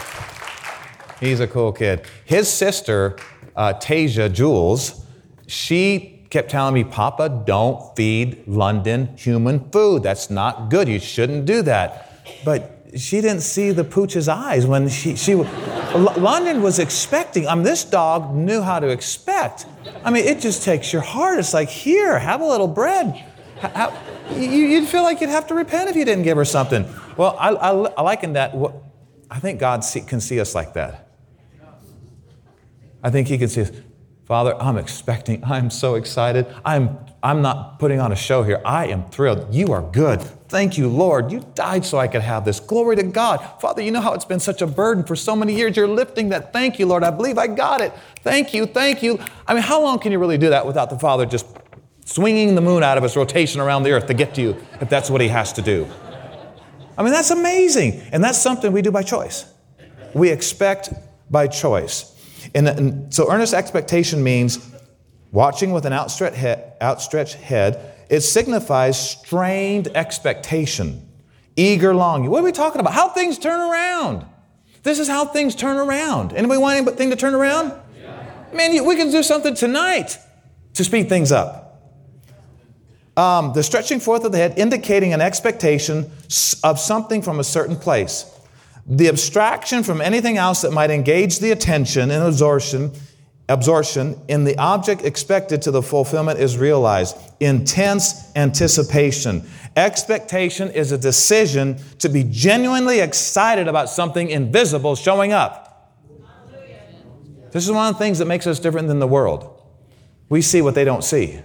He's 1.20 1.40
a 1.40 1.46
cool 1.46 1.72
kid. 1.72 2.02
His 2.26 2.52
sister, 2.52 3.16
uh, 3.56 3.72
Tasia 3.74 4.30
Jules, 4.30 5.06
she 5.46 6.11
kept 6.33 6.51
telling 6.51 6.72
me, 6.72 6.83
Papa, 6.83 7.28
don't 7.28 7.95
feed 7.95 8.49
London 8.49 9.14
human 9.18 9.68
food. 9.70 10.03
That's 10.03 10.30
not 10.30 10.70
good. 10.70 10.89
You 10.89 10.99
shouldn't 10.99 11.45
do 11.45 11.61
that. 11.62 12.24
But 12.43 12.89
she 12.97 13.20
didn't 13.20 13.43
see 13.43 13.70
the 13.70 13.85
pooch's 13.85 14.28
eyes 14.28 14.66
when 14.66 14.89
she, 14.89 15.14
she 15.14 15.35
London 15.35 16.62
was 16.62 16.78
expecting. 16.78 17.47
I 17.47 17.55
mean, 17.55 17.64
this 17.64 17.85
dog 17.85 18.35
knew 18.35 18.62
how 18.62 18.80
to 18.80 18.89
expect. 18.89 19.66
I 20.05 20.11
mean, 20.11 20.24
it 20.24 20.41
just 20.41 20.62
takes 20.62 20.91
your 20.91 21.03
heart. 21.03 21.39
It's 21.39 21.53
like, 21.53 21.68
here, 21.68 22.18
have 22.18 22.41
a 22.41 22.47
little 22.47 22.68
bread. 22.68 23.22
How, 23.61 23.93
you, 24.35 24.80
would 24.80 24.89
feel 24.89 25.03
like 25.03 25.20
you'd 25.20 25.28
have 25.28 25.47
to 25.49 25.55
repent 25.55 25.91
if 25.91 25.97
you 25.97 26.07
didn't 26.07 26.24
give 26.24 26.39
her 26.39 26.47
something. 26.47 26.89
Well, 27.18 27.37
I, 27.39 27.51
I, 27.51 27.70
I 27.70 28.03
liken 28.03 28.33
that. 28.33 28.55
I 29.30 29.39
think 29.39 29.61
God 29.61 29.85
see, 29.85 30.01
can 30.01 30.20
see 30.20 30.41
us 30.41 30.55
like 30.55 30.72
that. 30.72 31.11
I 33.03 33.11
think 33.11 33.28
He 33.28 33.37
can 33.37 33.49
see 33.49 33.62
us. 33.62 33.70
Father, 34.33 34.57
I'm 34.59 34.78
expecting, 34.78 35.45
I'm 35.45 35.68
so 35.68 35.97
excited. 35.97 36.47
I'm, 36.64 36.99
I'm 37.22 37.43
not 37.43 37.78
putting 37.78 38.01
on 38.01 38.12
a 38.12 38.16
show 38.16 38.43
here. 38.43 38.62
I 38.64 38.87
am 38.87 39.11
thrilled. 39.11 39.55
You 39.55 39.74
are 39.74 39.83
good. 39.83 40.22
Thank 40.49 40.78
you, 40.78 40.89
Lord. 40.89 41.30
You 41.30 41.47
died 41.55 41.85
so 41.85 41.99
I 41.99 42.09
could 42.09 42.22
have 42.22 42.43
this. 42.47 42.59
Glory 42.59 42.97
to 42.97 43.03
God. 43.03 43.37
Father, 43.61 43.83
you 43.83 43.91
know 43.91 44.01
how 44.01 44.14
it's 44.14 44.24
been 44.24 44.41
such 44.41 44.62
a 44.62 44.66
burden 44.66 45.05
for 45.05 45.16
so 45.16 45.37
many 45.37 45.55
years. 45.55 45.76
You're 45.76 45.87
lifting 45.87 46.30
that. 46.30 46.51
Thank 46.51 46.78
you, 46.78 46.87
Lord. 46.87 47.05
I 47.05 47.11
believe 47.11 47.37
I 47.37 47.47
got 47.47 47.83
it. 47.83 47.93
Thank 48.22 48.55
you. 48.55 48.64
Thank 48.64 49.03
you. 49.03 49.20
I 49.47 49.53
mean, 49.53 49.62
how 49.62 49.83
long 49.83 49.99
can 49.99 50.12
you 50.12 50.18
really 50.18 50.39
do 50.39 50.49
that 50.49 50.66
without 50.66 50.89
the 50.89 50.99
Father 50.99 51.26
just 51.26 51.45
swinging 52.07 52.55
the 52.55 52.62
moon 52.62 52.83
out 52.83 52.97
of 52.97 53.05
its 53.05 53.16
rotation 53.16 53.61
around 53.61 53.83
the 53.83 53.91
earth 53.91 54.07
to 54.07 54.14
get 54.14 54.35
to 54.37 54.41
you 54.41 54.57
if 54.80 54.89
that's 54.89 55.11
what 55.11 55.20
he 55.20 55.28
has 55.28 55.53
to 55.53 55.61
do. 55.61 55.87
I 56.97 57.03
mean, 57.03 57.12
that's 57.12 57.33
amazing. 57.33 58.01
And 58.12 58.24
that's 58.24 58.41
something 58.41 58.72
we 58.72 58.80
do 58.80 58.91
by 58.91 59.03
choice. 59.03 59.45
We 60.14 60.30
expect 60.30 60.89
by 61.30 61.49
choice. 61.49 62.11
And, 62.55 62.68
and 62.68 63.14
so 63.14 63.30
earnest 63.30 63.55
expectation 63.55 64.22
means 64.22 64.59
watching 65.30 65.72
with 65.72 65.86
an 65.86 65.92
outstretched 65.92 66.36
head, 66.36 66.74
outstretched 66.80 67.34
head. 67.34 67.94
It 68.11 68.20
signifies 68.20 69.11
strained 69.11 69.88
expectation, 69.94 71.09
eager 71.57 71.94
longing. 71.94 72.30
What 72.30 72.40
are 72.40 72.44
we 72.44 72.53
talking 72.53 72.80
about? 72.80 72.92
How 72.92 73.09
things 73.09 73.38
turn 73.38 73.61
around. 73.61 74.26
This 74.82 74.98
is 74.98 75.09
how 75.09 75.24
things 75.24 75.55
turn 75.55 75.76
around. 75.76 76.32
Anybody 76.32 76.59
want 76.59 76.76
anything 76.76 77.11
to 77.11 77.16
turn 77.16 77.34
around? 77.34 77.72
Yeah. 78.00 78.44
Man, 78.53 78.84
we 78.84 78.96
can 78.96 79.11
do 79.11 79.22
something 79.22 79.55
tonight 79.55 80.18
to 80.74 80.84
speed 80.84 81.09
things 81.09 81.32
up. 81.32 81.61
Um, 83.16 83.53
the 83.53 83.62
stretching 83.62 84.00
forth 84.00 84.24
of 84.24 84.32
the 84.32 84.38
head 84.38 84.59
indicating 84.59 85.12
an 85.12 85.20
expectation 85.20 86.11
of 86.64 86.78
something 86.80 87.22
from 87.22 87.40
a 87.40 87.44
certain 87.44 87.76
place. 87.76 88.32
The 88.87 89.09
abstraction 89.09 89.83
from 89.85 90.01
anything 90.01 90.39
else 90.39 90.62
that 90.62 90.72
might 90.72 90.91
engage 90.91 91.39
the 91.39 91.53
attention 91.53 92.11
and 92.11 92.24
absorption, 92.24 92.93
absorption 93.49 94.20
in 94.28 94.45
the 94.45 94.59
object 94.59 95.03
expected 95.05 95.62
to 95.62 95.70
the 95.70 95.83
fulfillment 95.83 96.41
is 96.41 96.59
realized. 96.59 97.16
Intense 97.39 98.35
anticipation. 98.35 99.49
Expectation 99.76 100.68
is 100.70 100.91
a 100.91 100.99
decision 100.99 101.78
to 102.01 102.09
be 102.09 102.24
genuinely 102.24 103.01
excited 103.01 103.68
about 103.68 103.89
something 103.89 104.30
invisible 104.30 104.97
showing 104.97 105.33
up. 105.33 105.68
This 107.53 107.64
is 107.64 107.70
one 107.70 107.87
of 107.87 107.95
the 107.95 107.99
things 107.99 108.18
that 108.18 108.24
makes 108.24 108.47
us 108.47 108.59
different 108.59 108.89
than 108.89 108.99
the 108.99 109.07
world. 109.07 109.61
We 110.28 110.43
see 110.43 110.62
what 110.62 110.74
they 110.74 110.85
don't 110.85 111.05
see. 111.05 111.39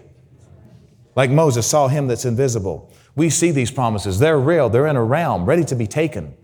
Like 1.16 1.30
Moses 1.30 1.68
saw 1.68 1.88
him 1.88 2.08
that's 2.08 2.26
invisible. 2.26 2.92
We 3.16 3.30
see 3.30 3.52
these 3.52 3.72
promises. 3.72 4.18
They're 4.18 4.40
real, 4.40 4.70
they're 4.70 4.88
in 4.88 4.96
a 4.96 5.04
realm 5.04 5.46
ready 5.46 5.66
to 5.66 5.76
be 5.76 5.86
taken 5.86 6.36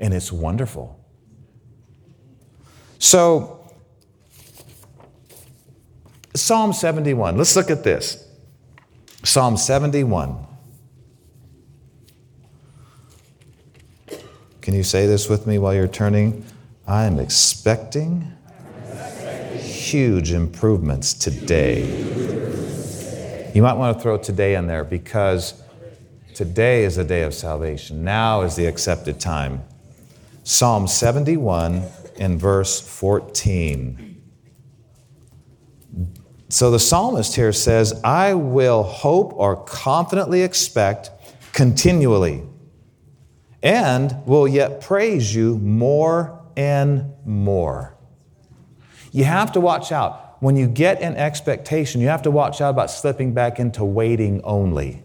and 0.00 0.14
it's 0.14 0.30
wonderful. 0.32 0.98
So, 2.98 3.70
Psalm 6.34 6.72
71, 6.72 7.36
let's 7.36 7.56
look 7.56 7.70
at 7.70 7.82
this. 7.82 8.26
Psalm 9.24 9.56
71. 9.56 10.46
Can 14.60 14.74
you 14.74 14.82
say 14.82 15.06
this 15.06 15.28
with 15.28 15.46
me 15.46 15.58
while 15.58 15.72
you're 15.74 15.88
turning? 15.88 16.44
I 16.86 17.04
am 17.04 17.18
expecting 17.18 18.32
huge 19.58 20.32
improvements 20.32 21.14
today. 21.14 21.84
You 23.54 23.62
might 23.62 23.74
want 23.74 23.96
to 23.96 24.02
throw 24.02 24.18
today 24.18 24.56
in 24.56 24.66
there 24.66 24.84
because 24.84 25.62
today 26.34 26.84
is 26.84 26.98
a 26.98 27.04
day 27.04 27.22
of 27.22 27.32
salvation. 27.32 28.04
Now 28.04 28.42
is 28.42 28.56
the 28.56 28.66
accepted 28.66 29.18
time. 29.20 29.62
Psalm 30.48 30.86
71 30.86 31.82
and 32.20 32.38
verse 32.38 32.80
14. 32.80 34.22
So 36.48 36.70
the 36.70 36.78
psalmist 36.78 37.34
here 37.34 37.52
says, 37.52 38.00
I 38.04 38.34
will 38.34 38.84
hope 38.84 39.32
or 39.34 39.56
confidently 39.64 40.42
expect 40.42 41.10
continually, 41.52 42.44
and 43.60 44.24
will 44.24 44.46
yet 44.46 44.80
praise 44.80 45.34
you 45.34 45.58
more 45.58 46.40
and 46.56 47.12
more. 47.24 47.96
You 49.10 49.24
have 49.24 49.50
to 49.50 49.60
watch 49.60 49.90
out. 49.90 50.40
When 50.40 50.54
you 50.54 50.68
get 50.68 51.02
an 51.02 51.16
expectation, 51.16 52.00
you 52.00 52.06
have 52.06 52.22
to 52.22 52.30
watch 52.30 52.60
out 52.60 52.70
about 52.70 52.92
slipping 52.92 53.34
back 53.34 53.58
into 53.58 53.84
waiting 53.84 54.40
only. 54.44 55.02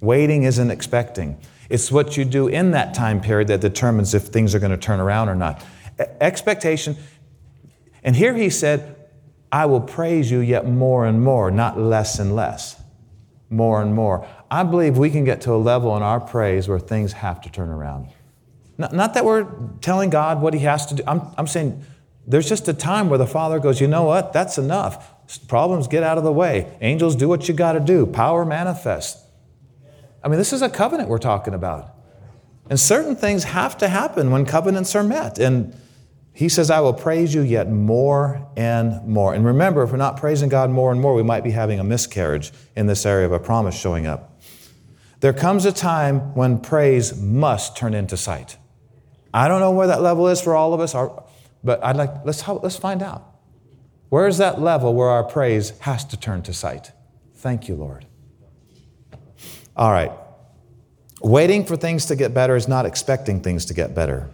Waiting 0.00 0.42
isn't 0.42 0.72
expecting. 0.72 1.38
It's 1.68 1.90
what 1.90 2.16
you 2.16 2.24
do 2.24 2.48
in 2.48 2.72
that 2.72 2.94
time 2.94 3.20
period 3.20 3.48
that 3.48 3.60
determines 3.60 4.14
if 4.14 4.24
things 4.24 4.54
are 4.54 4.58
going 4.58 4.70
to 4.70 4.76
turn 4.76 5.00
around 5.00 5.28
or 5.28 5.34
not. 5.34 5.64
Expectation. 6.20 6.96
And 8.02 8.14
here 8.14 8.34
he 8.34 8.50
said, 8.50 8.96
I 9.50 9.66
will 9.66 9.80
praise 9.80 10.30
you 10.30 10.40
yet 10.40 10.66
more 10.66 11.06
and 11.06 11.22
more, 11.22 11.50
not 11.50 11.78
less 11.78 12.18
and 12.18 12.34
less. 12.34 12.80
More 13.48 13.80
and 13.80 13.94
more. 13.94 14.26
I 14.50 14.62
believe 14.62 14.98
we 14.98 15.10
can 15.10 15.24
get 15.24 15.40
to 15.42 15.52
a 15.52 15.56
level 15.56 15.96
in 15.96 16.02
our 16.02 16.20
praise 16.20 16.68
where 16.68 16.78
things 16.78 17.12
have 17.14 17.40
to 17.42 17.50
turn 17.50 17.68
around. 17.68 18.08
Not, 18.78 18.92
not 18.92 19.14
that 19.14 19.24
we're 19.24 19.46
telling 19.80 20.10
God 20.10 20.42
what 20.42 20.54
he 20.54 20.60
has 20.60 20.86
to 20.86 20.94
do. 20.96 21.02
I'm, 21.06 21.22
I'm 21.38 21.46
saying 21.46 21.84
there's 22.26 22.48
just 22.48 22.68
a 22.68 22.74
time 22.74 23.08
where 23.08 23.18
the 23.18 23.26
Father 23.26 23.58
goes, 23.58 23.80
you 23.80 23.86
know 23.86 24.04
what? 24.04 24.32
That's 24.32 24.58
enough. 24.58 25.12
Problems 25.48 25.88
get 25.88 26.02
out 26.02 26.18
of 26.18 26.24
the 26.24 26.32
way. 26.32 26.76
Angels 26.80 27.16
do 27.16 27.28
what 27.28 27.48
you 27.48 27.54
got 27.54 27.72
to 27.72 27.80
do. 27.80 28.06
Power 28.06 28.44
manifests. 28.44 29.25
I 30.26 30.28
mean, 30.28 30.38
this 30.38 30.52
is 30.52 30.60
a 30.60 30.68
covenant 30.68 31.08
we're 31.08 31.18
talking 31.18 31.54
about. 31.54 31.94
And 32.68 32.80
certain 32.80 33.14
things 33.14 33.44
have 33.44 33.78
to 33.78 33.86
happen 33.86 34.32
when 34.32 34.44
covenants 34.44 34.96
are 34.96 35.04
met. 35.04 35.38
And 35.38 35.72
he 36.32 36.48
says, 36.48 36.68
I 36.68 36.80
will 36.80 36.94
praise 36.94 37.32
you 37.32 37.42
yet 37.42 37.70
more 37.70 38.44
and 38.56 39.06
more. 39.06 39.34
And 39.34 39.46
remember, 39.46 39.84
if 39.84 39.92
we're 39.92 39.98
not 39.98 40.16
praising 40.16 40.48
God 40.48 40.68
more 40.68 40.90
and 40.90 41.00
more, 41.00 41.14
we 41.14 41.22
might 41.22 41.44
be 41.44 41.52
having 41.52 41.78
a 41.78 41.84
miscarriage 41.84 42.50
in 42.74 42.88
this 42.88 43.06
area 43.06 43.24
of 43.24 43.30
a 43.30 43.38
promise 43.38 43.78
showing 43.78 44.08
up. 44.08 44.42
There 45.20 45.32
comes 45.32 45.64
a 45.64 45.70
time 45.70 46.34
when 46.34 46.58
praise 46.58 47.16
must 47.16 47.76
turn 47.76 47.94
into 47.94 48.16
sight. 48.16 48.56
I 49.32 49.46
don't 49.46 49.60
know 49.60 49.70
where 49.70 49.86
that 49.86 50.02
level 50.02 50.26
is 50.26 50.42
for 50.42 50.56
all 50.56 50.74
of 50.74 50.80
us, 50.80 50.92
but 51.62 51.84
I'd 51.84 51.94
like, 51.94 52.24
let's, 52.24 52.48
let's 52.48 52.76
find 52.76 53.00
out. 53.00 53.32
Where 54.08 54.26
is 54.26 54.38
that 54.38 54.60
level 54.60 54.92
where 54.92 55.08
our 55.08 55.22
praise 55.22 55.78
has 55.78 56.04
to 56.06 56.16
turn 56.16 56.42
to 56.42 56.52
sight? 56.52 56.90
Thank 57.36 57.68
you, 57.68 57.76
Lord. 57.76 58.06
All 59.76 59.92
right. 59.92 60.12
Waiting 61.22 61.64
for 61.64 61.76
things 61.76 62.06
to 62.06 62.16
get 62.16 62.32
better 62.32 62.56
is 62.56 62.68
not 62.68 62.86
expecting 62.86 63.40
things 63.40 63.66
to 63.66 63.74
get 63.74 63.94
better. 63.94 64.30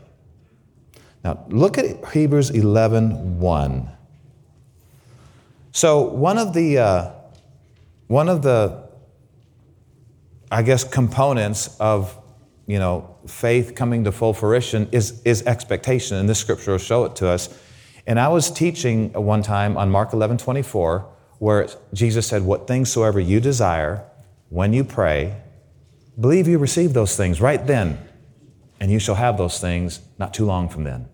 Now, 1.25 1.45
look 1.49 1.79
at 1.79 2.13
Hebrews 2.13 2.51
11 2.51 3.41
1. 3.41 3.91
So, 5.73 6.03
one 6.03 6.39
of 6.39 6.53
the, 6.53 6.79
uh, 6.79 7.11
one 8.09 8.29
of 8.29 8.43
the, 8.43 8.89
I 10.51 10.63
guess, 10.63 10.85
components 10.85 11.77
of, 11.81 12.19
you 12.67 12.79
know, 12.79 13.17
faith 13.27 13.75
coming 13.75 14.05
to 14.05 14.13
full 14.13 14.35
fruition 14.35 14.89
is, 14.93 15.23
is 15.23 15.43
expectation, 15.47 16.19
and 16.19 16.29
this 16.29 16.39
scripture 16.39 16.73
will 16.73 16.79
show 16.79 17.05
it 17.05 17.17
to 17.17 17.29
us. 17.29 17.49
And 18.07 18.19
I 18.19 18.29
was 18.29 18.51
teaching 18.51 19.13
one 19.13 19.43
time 19.43 19.77
on 19.77 19.91
Mark 19.91 20.13
11 20.13 20.39
24, 20.39 21.09
where 21.39 21.69
Jesus 21.95 22.27
said, 22.27 22.43
What 22.43 22.67
things 22.67 22.93
soever 22.93 23.21
you 23.21 23.41
desire, 23.41 24.05
when 24.53 24.75
you 24.75 24.85
pray, 24.85 25.35
believe 26.21 26.47
you 26.47 26.59
receive 26.59 26.93
those 26.93 27.17
things 27.17 27.41
right 27.41 27.67
then, 27.67 27.99
and 28.81 28.91
you 28.91 28.99
shall 28.99 29.15
have 29.15 29.39
those 29.39 29.59
things 29.59 30.01
not 30.19 30.35
too 30.35 30.45
long 30.45 30.69
from 30.69 30.85
then. 30.85 31.09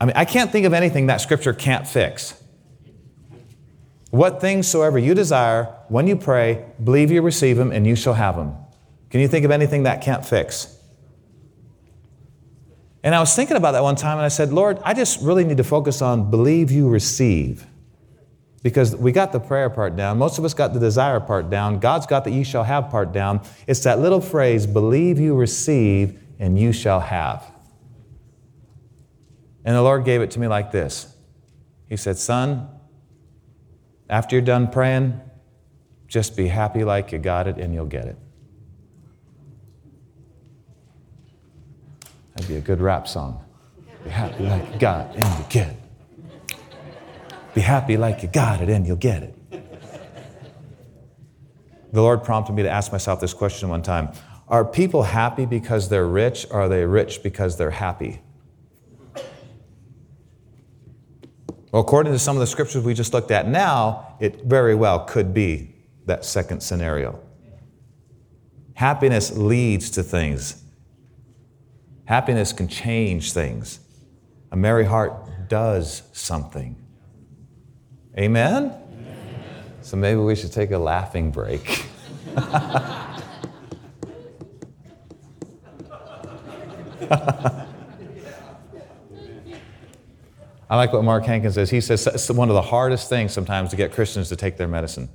I 0.00 0.06
mean, 0.06 0.16
I 0.16 0.24
can't 0.24 0.50
think 0.50 0.64
of 0.64 0.72
anything 0.72 1.08
that 1.08 1.20
scripture 1.20 1.52
can't 1.52 1.86
fix. 1.86 2.42
What 4.12 4.40
things 4.40 4.66
soever 4.66 4.98
you 4.98 5.12
desire, 5.12 5.64
when 5.88 6.06
you 6.06 6.16
pray, 6.16 6.64
believe 6.82 7.10
you 7.10 7.20
receive 7.20 7.58
them, 7.58 7.70
and 7.70 7.86
you 7.86 7.96
shall 7.96 8.14
have 8.14 8.36
them. 8.36 8.56
Can 9.10 9.20
you 9.20 9.28
think 9.28 9.44
of 9.44 9.50
anything 9.50 9.82
that 9.82 10.00
can't 10.00 10.24
fix? 10.24 10.74
And 13.02 13.14
I 13.14 13.20
was 13.20 13.36
thinking 13.36 13.58
about 13.58 13.72
that 13.72 13.82
one 13.82 13.96
time, 13.96 14.16
and 14.16 14.24
I 14.24 14.28
said, 14.28 14.54
Lord, 14.54 14.78
I 14.82 14.94
just 14.94 15.20
really 15.20 15.44
need 15.44 15.58
to 15.58 15.64
focus 15.64 16.00
on 16.00 16.30
believe 16.30 16.70
you 16.70 16.88
receive 16.88 17.66
because 18.64 18.96
we 18.96 19.12
got 19.12 19.30
the 19.30 19.38
prayer 19.38 19.68
part 19.68 19.94
down. 19.94 20.16
Most 20.16 20.38
of 20.38 20.44
us 20.44 20.54
got 20.54 20.72
the 20.72 20.80
desire 20.80 21.20
part 21.20 21.50
down. 21.50 21.78
God's 21.80 22.06
got 22.06 22.24
the 22.24 22.30
you 22.30 22.44
shall 22.44 22.64
have 22.64 22.88
part 22.88 23.12
down. 23.12 23.42
It's 23.66 23.80
that 23.80 24.00
little 24.00 24.22
phrase, 24.22 24.66
believe 24.66 25.20
you 25.20 25.36
receive 25.36 26.18
and 26.38 26.58
you 26.58 26.72
shall 26.72 27.00
have. 27.00 27.44
And 29.66 29.76
the 29.76 29.82
Lord 29.82 30.06
gave 30.06 30.22
it 30.22 30.30
to 30.32 30.40
me 30.40 30.46
like 30.48 30.72
this 30.72 31.14
He 31.90 31.98
said, 31.98 32.16
Son, 32.16 32.66
after 34.08 34.34
you're 34.34 34.44
done 34.44 34.68
praying, 34.70 35.20
just 36.08 36.34
be 36.34 36.48
happy 36.48 36.84
like 36.84 37.12
you 37.12 37.18
got 37.18 37.46
it 37.46 37.58
and 37.58 37.74
you'll 37.74 37.84
get 37.84 38.06
it. 38.06 38.16
That'd 42.34 42.48
be 42.48 42.56
a 42.56 42.62
good 42.62 42.80
rap 42.80 43.06
song. 43.06 43.44
Be 44.04 44.10
happy 44.10 44.44
like 44.44 44.72
you 44.72 44.78
got 44.78 45.14
it 45.14 45.22
and 45.22 45.38
you 45.38 45.44
get 45.50 45.68
it. 45.68 45.83
Be 47.54 47.60
happy 47.60 47.96
like 47.96 48.22
you 48.22 48.28
got 48.28 48.60
it 48.60 48.68
and 48.68 48.86
you'll 48.86 48.96
get 48.96 49.22
it. 49.22 49.34
The 51.92 52.02
Lord 52.02 52.24
prompted 52.24 52.54
me 52.54 52.64
to 52.64 52.70
ask 52.70 52.90
myself 52.90 53.20
this 53.20 53.32
question 53.32 53.68
one 53.68 53.82
time 53.82 54.10
Are 54.48 54.64
people 54.64 55.04
happy 55.04 55.46
because 55.46 55.88
they're 55.88 56.08
rich, 56.08 56.44
or 56.50 56.62
are 56.62 56.68
they 56.68 56.84
rich 56.84 57.22
because 57.22 57.56
they're 57.56 57.70
happy? 57.70 58.20
Well, 61.70 61.82
according 61.82 62.12
to 62.12 62.18
some 62.18 62.36
of 62.36 62.40
the 62.40 62.46
scriptures 62.46 62.84
we 62.84 62.94
just 62.94 63.12
looked 63.12 63.30
at 63.30 63.48
now, 63.48 64.16
it 64.20 64.44
very 64.44 64.74
well 64.74 65.04
could 65.04 65.32
be 65.32 65.74
that 66.06 66.24
second 66.24 66.60
scenario. 66.60 67.20
Happiness 68.74 69.36
leads 69.36 69.90
to 69.90 70.02
things. 70.02 70.62
Happiness 72.06 72.52
can 72.52 72.66
change 72.66 73.32
things. 73.32 73.78
A 74.50 74.56
merry 74.56 74.84
heart 74.84 75.48
does 75.48 76.02
something. 76.12 76.83
Amen? 78.18 78.72
So 79.82 79.96
maybe 79.96 80.20
we 80.20 80.36
should 80.36 80.52
take 80.52 80.70
a 80.70 80.78
laughing 80.78 81.30
break. 81.30 81.86
I 90.70 90.76
like 90.76 90.92
what 90.92 91.04
Mark 91.04 91.24
Hankins 91.24 91.54
says. 91.54 91.70
He 91.70 91.80
says 91.80 92.06
it's 92.06 92.30
one 92.30 92.48
of 92.48 92.54
the 92.54 92.62
hardest 92.62 93.08
things 93.08 93.32
sometimes 93.32 93.70
to 93.70 93.76
get 93.76 93.92
Christians 93.92 94.28
to 94.30 94.36
take 94.36 94.56
their 94.56 94.68
medicine. 94.68 95.08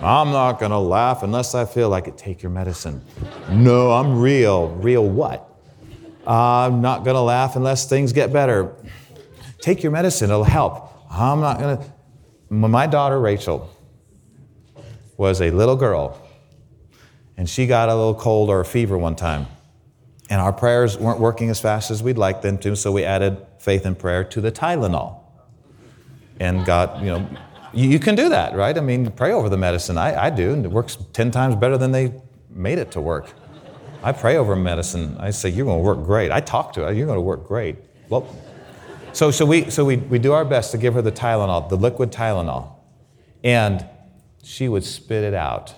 I'm 0.00 0.30
not 0.30 0.60
going 0.60 0.70
to 0.70 0.78
laugh 0.78 1.22
unless 1.22 1.54
I 1.54 1.64
feel 1.64 1.88
like 1.88 2.08
it. 2.08 2.16
Take 2.16 2.42
your 2.42 2.50
medicine. 2.50 3.02
No, 3.50 3.92
I'm 3.92 4.20
real. 4.20 4.68
Real 4.68 5.08
what? 5.08 5.48
I'm 6.26 6.80
not 6.80 7.04
going 7.04 7.14
to 7.14 7.20
laugh 7.20 7.56
unless 7.56 7.88
things 7.88 8.12
get 8.12 8.32
better. 8.32 8.74
Take 9.60 9.82
your 9.82 9.92
medicine, 9.92 10.30
it'll 10.30 10.44
help. 10.44 10.87
I'm 11.10 11.40
not 11.40 11.58
going 11.58 11.78
to. 11.78 11.84
When 12.48 12.70
my 12.70 12.86
daughter 12.86 13.20
Rachel 13.20 13.70
was 15.16 15.40
a 15.40 15.50
little 15.50 15.76
girl, 15.76 16.20
and 17.36 17.48
she 17.48 17.66
got 17.66 17.88
a 17.88 17.94
little 17.94 18.14
cold 18.14 18.50
or 18.50 18.60
a 18.60 18.64
fever 18.64 18.96
one 18.96 19.16
time, 19.16 19.46
and 20.30 20.40
our 20.40 20.52
prayers 20.52 20.98
weren't 20.98 21.20
working 21.20 21.50
as 21.50 21.60
fast 21.60 21.90
as 21.90 22.02
we'd 22.02 22.18
like 22.18 22.42
them 22.42 22.58
to, 22.58 22.76
so 22.76 22.92
we 22.92 23.04
added 23.04 23.44
faith 23.58 23.86
and 23.86 23.98
prayer 23.98 24.24
to 24.24 24.40
the 24.40 24.52
Tylenol. 24.52 25.20
And 26.40 26.64
God, 26.64 27.00
you 27.00 27.06
know, 27.08 27.28
you, 27.72 27.88
you 27.88 27.98
can 27.98 28.14
do 28.14 28.28
that, 28.28 28.54
right? 28.54 28.76
I 28.76 28.80
mean, 28.80 29.10
pray 29.10 29.32
over 29.32 29.48
the 29.48 29.56
medicine. 29.56 29.98
I, 29.98 30.26
I 30.26 30.30
do, 30.30 30.52
and 30.52 30.64
it 30.64 30.70
works 30.70 30.96
10 31.12 31.30
times 31.30 31.56
better 31.56 31.76
than 31.76 31.92
they 31.92 32.12
made 32.50 32.78
it 32.78 32.90
to 32.92 33.00
work. 33.00 33.32
I 34.02 34.12
pray 34.12 34.36
over 34.36 34.54
medicine. 34.54 35.16
I 35.18 35.30
say, 35.30 35.48
You're 35.48 35.66
going 35.66 35.78
to 35.78 35.84
work 35.84 36.04
great. 36.04 36.30
I 36.30 36.40
talk 36.40 36.72
to 36.74 36.84
her, 36.84 36.92
You're 36.92 37.06
going 37.06 37.16
to 37.16 37.22
work 37.22 37.46
great. 37.46 37.76
Well, 38.08 38.28
so, 39.12 39.30
so, 39.30 39.44
we, 39.46 39.70
so 39.70 39.84
we, 39.84 39.96
we 39.96 40.18
do 40.18 40.32
our 40.32 40.44
best 40.44 40.70
to 40.72 40.78
give 40.78 40.94
her 40.94 41.02
the 41.02 41.12
Tylenol, 41.12 41.68
the 41.68 41.76
liquid 41.76 42.12
Tylenol. 42.12 42.72
And 43.42 43.84
she 44.42 44.68
would 44.68 44.84
spit 44.84 45.24
it 45.24 45.34
out. 45.34 45.74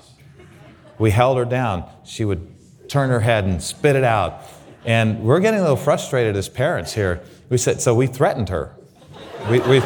We 0.99 1.11
held 1.11 1.39
her 1.39 1.45
down. 1.45 1.89
She 2.05 2.25
would 2.25 2.47
turn 2.89 3.11
her 3.11 3.21
head 3.21 3.45
and 3.45 3.63
spit 3.63 3.97
it 3.97 4.05
out. 4.05 4.43
And 4.85 5.23
we're 5.23 5.41
getting 5.41 5.61
a 5.61 5.63
little 5.63 5.77
frustrated 5.77 6.37
as 6.37 6.49
parents 6.49 6.95
here. 6.95 7.23
We 7.49 7.59
said, 7.59 7.81
so 7.81 7.95
we 7.95 8.07
threatened 8.07 8.49
her. 8.49 8.75
We, 9.49 9.61
we, 9.61 9.81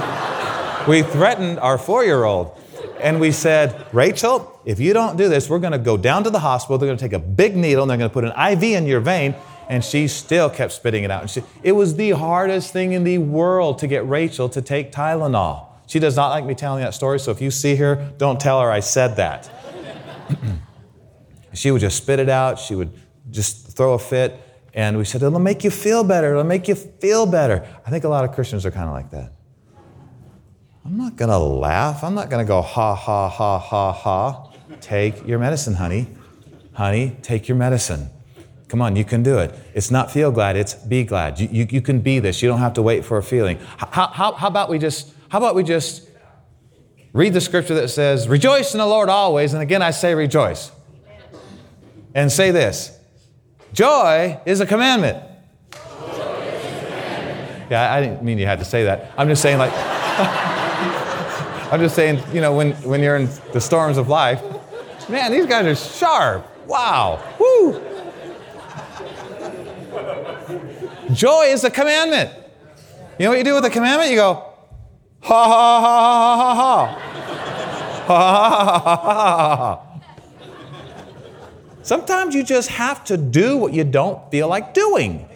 we 0.88 1.02
threatened 1.02 1.58
our 1.60 1.78
four 1.78 2.04
year 2.04 2.24
old. 2.24 2.60
And 3.00 3.20
we 3.20 3.32
said, 3.32 3.86
Rachel, 3.92 4.60
if 4.64 4.80
you 4.80 4.92
don't 4.92 5.16
do 5.16 5.28
this, 5.28 5.50
we're 5.50 5.58
going 5.58 5.72
to 5.72 5.78
go 5.78 5.96
down 5.96 6.24
to 6.24 6.30
the 6.30 6.38
hospital. 6.38 6.78
They're 6.78 6.88
going 6.88 6.98
to 6.98 7.04
take 7.04 7.12
a 7.12 7.18
big 7.18 7.56
needle 7.56 7.82
and 7.82 7.90
they're 7.90 7.98
going 7.98 8.10
to 8.10 8.14
put 8.14 8.24
an 8.24 8.52
IV 8.52 8.62
in 8.62 8.86
your 8.86 9.00
vein. 9.00 9.34
And 9.68 9.84
she 9.84 10.08
still 10.08 10.50
kept 10.50 10.72
spitting 10.72 11.04
it 11.04 11.10
out. 11.10 11.30
She, 11.30 11.42
it 11.62 11.72
was 11.72 11.96
the 11.96 12.10
hardest 12.10 12.72
thing 12.72 12.92
in 12.92 13.04
the 13.04 13.18
world 13.18 13.78
to 13.78 13.86
get 13.86 14.06
Rachel 14.08 14.48
to 14.50 14.62
take 14.62 14.92
Tylenol. 14.92 15.66
She 15.86 15.98
does 15.98 16.16
not 16.16 16.30
like 16.30 16.44
me 16.44 16.54
telling 16.54 16.82
that 16.82 16.94
story, 16.94 17.20
so 17.20 17.30
if 17.30 17.40
you 17.40 17.50
see 17.50 17.76
her, 17.76 18.12
don't 18.16 18.40
tell 18.40 18.60
her 18.60 18.70
I 18.70 18.80
said 18.80 19.16
that. 19.16 19.50
she 21.52 21.70
would 21.70 21.80
just 21.80 21.96
spit 21.96 22.18
it 22.18 22.28
out. 22.28 22.58
She 22.58 22.74
would 22.74 22.92
just 23.30 23.76
throw 23.76 23.94
a 23.94 23.98
fit. 23.98 24.40
And 24.72 24.98
we 24.98 25.04
said, 25.04 25.22
it'll 25.22 25.38
make 25.38 25.62
you 25.62 25.70
feel 25.70 26.02
better. 26.02 26.32
It'll 26.32 26.44
make 26.44 26.68
you 26.68 26.74
feel 26.74 27.26
better. 27.26 27.66
I 27.86 27.90
think 27.90 28.04
a 28.04 28.08
lot 28.08 28.24
of 28.24 28.32
Christians 28.32 28.66
are 28.66 28.70
kind 28.70 28.86
of 28.86 28.92
like 28.92 29.10
that. 29.10 29.32
I'm 30.84 30.98
not 30.98 31.16
going 31.16 31.30
to 31.30 31.38
laugh. 31.38 32.02
I'm 32.02 32.14
not 32.14 32.28
going 32.28 32.44
to 32.44 32.48
go, 32.48 32.60
ha, 32.60 32.94
ha, 32.94 33.28
ha, 33.28 33.58
ha, 33.58 33.92
ha. 33.92 34.50
Take 34.80 35.26
your 35.26 35.38
medicine, 35.38 35.74
honey. 35.74 36.08
Honey, 36.72 37.16
take 37.22 37.48
your 37.48 37.56
medicine. 37.56 38.10
Come 38.68 38.80
on, 38.80 38.96
you 38.96 39.04
can 39.04 39.22
do 39.22 39.38
it. 39.38 39.54
It's 39.74 39.90
not 39.90 40.10
feel 40.10 40.30
glad, 40.30 40.56
it's 40.56 40.74
be 40.74 41.04
glad. 41.04 41.38
You, 41.38 41.48
you, 41.50 41.66
you 41.70 41.82
can 41.82 42.00
be 42.00 42.18
this. 42.18 42.42
You 42.42 42.48
don't 42.48 42.60
have 42.60 42.74
to 42.74 42.82
wait 42.82 43.04
for 43.04 43.18
a 43.18 43.22
feeling. 43.22 43.58
How, 43.76 44.08
how, 44.08 44.32
how, 44.32 44.48
about 44.48 44.68
we 44.68 44.78
just, 44.78 45.12
how 45.28 45.38
about 45.38 45.54
we 45.54 45.62
just 45.62 46.08
read 47.12 47.32
the 47.32 47.40
scripture 47.40 47.74
that 47.76 47.88
says, 47.88 48.28
rejoice 48.28 48.74
in 48.74 48.78
the 48.78 48.86
Lord 48.86 49.08
always. 49.08 49.54
And 49.54 49.62
again, 49.62 49.80
I 49.80 49.92
say 49.92 50.14
rejoice. 50.14 50.70
And 52.14 52.30
say 52.30 52.50
this 52.50 52.96
Joy 53.72 54.40
is 54.46 54.60
a 54.60 54.66
commandment. 54.66 55.22
Yeah, 57.70 57.92
I 57.92 58.00
didn't 58.00 58.22
mean 58.22 58.38
you 58.38 58.46
had 58.46 58.58
to 58.58 58.64
say 58.64 58.84
that. 58.84 59.12
I'm 59.16 59.26
just 59.26 59.40
saying, 59.40 59.58
like, 59.58 59.72
I'm 61.72 61.80
just 61.80 61.96
saying, 61.96 62.22
you 62.32 62.42
know, 62.42 62.54
when, 62.54 62.72
when 62.82 63.02
you're 63.02 63.16
in 63.16 63.28
the 63.52 63.60
storms 63.60 63.96
of 63.96 64.08
life, 64.08 64.42
man, 65.08 65.32
these 65.32 65.46
guys 65.46 65.66
are 65.66 65.74
sharp. 65.74 66.46
Wow. 66.66 67.22
Woo. 67.38 67.93
Joy 71.14 71.44
is 71.46 71.64
a 71.64 71.70
commandment. 71.70 72.30
You 73.18 73.24
know 73.24 73.30
what 73.30 73.38
you 73.38 73.44
do 73.44 73.54
with 73.54 73.64
a 73.64 73.70
commandment? 73.70 74.10
You 74.10 74.16
go, 74.16 74.52
ha 75.20 75.44
ha 75.44 75.80
ha 75.80 76.36
ha 76.36 76.54
ha 76.54 76.54
ha. 76.54 77.00
Ha 78.06 78.18
ha 78.18 78.78
ha 78.78 78.96
ha 78.96 79.56
ha. 79.56 79.80
Sometimes 81.82 82.34
you 82.34 82.42
just 82.42 82.70
have 82.70 83.04
to 83.04 83.16
do 83.16 83.56
what 83.56 83.72
you 83.72 83.84
don't 83.84 84.30
feel 84.30 84.48
like 84.48 84.74
doing. 84.74 85.28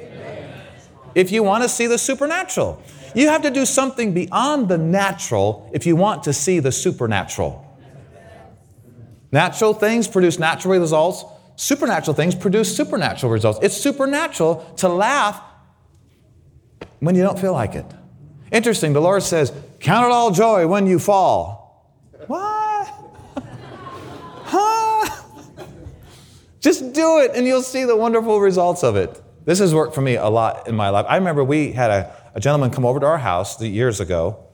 If 1.15 1.31
you 1.31 1.43
want 1.43 1.63
to 1.63 1.69
see 1.69 1.87
the 1.87 1.99
supernatural, 1.99 2.83
you 3.15 3.29
have 3.29 3.43
to 3.43 3.51
do 3.51 3.65
something 3.65 4.13
beyond 4.15 4.69
the 4.69 4.79
natural 4.79 5.71
if 5.73 5.87
you 5.87 5.95
want 5.97 6.23
to 6.25 6.33
see 6.33 6.59
the 6.59 6.73
supernatural. 6.73 7.65
Natural 9.31 9.75
things 9.75 10.09
produce 10.09 10.39
natural 10.39 10.79
results, 10.79 11.25
supernatural 11.57 12.15
things 12.15 12.35
produce 12.35 12.75
supernatural 12.75 13.31
results. 13.31 13.59
It's 13.63 13.77
supernatural 13.77 14.65
to 14.77 14.89
laugh 14.89 15.43
when 17.01 17.15
you 17.15 17.23
don't 17.23 17.39
feel 17.39 17.53
like 17.53 17.75
it. 17.75 17.87
Interesting, 18.51 18.93
the 18.93 19.01
Lord 19.01 19.23
says, 19.23 19.53
Count 19.81 20.07
it 20.07 20.13
all 20.13 20.31
joy 20.31 20.67
when 20.67 20.87
you 20.87 20.99
fall. 20.99 21.95
What? 22.27 22.89
huh? 24.45 25.23
Just 26.61 26.93
do 26.93 27.21
it 27.21 27.33
and 27.35 27.47
you'll 27.47 27.63
see 27.63 27.85
the 27.85 27.97
wonderful 27.97 28.41
results 28.41 28.83
of 28.83 28.97
it. 28.97 29.23
This 29.45 29.61
has 29.61 29.75
worked 29.75 29.95
for 29.95 30.03
me 30.03 30.17
a 30.17 30.29
lot 30.29 30.69
in 30.69 30.75
my 30.75 30.91
life. 30.91 31.07
I 31.09 31.17
remember 31.17 31.43
we 31.43 31.73
had 31.73 31.91
a, 31.91 32.15
a 32.35 32.41
gentleman 32.41 32.71
come 32.71 32.85
over 32.85 33.01
to 33.01 33.07
our 33.07 33.17
house 33.17 33.61
years 33.63 33.99
ago, 33.99 34.45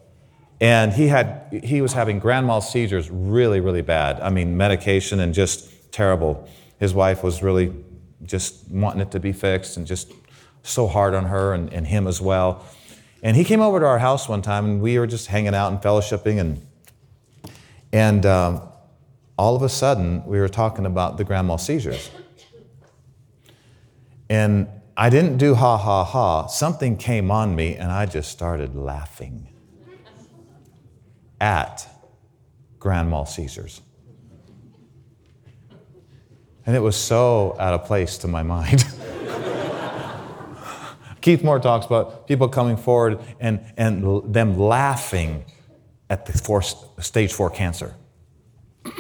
and 0.61 0.93
he 0.93 1.09
had 1.09 1.61
he 1.65 1.83
was 1.83 1.95
having 1.95 2.21
grand 2.21 2.47
mal 2.47 2.61
seizures 2.61 3.11
really, 3.11 3.59
really 3.59 3.83
bad. 3.83 4.21
I 4.21 4.31
mean, 4.31 4.57
medication 4.57 5.19
and 5.19 5.35
just 5.35 5.91
terrible. 5.91 6.49
His 6.79 6.95
wife 6.95 7.25
was 7.25 7.43
really 7.43 7.73
just 8.23 8.71
wanting 8.71 9.01
it 9.01 9.11
to 9.11 9.19
be 9.19 9.33
fixed 9.33 9.77
and 9.77 9.85
just 9.85 10.13
so 10.65 10.89
hard 10.89 11.15
on 11.15 11.27
her 11.27 11.55
and, 11.55 11.73
and 11.73 11.87
him 11.87 12.09
as 12.09 12.21
well. 12.21 12.65
And 13.23 13.37
he 13.37 13.45
came 13.45 13.61
over 13.61 13.79
to 13.79 13.87
our 13.87 14.01
house 14.01 14.29
one 14.29 14.43
time, 14.43 14.65
and 14.65 14.81
we 14.81 14.99
were 14.99 15.07
just 15.07 15.29
hanging 15.29 15.55
out 15.55 15.71
and 15.71 15.81
fellowshipping, 15.81 16.41
and 16.41 16.67
and 17.93 18.27
um, 18.27 18.61
all 19.39 19.55
of 19.55 19.63
a 19.63 19.69
sudden, 19.69 20.25
we 20.27 20.41
were 20.41 20.49
talking 20.49 20.85
about 20.85 21.17
the 21.17 21.25
grand 21.25 21.47
mal 21.47 21.59
seizures. 21.59 22.11
And 24.29 24.69
I 24.97 25.11
didn't 25.11 25.39
do 25.39 25.55
ha 25.55 25.77
ha 25.77 26.05
ha. 26.05 26.47
Something 26.47 26.97
came 26.97 27.31
on 27.31 27.55
me, 27.55 27.77
and 27.77 27.93
I 27.93 28.07
just 28.07 28.31
started 28.31 28.75
laughing 28.75 29.49
at 31.41 31.89
grand 32.79 33.11
mal 33.11 33.27
seizures. 33.27 33.81
And 36.67 36.75
it 36.75 36.81
was 36.81 36.97
so 36.97 37.57
out 37.61 37.75
of 37.75 37.85
place 37.85 38.19
to 38.19 38.29
my 38.29 38.43
mind. 38.55 38.85
Keith 41.25 41.43
Moore 41.43 41.59
talks 41.59 41.87
about 41.87 42.29
people 42.29 42.51
coming 42.51 42.77
forward 42.77 43.19
and, 43.41 43.65
and 43.79 44.35
them 44.35 44.59
laughing 44.59 45.47
at 46.11 46.27
the 46.27 46.35
four, 46.35 46.61
stage 46.61 47.33
four 47.33 47.49
cancer. 47.49 47.95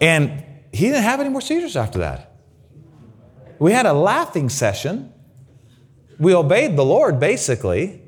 And 0.00 0.42
he 0.72 0.86
didn't 0.86 1.04
have 1.04 1.20
any 1.20 1.28
more 1.28 1.40
seizures 1.40 1.76
after 1.76 2.00
that. 2.00 2.36
We 3.60 3.70
had 3.70 3.86
a 3.86 3.92
laughing 3.92 4.48
session. 4.48 5.12
We 6.18 6.34
obeyed 6.34 6.76
the 6.76 6.84
Lord, 6.84 7.20
basically, 7.20 8.02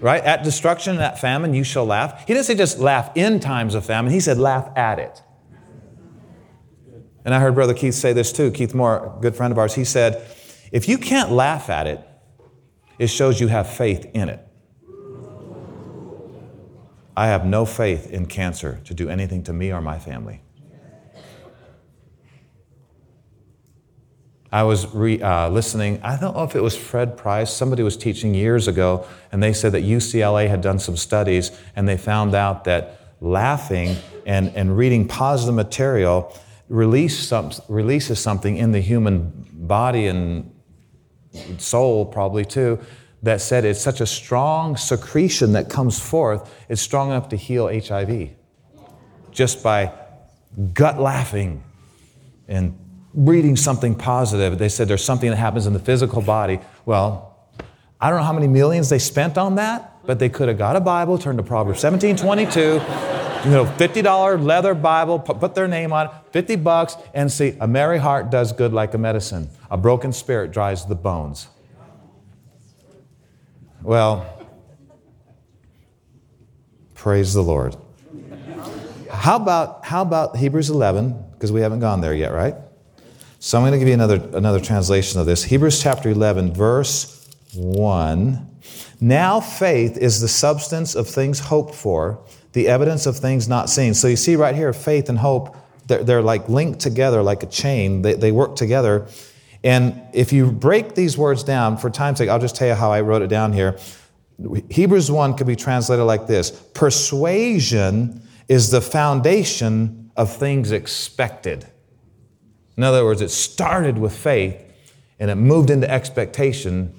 right? 0.00 0.24
At 0.24 0.42
destruction, 0.42 0.94
and 0.94 1.02
at 1.02 1.18
famine, 1.18 1.52
you 1.52 1.62
shall 1.62 1.84
laugh. 1.84 2.20
He 2.20 2.32
didn't 2.32 2.46
say 2.46 2.54
just 2.54 2.78
laugh 2.78 3.14
in 3.16 3.38
times 3.38 3.74
of 3.74 3.84
famine, 3.84 4.12
he 4.12 4.20
said 4.20 4.38
laugh 4.38 4.70
at 4.76 4.98
it. 4.98 5.22
And 7.24 7.34
I 7.34 7.40
heard 7.40 7.54
Brother 7.54 7.74
Keith 7.74 7.94
say 7.94 8.12
this 8.12 8.32
too. 8.32 8.50
Keith 8.50 8.74
Moore, 8.74 9.14
a 9.18 9.20
good 9.20 9.36
friend 9.36 9.52
of 9.52 9.58
ours, 9.58 9.74
he 9.74 9.84
said, 9.84 10.26
if 10.72 10.88
you 10.88 10.98
can't 10.98 11.30
laugh 11.30 11.68
at 11.68 11.86
it, 11.86 12.00
it 12.98 13.08
shows 13.08 13.40
you 13.40 13.48
have 13.48 13.68
faith 13.68 14.06
in 14.14 14.28
it. 14.28 14.46
I 17.16 17.26
have 17.26 17.44
no 17.44 17.66
faith 17.66 18.10
in 18.10 18.26
cancer 18.26 18.80
to 18.84 18.94
do 18.94 19.08
anything 19.08 19.42
to 19.44 19.52
me 19.52 19.72
or 19.72 19.80
my 19.80 19.98
family. 19.98 20.42
I 24.52 24.64
was 24.64 24.92
re, 24.92 25.22
uh, 25.22 25.48
listening, 25.48 26.00
I 26.02 26.18
don't 26.18 26.36
know 26.36 26.42
if 26.42 26.56
it 26.56 26.62
was 26.62 26.76
Fred 26.76 27.16
Price, 27.16 27.52
somebody 27.52 27.84
was 27.84 27.96
teaching 27.96 28.34
years 28.34 28.66
ago, 28.66 29.06
and 29.30 29.40
they 29.40 29.52
said 29.52 29.72
that 29.72 29.84
UCLA 29.84 30.48
had 30.48 30.60
done 30.60 30.80
some 30.80 30.96
studies 30.96 31.52
and 31.76 31.88
they 31.88 31.96
found 31.96 32.34
out 32.34 32.64
that 32.64 33.14
laughing 33.20 33.96
and, 34.26 34.48
and 34.56 34.76
reading 34.76 35.06
positive 35.06 35.54
material 35.54 36.36
release 36.70 37.18
some, 37.18 37.52
releases 37.68 38.18
something 38.20 38.56
in 38.56 38.72
the 38.72 38.80
human 38.80 39.32
body 39.52 40.06
and 40.06 40.50
soul 41.58 42.06
probably 42.06 42.44
too, 42.44 42.78
that 43.22 43.40
said 43.40 43.64
it's 43.64 43.80
such 43.80 44.00
a 44.00 44.06
strong 44.06 44.76
secretion 44.76 45.52
that 45.52 45.68
comes 45.68 45.98
forth, 45.98 46.50
it's 46.70 46.80
strong 46.80 47.10
enough 47.10 47.28
to 47.28 47.36
heal 47.36 47.66
HIV 47.66 48.30
just 49.30 49.62
by 49.62 49.92
gut 50.72 50.98
laughing 50.98 51.62
and 52.48 52.76
reading 53.14 53.56
something 53.56 53.94
positive. 53.94 54.58
They 54.58 54.68
said 54.68 54.88
there's 54.88 55.04
something 55.04 55.28
that 55.28 55.36
happens 55.36 55.66
in 55.66 55.72
the 55.72 55.78
physical 55.78 56.22
body. 56.22 56.60
Well, 56.86 57.36
I 58.00 58.08
don't 58.08 58.18
know 58.18 58.24
how 58.24 58.32
many 58.32 58.48
millions 58.48 58.88
they 58.88 58.98
spent 58.98 59.36
on 59.36 59.56
that, 59.56 60.04
but 60.06 60.18
they 60.18 60.28
could 60.28 60.48
have 60.48 60.58
got 60.58 60.76
a 60.76 60.80
Bible, 60.80 61.18
turned 61.18 61.38
to 61.38 61.44
Proverbs 61.44 61.80
17 61.80 62.16
22, 62.16 62.80
you 63.44 63.50
know, 63.50 63.64
$50 63.64 64.42
leather 64.42 64.74
Bible, 64.74 65.18
put 65.18 65.54
their 65.54 65.68
name 65.68 65.92
on 65.92 66.06
it, 66.06 66.12
50 66.32 66.56
bucks, 66.56 66.96
and 67.14 67.30
see, 67.30 67.56
a 67.60 67.66
merry 67.66 67.98
heart 67.98 68.30
does 68.30 68.52
good 68.52 68.72
like 68.72 68.94
a 68.94 68.98
medicine. 68.98 69.48
A 69.70 69.76
broken 69.76 70.12
spirit 70.12 70.50
dries 70.50 70.84
the 70.84 70.94
bones. 70.94 71.48
Well, 73.82 74.26
praise 76.94 77.32
the 77.32 77.42
Lord. 77.42 77.76
How 79.10 79.36
about, 79.36 79.86
how 79.86 80.02
about 80.02 80.36
Hebrews 80.36 80.68
11? 80.70 81.30
Because 81.32 81.50
we 81.50 81.62
haven't 81.62 81.80
gone 81.80 82.00
there 82.00 82.14
yet, 82.14 82.32
right? 82.32 82.54
So 83.38 83.56
I'm 83.56 83.62
going 83.62 83.72
to 83.72 83.78
give 83.78 83.88
you 83.88 83.94
another, 83.94 84.22
another 84.34 84.60
translation 84.60 85.18
of 85.18 85.24
this. 85.24 85.44
Hebrews 85.44 85.82
chapter 85.82 86.10
11, 86.10 86.52
verse 86.52 87.26
1. 87.54 88.46
Now 89.00 89.40
faith 89.40 89.96
is 89.96 90.20
the 90.20 90.28
substance 90.28 90.94
of 90.94 91.08
things 91.08 91.40
hoped 91.40 91.74
for, 91.74 92.22
the 92.52 92.68
evidence 92.68 93.06
of 93.06 93.16
things 93.16 93.48
not 93.48 93.70
seen. 93.70 93.94
So 93.94 94.08
you 94.08 94.16
see 94.16 94.36
right 94.36 94.54
here, 94.54 94.72
faith 94.72 95.08
and 95.08 95.18
hope, 95.18 95.56
they're, 95.86 96.04
they're 96.04 96.22
like 96.22 96.48
linked 96.48 96.80
together 96.80 97.22
like 97.22 97.42
a 97.42 97.46
chain. 97.46 98.02
They, 98.02 98.14
they 98.14 98.32
work 98.32 98.56
together. 98.56 99.06
And 99.62 100.00
if 100.12 100.32
you 100.32 100.50
break 100.50 100.94
these 100.94 101.18
words 101.18 101.44
down, 101.44 101.76
for 101.76 101.90
time's 101.90 102.18
sake, 102.18 102.28
I'll 102.28 102.38
just 102.38 102.56
tell 102.56 102.68
you 102.68 102.74
how 102.74 102.92
I 102.92 103.02
wrote 103.02 103.22
it 103.22 103.28
down 103.28 103.52
here. 103.52 103.78
Hebrews 104.70 105.10
1 105.10 105.36
could 105.36 105.46
be 105.46 105.56
translated 105.56 106.04
like 106.06 106.26
this 106.26 106.50
Persuasion 106.50 108.22
is 108.48 108.70
the 108.70 108.80
foundation 108.80 110.10
of 110.16 110.34
things 110.34 110.72
expected. 110.72 111.66
In 112.76 112.82
other 112.82 113.04
words, 113.04 113.20
it 113.20 113.30
started 113.30 113.98
with 113.98 114.16
faith 114.16 114.64
and 115.18 115.30
it 115.30 115.34
moved 115.34 115.68
into 115.70 115.88
expectation, 115.90 116.94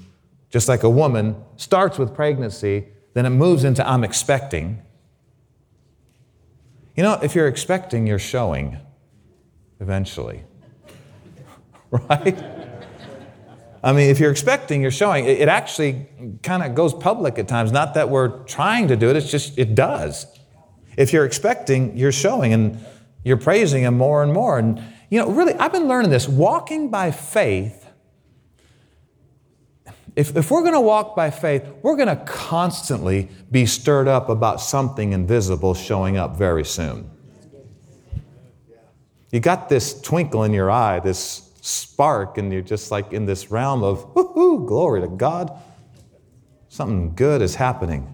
just 0.50 0.70
like 0.70 0.84
a 0.84 0.90
woman 0.90 1.36
starts 1.56 1.98
with 1.98 2.14
pregnancy, 2.14 2.86
then 3.14 3.26
it 3.26 3.32
moves 3.32 3.64
into 3.64 3.88
I'm 3.88 4.04
expecting. 4.04 4.82
You 6.96 7.04
know, 7.04 7.20
if 7.22 7.36
you're 7.36 7.48
expecting, 7.48 8.06
you're 8.06 8.20
showing 8.20 8.78
eventually. 9.80 10.44
right? 11.92 12.38
I 13.84 13.94
mean, 13.94 14.10
if 14.10 14.20
you're 14.20 14.32
expecting, 14.32 14.82
you're 14.82 14.92
showing. 14.92 15.26
It, 15.26 15.48
actually 15.48 16.08
kind 16.44 16.64
of 16.64 16.76
goes 16.76 16.94
public 16.94 17.40
at 17.40 17.48
times. 17.48 17.72
Not 17.72 17.96
that 17.96 18.10
we're 18.10 18.44
trying 18.44 18.90
to 18.90 18.96
do 18.96 19.10
it, 19.10 19.16
it's 19.16 19.32
just, 19.32 19.58
it 19.58 19.74
does. 19.74 20.28
If 20.98 21.14
you're 21.14 21.26
expecting, 21.26 21.98
you're 21.98 22.12
showing 22.12 22.54
and 22.54 22.86
you're 23.24 23.38
praising 23.38 23.84
Him 23.84 23.98
more 23.98 24.22
and 24.22 24.34
more. 24.34 24.60
And, 24.60 24.82
you 25.10 25.20
know, 25.20 25.32
really, 25.32 25.54
I've 25.56 25.72
been 25.72 25.88
learning 25.88 26.12
this. 26.12 26.28
Walking 26.28 26.92
by 26.92 27.12
faith, 27.12 27.81
if, 30.16 30.36
if 30.36 30.52
we're 30.52 30.62
going 30.62 30.74
to 30.74 30.82
walk 30.82 31.16
by 31.16 31.30
faith, 31.30 31.66
we're 31.82 31.96
going 31.96 32.10
to 32.10 32.24
constantly 32.26 33.30
be 33.50 33.66
stirred 33.66 34.08
up 34.08 34.28
about 34.30 34.60
something 34.60 35.14
invisible 35.14 35.74
showing 35.74 36.18
up 36.18 36.36
very 36.36 36.66
soon. 36.66 37.10
You 39.32 39.40
got 39.40 39.70
this 39.70 40.02
twinkle 40.02 40.44
in 40.44 40.52
your 40.52 40.70
eye, 40.70 41.00
this 41.00 41.50
spark, 41.62 42.38
and 42.38 42.52
you're 42.52 42.62
just 42.62 42.92
like 42.92 43.14
in 43.14 43.26
this 43.26 43.50
realm 43.50 43.84
of, 43.84 44.14
woohoo, 44.14 44.68
glory 44.68 45.00
to 45.02 45.08
God. 45.08 45.58
Something 46.68 47.16
good 47.16 47.42
is 47.42 47.56
happening. 47.56 48.14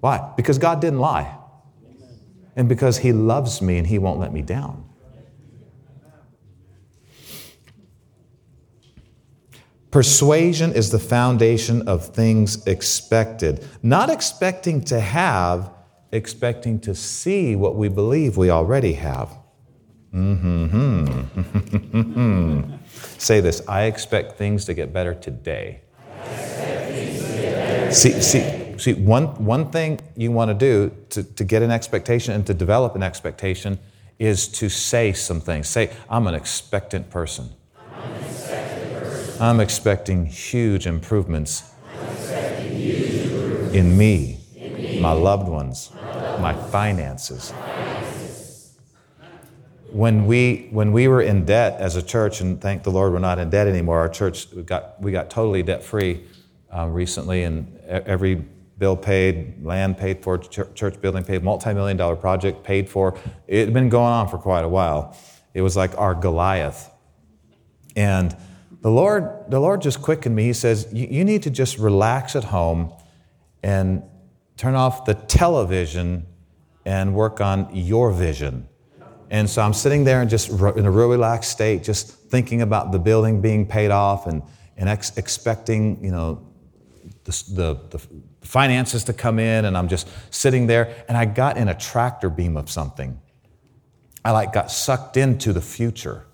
Why? 0.00 0.32
Because 0.36 0.58
God 0.58 0.80
didn't 0.80 1.00
lie. 1.00 1.36
And 2.54 2.68
because 2.68 2.98
He 2.98 3.12
loves 3.12 3.60
me 3.60 3.76
and 3.76 3.86
He 3.86 3.98
won't 3.98 4.18
let 4.18 4.32
me 4.32 4.40
down. 4.40 4.85
Persuasion 9.96 10.74
is 10.74 10.90
the 10.90 10.98
foundation 10.98 11.88
of 11.88 12.04
things 12.04 12.66
expected. 12.66 13.64
Not 13.82 14.10
expecting 14.10 14.84
to 14.92 15.00
have, 15.00 15.70
expecting 16.12 16.78
to 16.80 16.94
see 16.94 17.56
what 17.56 17.76
we 17.76 17.88
believe 17.88 18.36
we 18.36 18.50
already 18.50 18.92
have. 18.92 19.38
Mm-hmm. 20.12 21.22
Say 23.16 23.40
this 23.40 23.66
I 23.66 23.84
expect 23.84 24.36
things 24.36 24.66
to 24.66 24.74
get 24.74 24.92
better 24.92 25.14
today. 25.14 25.80
See, 27.90 28.20
see, 28.20 28.74
see 28.76 28.92
one, 28.92 29.28
one 29.42 29.70
thing 29.70 30.00
you 30.14 30.30
want 30.30 30.50
to 30.50 30.54
do 30.54 30.94
to, 31.08 31.22
to 31.22 31.42
get 31.42 31.62
an 31.62 31.70
expectation 31.70 32.34
and 32.34 32.46
to 32.46 32.52
develop 32.52 32.96
an 32.96 33.02
expectation 33.02 33.78
is 34.18 34.46
to 34.48 34.68
say 34.68 35.14
some 35.14 35.40
things. 35.40 35.68
Say, 35.68 35.88
I'm 36.10 36.26
an 36.26 36.34
expectant 36.34 37.08
person. 37.08 37.48
I'm, 37.78 38.12
expectant 38.12 38.22
person. 38.22 38.35
I'm 39.40 39.60
expecting 39.60 40.26
huge 40.26 40.86
improvements, 40.86 41.70
expecting 41.94 42.72
huge 42.72 43.26
improvements. 43.26 43.74
In, 43.74 43.98
me, 43.98 44.40
in 44.56 44.74
me, 44.74 45.00
my 45.00 45.12
loved 45.12 45.48
ones, 45.48 45.90
my 46.40 46.54
finances 46.70 47.52
when 49.96 50.26
we 50.26 50.68
when 50.72 50.92
we 50.92 51.08
were 51.08 51.22
in 51.22 51.44
debt 51.46 51.80
as 51.80 51.96
a 51.96 52.02
church, 52.02 52.42
and 52.42 52.60
thank 52.60 52.82
the 52.82 52.90
Lord 52.90 53.12
we're 53.12 53.18
not 53.18 53.38
in 53.38 53.48
debt 53.48 53.66
anymore. 53.66 53.98
Our 53.98 54.08
church 54.08 54.48
we 54.52 54.62
got 54.62 55.00
we 55.00 55.10
got 55.10 55.30
totally 55.30 55.62
debt 55.62 55.82
free 55.82 56.24
uh, 56.76 56.86
recently, 56.86 57.44
and 57.44 57.78
every 57.86 58.44
bill 58.78 58.96
paid, 58.96 59.64
land 59.64 59.96
paid 59.96 60.22
for, 60.22 60.36
church 60.36 61.00
building 61.00 61.24
paid, 61.24 61.42
multi 61.42 61.72
million 61.72 61.96
dollar 61.96 62.16
project 62.16 62.62
paid 62.62 62.90
for. 62.90 63.18
It 63.46 63.64
had 63.64 63.74
been 63.74 63.88
going 63.88 64.12
on 64.12 64.28
for 64.28 64.36
quite 64.36 64.64
a 64.64 64.68
while. 64.68 65.16
It 65.54 65.62
was 65.62 65.76
like 65.76 65.96
our 65.96 66.14
Goliath, 66.14 66.90
and 67.94 68.36
the 68.80 68.90
Lord 68.90 69.44
the 69.48 69.60
Lord 69.60 69.82
just 69.82 70.02
quickened 70.02 70.34
me. 70.34 70.44
He 70.44 70.52
says 70.52 70.88
you 70.92 71.24
need 71.24 71.42
to 71.44 71.50
just 71.50 71.78
relax 71.78 72.36
at 72.36 72.44
home 72.44 72.92
and 73.62 74.02
turn 74.56 74.74
off 74.74 75.04
the 75.04 75.14
television 75.14 76.26
and 76.84 77.14
work 77.14 77.40
on 77.40 77.68
your 77.74 78.12
vision 78.12 78.68
and 79.30 79.50
so 79.50 79.62
I'm 79.62 79.72
sitting 79.72 80.04
there 80.04 80.20
and 80.20 80.30
just 80.30 80.50
in 80.50 80.86
a 80.86 80.90
real 80.90 81.08
relaxed 81.08 81.50
state, 81.50 81.82
just 81.82 82.10
thinking 82.10 82.62
about 82.62 82.92
the 82.92 82.98
building 82.98 83.40
being 83.40 83.66
paid 83.66 83.90
off 83.90 84.26
and, 84.26 84.42
and 84.76 84.88
ex- 84.88 85.16
expecting, 85.16 86.02
you 86.04 86.10
know, 86.10 86.46
the, 87.24 87.44
the, 87.50 87.98
the, 87.98 88.06
finances 88.42 89.02
to 89.02 89.12
come 89.12 89.40
in. 89.40 89.64
And 89.64 89.76
I'm 89.76 89.88
just 89.88 90.08
sitting 90.30 90.68
there 90.68 90.94
and 91.08 91.16
I 91.16 91.24
got 91.24 91.56
in 91.56 91.66
a 91.66 91.74
tractor 91.74 92.30
beam 92.30 92.56
of 92.56 92.70
something. 92.70 93.20
I 94.24 94.30
like 94.30 94.52
got 94.52 94.70
sucked 94.70 95.16
into 95.16 95.52
the 95.52 95.60
future. 95.60 96.26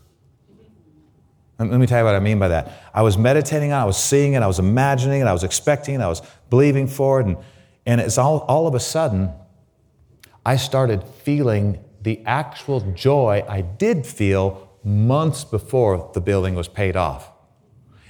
Let 1.70 1.80
me 1.80 1.86
tell 1.86 1.98
you 1.98 2.04
what 2.04 2.14
I 2.14 2.20
mean 2.20 2.38
by 2.38 2.48
that. 2.48 2.90
I 2.94 3.02
was 3.02 3.16
meditating 3.16 3.72
on 3.72 3.80
it, 3.80 3.82
I 3.82 3.86
was 3.86 3.96
seeing 3.96 4.34
it, 4.34 4.42
I 4.42 4.46
was 4.46 4.58
imagining 4.58 5.20
it, 5.20 5.24
I 5.24 5.32
was 5.32 5.44
expecting 5.44 5.94
it, 5.96 6.00
I 6.00 6.08
was 6.08 6.22
believing 6.50 6.86
for 6.86 7.20
it. 7.20 7.26
And, 7.26 7.36
and 7.86 8.00
it's 8.00 8.18
all, 8.18 8.40
all 8.40 8.66
of 8.66 8.74
a 8.74 8.80
sudden, 8.80 9.32
I 10.44 10.56
started 10.56 11.04
feeling 11.04 11.82
the 12.00 12.22
actual 12.26 12.80
joy 12.92 13.44
I 13.48 13.60
did 13.60 14.06
feel 14.06 14.68
months 14.84 15.44
before 15.44 16.10
the 16.14 16.20
building 16.20 16.54
was 16.54 16.68
paid 16.68 16.96
off. 16.96 17.30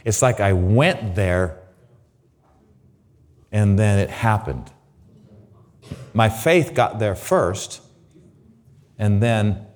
It's 0.04 0.22
like 0.22 0.40
I 0.40 0.52
went 0.52 1.14
there 1.14 1.58
and 3.52 3.78
then 3.78 3.98
it 3.98 4.10
happened. 4.10 4.72
My 6.14 6.30
faith 6.30 6.72
got 6.74 6.98
there 6.98 7.14
first, 7.14 7.82
and 8.98 9.22
then 9.22 9.66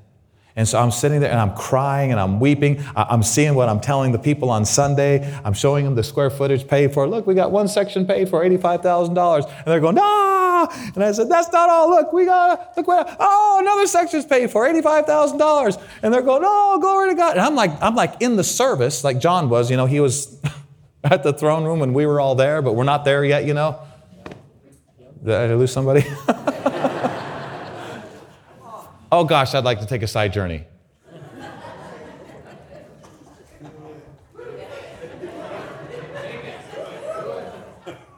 and 0.56 0.66
so 0.66 0.80
I'm 0.80 0.90
sitting 0.90 1.20
there 1.20 1.30
and 1.30 1.38
I'm 1.38 1.54
crying 1.54 2.12
and 2.12 2.18
I'm 2.18 2.40
weeping. 2.40 2.82
I'm 2.96 3.22
seeing 3.22 3.54
what 3.54 3.68
I'm 3.68 3.78
telling 3.78 4.12
the 4.12 4.18
people 4.18 4.48
on 4.48 4.64
Sunday. 4.64 5.30
I'm 5.44 5.52
showing 5.52 5.84
them 5.84 5.94
the 5.94 6.02
square 6.02 6.30
footage 6.30 6.66
paid 6.66 6.94
for. 6.94 7.06
Look, 7.06 7.26
we 7.26 7.34
got 7.34 7.52
one 7.52 7.68
section 7.68 8.06
paid 8.06 8.30
for 8.30 8.42
$85,000. 8.42 9.44
And 9.44 9.64
they're 9.66 9.80
going, 9.80 9.98
ah! 10.00 10.92
And 10.94 11.04
I 11.04 11.12
said, 11.12 11.28
that's 11.28 11.52
not 11.52 11.68
all. 11.68 11.90
Look, 11.90 12.10
we 12.14 12.24
got, 12.24 12.74
look 12.74 12.86
what, 12.86 13.16
oh, 13.20 13.58
another 13.60 13.86
section's 13.86 14.24
paid 14.24 14.50
for 14.50 14.66
$85,000. 14.66 15.82
And 16.02 16.12
they're 16.12 16.22
going, 16.22 16.42
oh, 16.42 16.78
glory 16.80 17.10
to 17.10 17.14
God. 17.14 17.32
And 17.32 17.40
I'm 17.40 17.54
like, 17.54 17.70
I'm 17.82 17.94
like 17.94 18.14
in 18.20 18.36
the 18.36 18.44
service, 18.44 19.04
like 19.04 19.18
John 19.18 19.50
was, 19.50 19.70
you 19.70 19.76
know, 19.76 19.84
he 19.84 20.00
was 20.00 20.40
at 21.04 21.22
the 21.22 21.34
throne 21.34 21.64
room 21.64 21.82
and 21.82 21.94
we 21.94 22.06
were 22.06 22.18
all 22.18 22.34
there, 22.34 22.62
but 22.62 22.74
we're 22.74 22.84
not 22.84 23.04
there 23.04 23.26
yet, 23.26 23.44
you 23.44 23.52
know. 23.52 23.78
Did 25.22 25.34
I 25.34 25.54
lose 25.54 25.72
somebody? 25.72 26.06
Oh 29.16 29.24
gosh, 29.24 29.54
I'd 29.54 29.64
like 29.64 29.80
to 29.80 29.86
take 29.86 30.02
a 30.02 30.06
side 30.06 30.30
journey. 30.34 30.66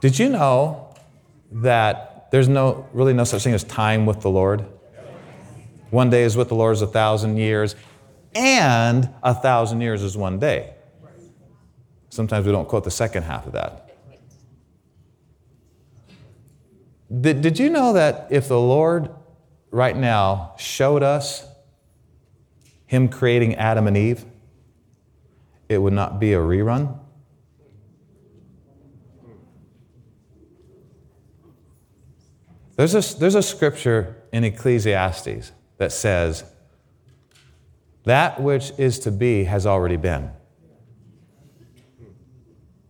Did 0.00 0.18
you 0.18 0.28
know 0.28 0.92
that 1.52 2.26
there's 2.32 2.48
no 2.48 2.88
really 2.92 3.12
no 3.12 3.22
such 3.22 3.44
thing 3.44 3.54
as 3.54 3.62
time 3.62 4.06
with 4.06 4.22
the 4.22 4.28
Lord? 4.28 4.66
One 5.90 6.10
day 6.10 6.24
is 6.24 6.36
with 6.36 6.48
the 6.48 6.56
Lord 6.56 6.74
is 6.74 6.82
a 6.82 6.88
thousand 6.88 7.36
years, 7.36 7.76
and 8.34 9.08
a 9.22 9.34
thousand 9.34 9.80
years 9.80 10.02
is 10.02 10.16
one 10.16 10.40
day. 10.40 10.74
Sometimes 12.10 12.44
we 12.44 12.50
don't 12.50 12.66
quote 12.66 12.82
the 12.82 12.90
second 12.90 13.22
half 13.22 13.46
of 13.46 13.52
that. 13.52 13.96
Did, 17.20 17.40
did 17.40 17.60
you 17.60 17.70
know 17.70 17.92
that 17.92 18.26
if 18.30 18.48
the 18.48 18.58
Lord 18.58 19.10
right 19.70 19.96
now 19.96 20.54
showed 20.58 21.02
us 21.02 21.46
Him 22.86 23.08
creating 23.08 23.54
Adam 23.56 23.86
and 23.86 23.96
Eve, 23.96 24.24
it 25.68 25.78
would 25.78 25.92
not 25.92 26.18
be 26.18 26.32
a 26.32 26.38
rerun? 26.38 26.98
There's 32.76 32.94
a, 32.94 33.18
there's 33.18 33.34
a 33.34 33.42
scripture 33.42 34.16
in 34.32 34.44
Ecclesiastes 34.44 35.50
that 35.78 35.90
says, 35.90 36.44
That 38.04 38.40
which 38.40 38.72
is 38.78 39.00
to 39.00 39.10
be 39.10 39.44
has 39.44 39.66
already 39.66 39.96
been. 39.96 40.30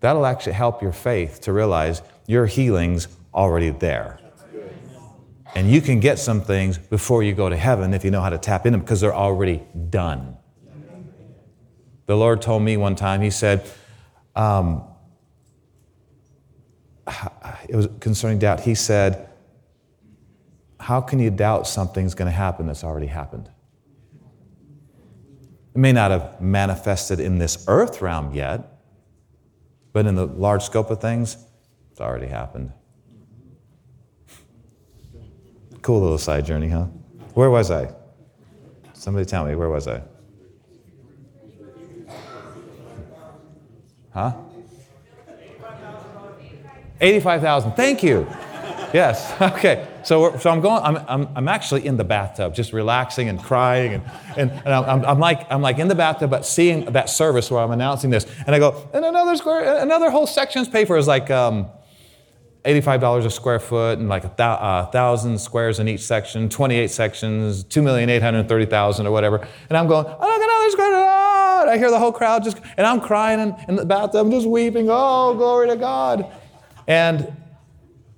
That'll 0.01 0.27
actually 0.27 0.53
help 0.53 0.83
your 0.83 0.93
faith 0.93 1.41
to 1.43 1.53
realize 1.53 2.03
your 2.27 2.45
healing's 2.47 3.09
already 3.35 3.71
there. 3.71 4.21
And 5.59 5.69
you 5.69 5.81
can 5.81 5.99
get 5.99 6.21
some 6.21 6.41
things 6.41 6.79
before 6.79 7.25
you 7.25 7.35
go 7.35 7.49
to 7.49 7.57
heaven 7.57 7.93
if 7.93 8.05
you 8.05 8.13
know 8.13 8.21
how 8.21 8.31
to 8.31 8.39
tap 8.39 8.65
in 8.65 8.71
them 8.71 8.81
because 8.81 9.01
they're 9.01 9.13
already 9.13 9.61
done. 9.91 10.37
The 12.07 12.17
Lord 12.17 12.41
told 12.41 12.63
me 12.63 12.77
one 12.77 12.95
time, 12.95 13.23
He 13.23 13.31
said, 13.31 13.69
um, 14.37 14.85
it 17.69 17.75
was 17.75 17.89
concerning 17.99 18.39
doubt. 18.39 18.61
He 18.61 18.77
said, 18.77 19.29
how 20.79 21.01
can 21.01 21.19
you 21.19 21.29
doubt 21.29 21.67
something's 21.67 22.15
going 22.15 22.31
to 22.31 22.37
happen 22.37 22.69
that's 22.69 22.85
already 22.85 23.09
happened? 23.09 23.51
It 25.75 25.79
may 25.79 25.91
not 25.93 26.13
have 26.13 26.41
manifested 26.41 27.19
in 27.19 27.39
this 27.39 27.65
earth 27.67 28.01
realm 28.01 28.33
yet, 28.33 28.79
but 29.93 30.07
in 30.07 30.15
the 30.15 30.25
large 30.25 30.63
scope 30.63 30.93
of 30.93 31.01
things, 31.01 31.37
it's 31.91 32.01
already 32.01 32.29
happened. 32.29 32.75
Cool 35.89 36.03
little 36.03 36.19
side 36.19 36.45
journey, 36.45 36.69
huh? 36.69 36.85
Where 37.33 37.49
was 37.49 37.71
I? 37.71 37.91
Somebody 38.93 39.25
tell 39.25 39.47
me, 39.47 39.55
where 39.55 39.71
was 39.71 39.89
I? 39.89 40.03
Huh? 44.13 44.35
85,000. 47.01 47.73
Thank 47.73 48.03
you. 48.03 48.27
Yes. 48.93 49.35
Okay. 49.41 49.89
So, 50.03 50.37
so 50.37 50.51
I'm 50.51 50.61
going. 50.61 50.83
I'm, 50.83 50.97
I'm, 51.09 51.29
I'm 51.35 51.49
actually 51.49 51.87
in 51.87 51.97
the 51.97 52.05
bathtub, 52.05 52.55
just 52.55 52.75
relaxing 52.75 53.31
and 53.31 53.43
crying, 53.43 53.95
and, 53.95 54.03
and, 54.37 54.51
and 54.51 54.69
I'm, 54.69 55.05
I'm 55.05 55.19
like 55.19 55.51
I'm 55.51 55.61
like 55.61 55.79
in 55.79 55.89
the 55.89 55.95
bathtub, 55.95 56.31
but 56.31 56.47
seeing 56.47 56.85
that 56.93 57.11
service 57.11 57.51
where 57.51 57.63
I'm 57.63 57.73
announcing 57.73 58.09
this, 58.09 58.25
and 58.47 58.55
I 58.55 58.59
go, 58.59 58.89
and 58.95 59.05
another 59.05 59.37
square, 59.37 59.83
another 59.83 60.11
whole 60.11 60.27
section's 60.27 60.69
paper 60.69 60.97
is 60.97 61.07
like 61.07 61.31
um, 61.31 61.69
$85 62.65 63.25
a 63.25 63.31
square 63.31 63.59
foot, 63.59 63.99
and 63.99 64.09
like 64.09 64.25
a 64.25 64.43
uh, 64.43 64.87
thousand 64.87 65.39
squares 65.39 65.79
in 65.79 65.89
each 65.89 66.03
section, 66.03 66.49
28 66.49 66.91
sections, 66.91 67.65
2,830,000 67.65 69.05
or 69.05 69.11
whatever, 69.11 69.47
and 69.69 69.79
I'm 69.79 69.87
going, 69.87 70.07
oh, 70.07 70.11
look 70.11 70.21
at 70.21 70.51
another 70.51 70.71
square. 70.71 70.89
Oh, 70.95 71.67
I 71.69 71.79
hear 71.79 71.91
the 71.91 71.99
whole 71.99 72.13
crowd 72.13 72.45
just, 72.45 72.59
and 72.77 72.87
I'm 72.87 73.01
crying 73.01 73.41
in, 73.41 73.57
in 73.69 73.77
the 73.77 73.85
bathtub, 73.85 74.31
just 74.31 74.47
weeping. 74.47 74.89
Oh, 74.91 75.35
glory 75.35 75.69
to 75.69 75.77
God, 75.77 76.31
and 76.87 77.37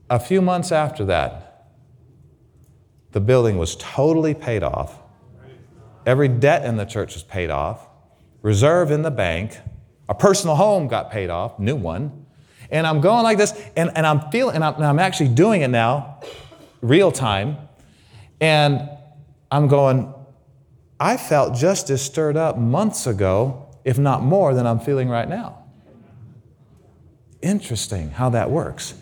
a 0.08 0.18
few 0.18 0.40
months 0.40 0.72
after 0.72 1.04
that, 1.06 1.68
the 3.12 3.20
building 3.20 3.58
was 3.58 3.76
totally 3.76 4.34
paid 4.34 4.62
off. 4.62 4.98
Every 6.06 6.28
debt 6.28 6.64
in 6.64 6.76
the 6.76 6.84
church 6.84 7.14
was 7.14 7.22
paid 7.22 7.50
off. 7.50 7.88
Reserve 8.42 8.90
in 8.90 9.02
the 9.02 9.10
bank. 9.10 9.58
A 10.08 10.14
personal 10.14 10.56
home 10.56 10.88
got 10.88 11.10
paid 11.10 11.30
off, 11.30 11.58
new 11.58 11.76
one. 11.76 12.19
And 12.70 12.86
I'm 12.86 13.00
going 13.00 13.22
like 13.22 13.38
this, 13.38 13.52
and, 13.76 13.90
and 13.94 14.06
I'm 14.06 14.30
feeling, 14.30 14.54
and 14.54 14.64
I'm, 14.64 14.74
and 14.74 14.84
I'm 14.84 14.98
actually 14.98 15.28
doing 15.28 15.62
it 15.62 15.68
now, 15.68 16.20
real 16.80 17.10
time. 17.10 17.56
And 18.40 18.88
I'm 19.50 19.68
going, 19.68 20.14
I 20.98 21.16
felt 21.16 21.54
just 21.54 21.90
as 21.90 22.02
stirred 22.02 22.36
up 22.36 22.56
months 22.56 23.06
ago, 23.06 23.68
if 23.84 23.98
not 23.98 24.22
more, 24.22 24.54
than 24.54 24.66
I'm 24.66 24.78
feeling 24.78 25.08
right 25.08 25.28
now. 25.28 25.64
Interesting 27.42 28.10
how 28.10 28.30
that 28.30 28.50
works. 28.50 28.94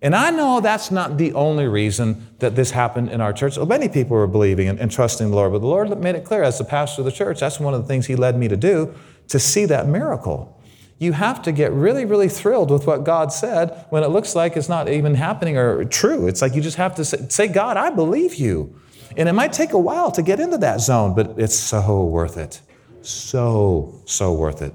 And 0.00 0.14
I 0.14 0.30
know 0.30 0.60
that's 0.60 0.90
not 0.90 1.18
the 1.18 1.32
only 1.34 1.66
reason 1.66 2.28
that 2.38 2.54
this 2.54 2.70
happened 2.70 3.10
in 3.10 3.20
our 3.20 3.32
church. 3.32 3.58
Many 3.58 3.88
people 3.88 4.16
were 4.16 4.28
believing 4.28 4.68
and, 4.68 4.78
and, 4.78 4.90
trusting 4.90 5.30
the 5.30 5.34
Lord, 5.34 5.52
but 5.52 5.58
the 5.58 5.66
Lord 5.66 6.00
made 6.00 6.14
it 6.14 6.24
clear 6.24 6.42
as 6.42 6.56
the 6.56 6.64
pastor 6.64 7.02
of 7.02 7.06
the 7.06 7.12
church, 7.12 7.40
that's 7.40 7.58
one 7.58 7.74
of 7.74 7.82
the 7.82 7.88
things 7.88 8.06
He 8.06 8.14
led 8.14 8.38
me 8.38 8.46
to 8.48 8.56
do 8.56 8.94
to 9.28 9.38
see 9.38 9.64
that 9.66 9.88
miracle. 9.88 10.57
You 10.98 11.12
have 11.12 11.42
to 11.42 11.52
get 11.52 11.72
really, 11.72 12.04
really 12.04 12.28
thrilled 12.28 12.70
with 12.70 12.86
what 12.86 13.04
God 13.04 13.32
said 13.32 13.86
when 13.90 14.02
it 14.02 14.08
looks 14.08 14.34
like 14.34 14.56
it's 14.56 14.68
not 14.68 14.88
even 14.88 15.14
happening 15.14 15.56
or 15.56 15.84
true. 15.84 16.26
It's 16.26 16.42
like 16.42 16.54
you 16.54 16.62
just 16.62 16.76
have 16.76 16.96
to 16.96 17.04
say, 17.04 17.46
God, 17.46 17.76
I 17.76 17.90
believe 17.90 18.34
you. 18.34 18.78
And 19.16 19.28
it 19.28 19.32
might 19.32 19.52
take 19.52 19.72
a 19.72 19.78
while 19.78 20.10
to 20.12 20.22
get 20.22 20.40
into 20.40 20.58
that 20.58 20.80
zone, 20.80 21.14
but 21.14 21.38
it's 21.38 21.58
so 21.58 22.04
worth 22.04 22.36
it. 22.36 22.60
So, 23.02 24.02
so 24.06 24.32
worth 24.32 24.60
it. 24.60 24.74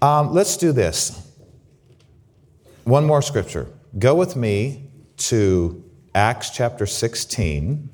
Um, 0.00 0.32
let's 0.32 0.56
do 0.56 0.72
this. 0.72 1.28
One 2.84 3.04
more 3.04 3.22
scripture. 3.22 3.68
Go 3.98 4.14
with 4.14 4.34
me 4.34 4.90
to 5.18 5.84
Acts 6.14 6.50
chapter 6.50 6.86
16. 6.86 7.88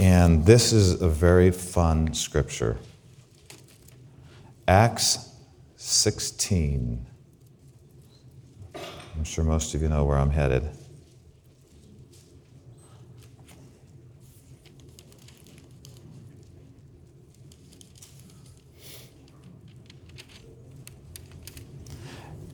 And 0.00 0.46
this 0.46 0.72
is 0.72 1.02
a 1.02 1.10
very 1.10 1.50
fun 1.50 2.14
scripture. 2.14 2.78
Acts 4.66 5.28
16. 5.76 7.06
I'm 8.74 9.24
sure 9.24 9.44
most 9.44 9.74
of 9.74 9.82
you 9.82 9.90
know 9.90 10.06
where 10.06 10.16
I'm 10.16 10.30
headed. 10.30 10.70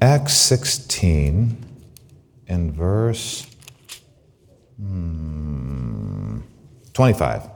Acts 0.00 0.34
16 0.34 1.64
in 2.48 2.72
verse 2.72 3.46
hmm, 4.80 6.40
25. 6.96 7.50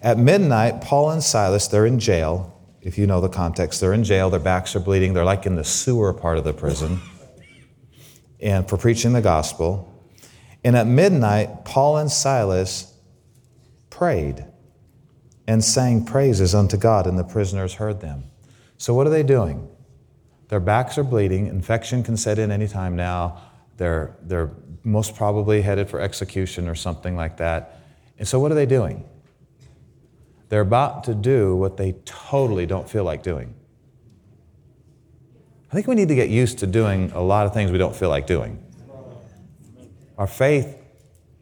At 0.00 0.16
midnight, 0.16 0.80
Paul 0.80 1.10
and 1.10 1.20
Silas, 1.20 1.66
they're 1.66 1.86
in 1.86 1.98
jail. 1.98 2.56
If 2.80 2.96
you 2.96 3.08
know 3.08 3.20
the 3.20 3.28
context, 3.28 3.80
they're 3.80 3.92
in 3.92 4.04
jail, 4.04 4.30
their 4.30 4.38
backs 4.38 4.76
are 4.76 4.80
bleeding, 4.80 5.12
they're 5.12 5.24
like 5.24 5.44
in 5.44 5.56
the 5.56 5.64
sewer 5.64 6.14
part 6.14 6.38
of 6.38 6.44
the 6.44 6.52
prison, 6.52 7.00
and 8.38 8.68
for 8.68 8.76
preaching 8.76 9.12
the 9.12 9.20
gospel. 9.20 9.92
And 10.62 10.76
at 10.76 10.86
midnight, 10.86 11.64
Paul 11.64 11.96
and 11.96 12.12
Silas 12.12 12.94
prayed 13.90 14.44
and 15.48 15.64
sang 15.64 16.04
praises 16.04 16.54
unto 16.54 16.76
God, 16.76 17.08
and 17.08 17.18
the 17.18 17.24
prisoners 17.24 17.74
heard 17.74 18.00
them. 18.00 18.22
So, 18.78 18.94
what 18.94 19.08
are 19.08 19.10
they 19.10 19.24
doing? 19.24 19.68
Their 20.46 20.60
backs 20.60 20.96
are 20.96 21.02
bleeding. 21.02 21.48
Infection 21.48 22.04
can 22.04 22.16
set 22.16 22.38
in 22.38 22.52
anytime 22.52 22.94
now. 22.94 23.42
They're, 23.78 24.14
they're 24.22 24.52
most 24.84 25.16
probably 25.16 25.62
headed 25.62 25.90
for 25.90 26.00
execution 26.00 26.68
or 26.68 26.76
something 26.76 27.16
like 27.16 27.38
that. 27.38 27.78
And 28.20 28.28
so, 28.28 28.38
what 28.38 28.52
are 28.52 28.54
they 28.54 28.66
doing? 28.66 29.04
They're 30.50 30.60
about 30.60 31.04
to 31.04 31.14
do 31.14 31.56
what 31.56 31.78
they 31.78 31.92
totally 32.04 32.66
don't 32.66 32.88
feel 32.88 33.02
like 33.02 33.22
doing. 33.22 33.54
I 35.70 35.74
think 35.74 35.86
we 35.86 35.94
need 35.94 36.08
to 36.08 36.14
get 36.14 36.28
used 36.28 36.58
to 36.58 36.66
doing 36.66 37.12
a 37.12 37.22
lot 37.22 37.46
of 37.46 37.54
things 37.54 37.72
we 37.72 37.78
don't 37.78 37.96
feel 37.96 38.10
like 38.10 38.26
doing. 38.26 38.62
Our 40.18 40.26
faith 40.26 40.76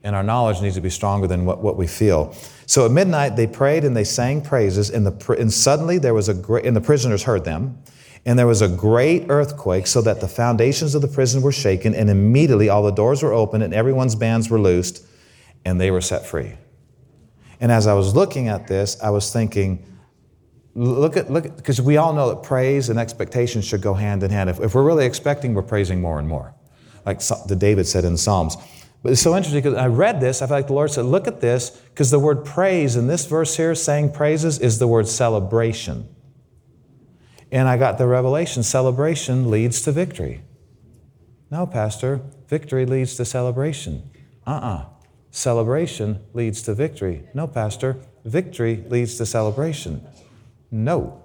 and 0.05 0.15
our 0.15 0.23
knowledge 0.23 0.61
needs 0.61 0.77
to 0.77 0.81
be 0.81 0.91
stronger 0.91 1.27
than 1.27 1.47
what, 1.47 1.61
what 1.61 1.77
we 1.77 1.89
feel. 1.89 2.33
So 2.67 2.87
at 2.87 2.93
midnight, 2.93 3.35
they 3.35 3.49
prayed 3.49 3.85
and 3.85 3.97
they 3.97 4.05
sang 4.05 4.41
praises, 4.41 4.89
and, 4.91 5.05
the, 5.05 5.33
and 5.33 5.53
suddenly 5.53 5.99
there 5.99 6.15
was 6.15 6.29
a 6.29 6.35
great, 6.35 6.65
and 6.65 6.77
the 6.77 6.81
prisoners 6.81 7.25
heard 7.25 7.45
them. 7.45 7.83
And 8.25 8.39
there 8.39 8.47
was 8.47 8.63
a 8.63 8.69
great 8.69 9.27
earthquake, 9.31 9.89
so 9.89 10.01
that 10.03 10.21
the 10.21 10.29
foundations 10.29 10.95
of 10.95 11.03
the 11.03 11.09
prison 11.09 11.43
were 11.43 11.51
shaken, 11.51 11.93
and 11.95 12.09
immediately 12.09 12.69
all 12.69 12.85
the 12.85 12.93
doors 12.93 13.23
were 13.23 13.33
opened, 13.33 13.65
and 13.65 13.75
everyone's 13.75 14.15
bands 14.15 14.49
were 14.49 14.61
loosed, 14.61 15.05
and 15.65 15.81
they 15.81 15.91
were 15.91 16.03
set 16.03 16.25
free. 16.25 16.53
And 17.61 17.73
as 17.73 17.87
I 17.87 17.95
was 17.95 18.15
looking 18.15 18.49
at 18.49 18.67
this, 18.67 19.01
I 19.03 19.11
was 19.11 19.33
thinking, 19.33 19.85
look 20.75 21.17
at, 21.17 21.31
look 21.31 21.57
because 21.57 21.81
we 21.81 21.97
all 21.97 22.13
know 22.13 22.29
that 22.29 22.43
praise 22.43 22.89
and 22.89 22.99
expectation 22.99 23.63
should 23.63 23.83
go 23.83 23.95
hand 23.95 24.23
in 24.23 24.31
hand. 24.31 24.49
If, 24.49 24.61
if 24.61 24.75
we're 24.75 24.85
really 24.85 25.07
expecting, 25.07 25.55
we're 25.55 25.63
praising 25.63 26.01
more 26.01 26.19
and 26.19 26.29
more, 26.29 26.55
like 27.05 27.21
the 27.47 27.57
David 27.57 27.87
said 27.87 28.05
in 28.05 28.17
Psalms. 28.17 28.57
But 29.03 29.13
it's 29.13 29.23
so 29.23 29.37
interesting 29.37 29.63
because 29.63 29.79
I 29.79 29.87
read 29.87 30.21
this, 30.21 30.43
I 30.43 30.47
feel 30.47 30.57
like 30.57 30.67
the 30.67 30.73
Lord 30.73 30.91
said, 30.91 31.05
look 31.05 31.29
at 31.29 31.41
this, 31.41 31.71
because 31.71 32.11
the 32.11 32.19
word 32.19 32.45
praise 32.45 32.97
in 32.97 33.07
this 33.07 33.27
verse 33.27 33.57
here, 33.57 33.75
saying 33.75 34.13
praises, 34.13 34.59
is 34.59 34.79
the 34.79 34.89
word 34.89 35.07
celebration. 35.07 36.09
And 37.51 37.69
I 37.69 37.77
got 37.77 37.97
the 37.99 38.07
revelation 38.07 38.63
celebration 38.63 39.51
leads 39.51 39.83
to 39.83 39.93
victory. 39.93 40.43
No, 41.51 41.67
Pastor, 41.67 42.21
victory 42.49 42.87
leads 42.87 43.17
to 43.17 43.25
celebration. 43.25 44.11
Uh 44.47 44.51
uh 44.51 44.53
uh 44.53 44.85
Celebration 45.31 46.21
leads 46.33 46.63
to 46.63 46.75
victory. 46.75 47.29
No, 47.35 47.47
Pastor, 47.47 47.97
victory 48.25 48.85
leads 48.89 49.17
to 49.17 49.27
celebration. 49.27 50.07
No. 50.71 51.25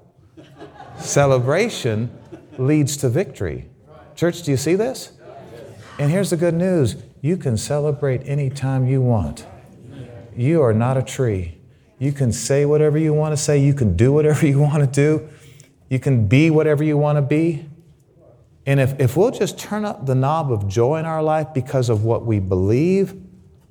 celebration 0.98 2.16
leads 2.58 2.98
to 2.98 3.10
victory. 3.10 3.70
Church, 4.16 4.44
do 4.44 4.52
you 4.52 4.58
see 4.58 4.76
this? 4.76 5.14
And 6.00 6.12
here's 6.12 6.30
the 6.30 6.38
good 6.38 6.54
news 6.54 6.96
you 7.22 7.38
can 7.38 7.58
celebrate 7.58 8.28
anytime 8.28 8.86
you 8.86 9.02
want. 9.02 9.46
You 10.36 10.62
are 10.62 10.74
not 10.74 10.98
a 10.98 11.04
tree. 11.04 11.58
You 12.00 12.12
can 12.12 12.34
say 12.34 12.66
whatever 12.66 12.98
you 12.98 13.14
want 13.14 13.32
to 13.34 13.38
say, 13.38 13.60
you 13.60 13.74
can 13.74 13.96
do 13.96 14.12
whatever 14.12 14.46
you 14.54 14.60
want 14.60 14.82
to 14.82 14.88
do, 14.88 15.30
you 15.90 16.00
can 16.00 16.28
be 16.28 16.50
whatever 16.50 16.84
you 16.84 16.98
want 16.98 17.18
to 17.18 17.22
be. 17.22 17.70
And 18.66 18.80
if, 18.80 19.00
if 19.00 19.18
we'll 19.18 19.32
just 19.32 19.58
turn 19.58 19.86
up 19.86 20.06
the 20.06 20.16
knob 20.16 20.52
of 20.52 20.68
joy 20.68 20.98
in 20.98 21.06
our 21.06 21.22
life 21.22 21.54
because 21.54 21.90
of 21.90 22.04
what 22.04 22.26
we 22.26 22.40
believe, 22.40 23.23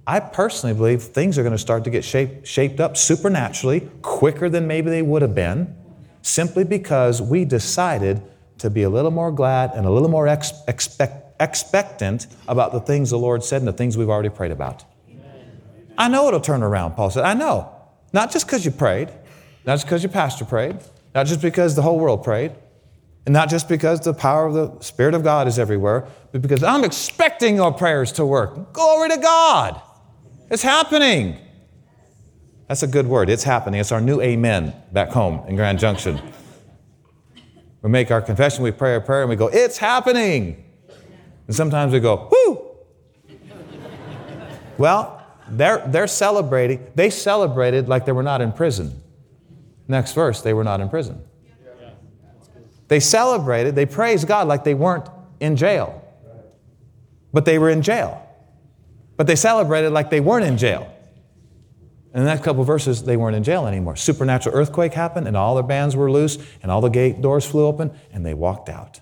I 0.06 0.18
personally 0.18 0.74
believe 0.74 1.02
things 1.02 1.38
are 1.38 1.42
going 1.42 1.52
to 1.52 1.58
start 1.58 1.84
to 1.84 1.90
get 1.90 2.04
shaped, 2.04 2.46
shaped 2.46 2.80
up 2.80 2.96
supernaturally 2.96 3.88
quicker 4.02 4.48
than 4.48 4.66
maybe 4.66 4.90
they 4.90 5.02
would 5.02 5.22
have 5.22 5.34
been, 5.34 5.76
simply 6.22 6.64
because 6.64 7.22
we 7.22 7.44
decided 7.44 8.22
to 8.58 8.68
be 8.68 8.82
a 8.82 8.90
little 8.90 9.10
more 9.10 9.30
glad 9.30 9.72
and 9.74 9.86
a 9.86 9.90
little 9.90 10.08
more 10.08 10.26
ex- 10.26 10.52
expect, 10.66 11.40
expectant 11.40 12.26
about 12.48 12.72
the 12.72 12.80
things 12.80 13.10
the 13.10 13.18
Lord 13.18 13.44
said 13.44 13.60
and 13.60 13.68
the 13.68 13.72
things 13.72 13.96
we've 13.96 14.10
already 14.10 14.28
prayed 14.28 14.50
about. 14.50 14.84
I 15.96 16.08
know 16.08 16.26
it'll 16.26 16.40
turn 16.40 16.62
around, 16.62 16.92
Paul 16.92 17.10
said. 17.10 17.24
I 17.24 17.34
know. 17.34 17.72
Not 18.12 18.32
just 18.32 18.46
because 18.46 18.64
you 18.64 18.70
prayed, 18.70 19.08
not 19.64 19.74
just 19.74 19.86
because 19.86 20.02
your 20.02 20.12
pastor 20.12 20.44
prayed, 20.44 20.78
not 21.14 21.26
just 21.26 21.40
because 21.40 21.76
the 21.76 21.82
whole 21.82 21.98
world 21.98 22.24
prayed, 22.24 22.52
and 23.24 23.32
not 23.32 23.48
just 23.48 23.68
because 23.68 24.00
the 24.00 24.14
power 24.14 24.46
of 24.46 24.54
the 24.54 24.80
Spirit 24.80 25.14
of 25.14 25.22
God 25.22 25.46
is 25.46 25.58
everywhere, 25.58 26.08
but 26.32 26.42
because 26.42 26.64
I'm 26.64 26.82
expecting 26.82 27.56
your 27.56 27.72
prayers 27.72 28.10
to 28.12 28.26
work. 28.26 28.72
Glory 28.72 29.10
to 29.10 29.18
God. 29.18 29.80
It's 30.52 30.62
happening. 30.62 31.38
That's 32.68 32.82
a 32.82 32.86
good 32.86 33.06
word. 33.06 33.30
It's 33.30 33.42
happening. 33.42 33.80
It's 33.80 33.90
our 33.90 34.02
new 34.02 34.20
amen 34.20 34.74
back 34.92 35.08
home 35.08 35.42
in 35.48 35.56
Grand 35.56 35.78
Junction. 35.78 36.20
We 37.80 37.88
make 37.88 38.10
our 38.10 38.20
confession, 38.20 38.62
we 38.62 38.70
pray 38.70 38.94
a 38.94 39.00
prayer, 39.00 39.22
and 39.22 39.30
we 39.30 39.36
go, 39.36 39.46
It's 39.46 39.78
happening. 39.78 40.62
And 41.46 41.56
sometimes 41.56 41.94
we 41.94 42.00
go, 42.00 42.28
Whoo! 42.30 43.38
well, 44.76 45.26
they're, 45.48 45.82
they're 45.86 46.06
celebrating. 46.06 46.86
They 46.94 47.08
celebrated 47.08 47.88
like 47.88 48.04
they 48.04 48.12
were 48.12 48.22
not 48.22 48.42
in 48.42 48.52
prison. 48.52 49.02
Next 49.88 50.12
verse, 50.12 50.42
they 50.42 50.52
were 50.52 50.64
not 50.64 50.82
in 50.82 50.90
prison. 50.90 51.22
They 52.88 53.00
celebrated, 53.00 53.74
they 53.74 53.86
praised 53.86 54.28
God 54.28 54.48
like 54.48 54.64
they 54.64 54.74
weren't 54.74 55.08
in 55.40 55.56
jail. 55.56 56.06
But 57.32 57.46
they 57.46 57.58
were 57.58 57.70
in 57.70 57.80
jail. 57.80 58.28
But 59.22 59.28
they 59.28 59.36
celebrated 59.36 59.90
like 59.90 60.10
they 60.10 60.18
weren't 60.18 60.44
in 60.44 60.58
jail. 60.58 60.92
In 62.12 62.24
the 62.24 62.26
next 62.26 62.42
couple 62.42 62.64
verses, 62.64 63.04
they 63.04 63.16
weren't 63.16 63.36
in 63.36 63.44
jail 63.44 63.68
anymore. 63.68 63.94
Supernatural 63.94 64.56
earthquake 64.56 64.94
happened, 64.94 65.28
and 65.28 65.36
all 65.36 65.54
their 65.54 65.62
bands 65.62 65.94
were 65.94 66.10
loose, 66.10 66.38
and 66.60 66.72
all 66.72 66.80
the 66.80 66.88
gate 66.88 67.22
doors 67.22 67.46
flew 67.46 67.64
open, 67.64 67.92
and 68.12 68.26
they 68.26 68.34
walked 68.34 68.68
out. 68.68 68.98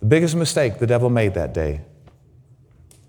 The 0.00 0.06
biggest 0.06 0.34
mistake 0.36 0.78
the 0.78 0.86
devil 0.86 1.10
made 1.10 1.34
that 1.34 1.52
day, 1.52 1.82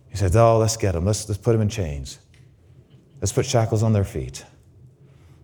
he 0.10 0.18
said, 0.18 0.36
Oh, 0.36 0.58
let's 0.58 0.76
get 0.76 0.92
them. 0.92 1.06
Let's, 1.06 1.30
let's 1.30 1.40
put 1.40 1.54
them 1.54 1.62
in 1.62 1.70
chains. 1.70 2.20
Let's 3.22 3.32
put 3.32 3.46
shackles 3.46 3.84
on 3.84 3.94
their 3.94 4.04
feet. 4.04 4.44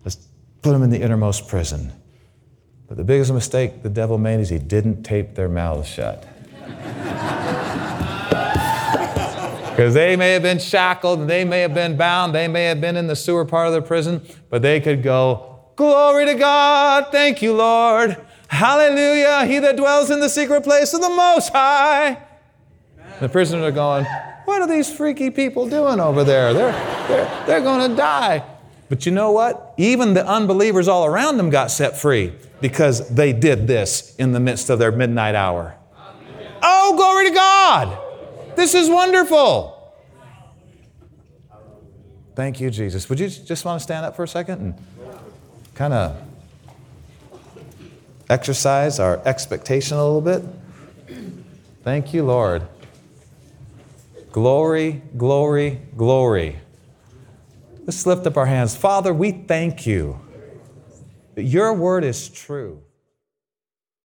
Let's 0.04 0.16
put 0.60 0.72
them 0.72 0.82
in 0.82 0.90
the 0.90 1.00
innermost 1.00 1.48
prison. 1.48 1.94
But 2.88 2.98
the 2.98 3.04
biggest 3.04 3.32
mistake 3.32 3.82
the 3.82 3.88
devil 3.88 4.18
made 4.18 4.40
is 4.40 4.50
he 4.50 4.58
didn't 4.58 5.02
tape 5.02 5.34
their 5.34 5.48
mouths 5.48 5.88
shut. 5.88 6.28
Because 9.74 9.92
they 9.92 10.14
may 10.14 10.34
have 10.34 10.42
been 10.42 10.60
shackled, 10.60 11.26
they 11.26 11.44
may 11.44 11.62
have 11.62 11.74
been 11.74 11.96
bound, 11.96 12.32
they 12.32 12.46
may 12.46 12.66
have 12.66 12.80
been 12.80 12.96
in 12.96 13.08
the 13.08 13.16
sewer 13.16 13.44
part 13.44 13.66
of 13.66 13.74
the 13.74 13.82
prison, 13.82 14.22
but 14.48 14.62
they 14.62 14.80
could 14.80 15.02
go, 15.02 15.58
Glory 15.74 16.26
to 16.26 16.34
God, 16.34 17.08
thank 17.10 17.42
you, 17.42 17.52
Lord. 17.54 18.16
Hallelujah, 18.46 19.44
he 19.46 19.58
that 19.58 19.76
dwells 19.76 20.12
in 20.12 20.20
the 20.20 20.28
secret 20.28 20.62
place 20.62 20.94
of 20.94 21.00
the 21.00 21.08
Most 21.08 21.48
High. 21.52 22.22
The 23.18 23.28
prisoners 23.28 23.64
are 23.64 23.72
going, 23.72 24.04
What 24.44 24.62
are 24.62 24.68
these 24.68 24.94
freaky 24.94 25.28
people 25.30 25.68
doing 25.68 25.98
over 25.98 26.22
there? 26.22 26.54
They're, 26.54 27.08
they're, 27.08 27.46
they're 27.46 27.60
going 27.60 27.90
to 27.90 27.96
die. 27.96 28.44
But 28.88 29.06
you 29.06 29.10
know 29.10 29.32
what? 29.32 29.74
Even 29.76 30.14
the 30.14 30.24
unbelievers 30.24 30.86
all 30.86 31.04
around 31.04 31.36
them 31.36 31.50
got 31.50 31.72
set 31.72 31.98
free 31.98 32.32
because 32.60 33.08
they 33.08 33.32
did 33.32 33.66
this 33.66 34.14
in 34.20 34.30
the 34.30 34.38
midst 34.38 34.70
of 34.70 34.78
their 34.78 34.92
midnight 34.92 35.34
hour. 35.34 35.74
Oh, 36.62 36.94
glory 36.96 37.28
to 37.28 37.34
God! 37.34 38.03
This 38.56 38.74
is 38.74 38.88
wonderful. 38.88 39.74
Thank 42.34 42.60
you, 42.60 42.70
Jesus. 42.70 43.08
Would 43.08 43.20
you 43.20 43.28
just 43.28 43.64
want 43.64 43.78
to 43.78 43.82
stand 43.82 44.04
up 44.04 44.16
for 44.16 44.24
a 44.24 44.28
second 44.28 44.60
and 44.60 44.74
kind 45.74 45.92
of 45.92 46.16
exercise 48.28 48.98
our 48.98 49.20
expectation 49.24 49.96
a 49.96 50.04
little 50.04 50.20
bit? 50.20 50.42
Thank 51.82 52.12
you, 52.12 52.24
Lord. 52.24 52.66
Glory, 54.32 55.02
glory, 55.16 55.80
glory. 55.96 56.58
Let's 57.86 58.06
lift 58.06 58.26
up 58.26 58.36
our 58.36 58.46
hands. 58.46 58.74
Father, 58.74 59.12
we 59.12 59.30
thank 59.30 59.86
you 59.86 60.18
that 61.34 61.42
your 61.42 61.74
word 61.74 62.02
is 62.02 62.28
true. 62.28 62.83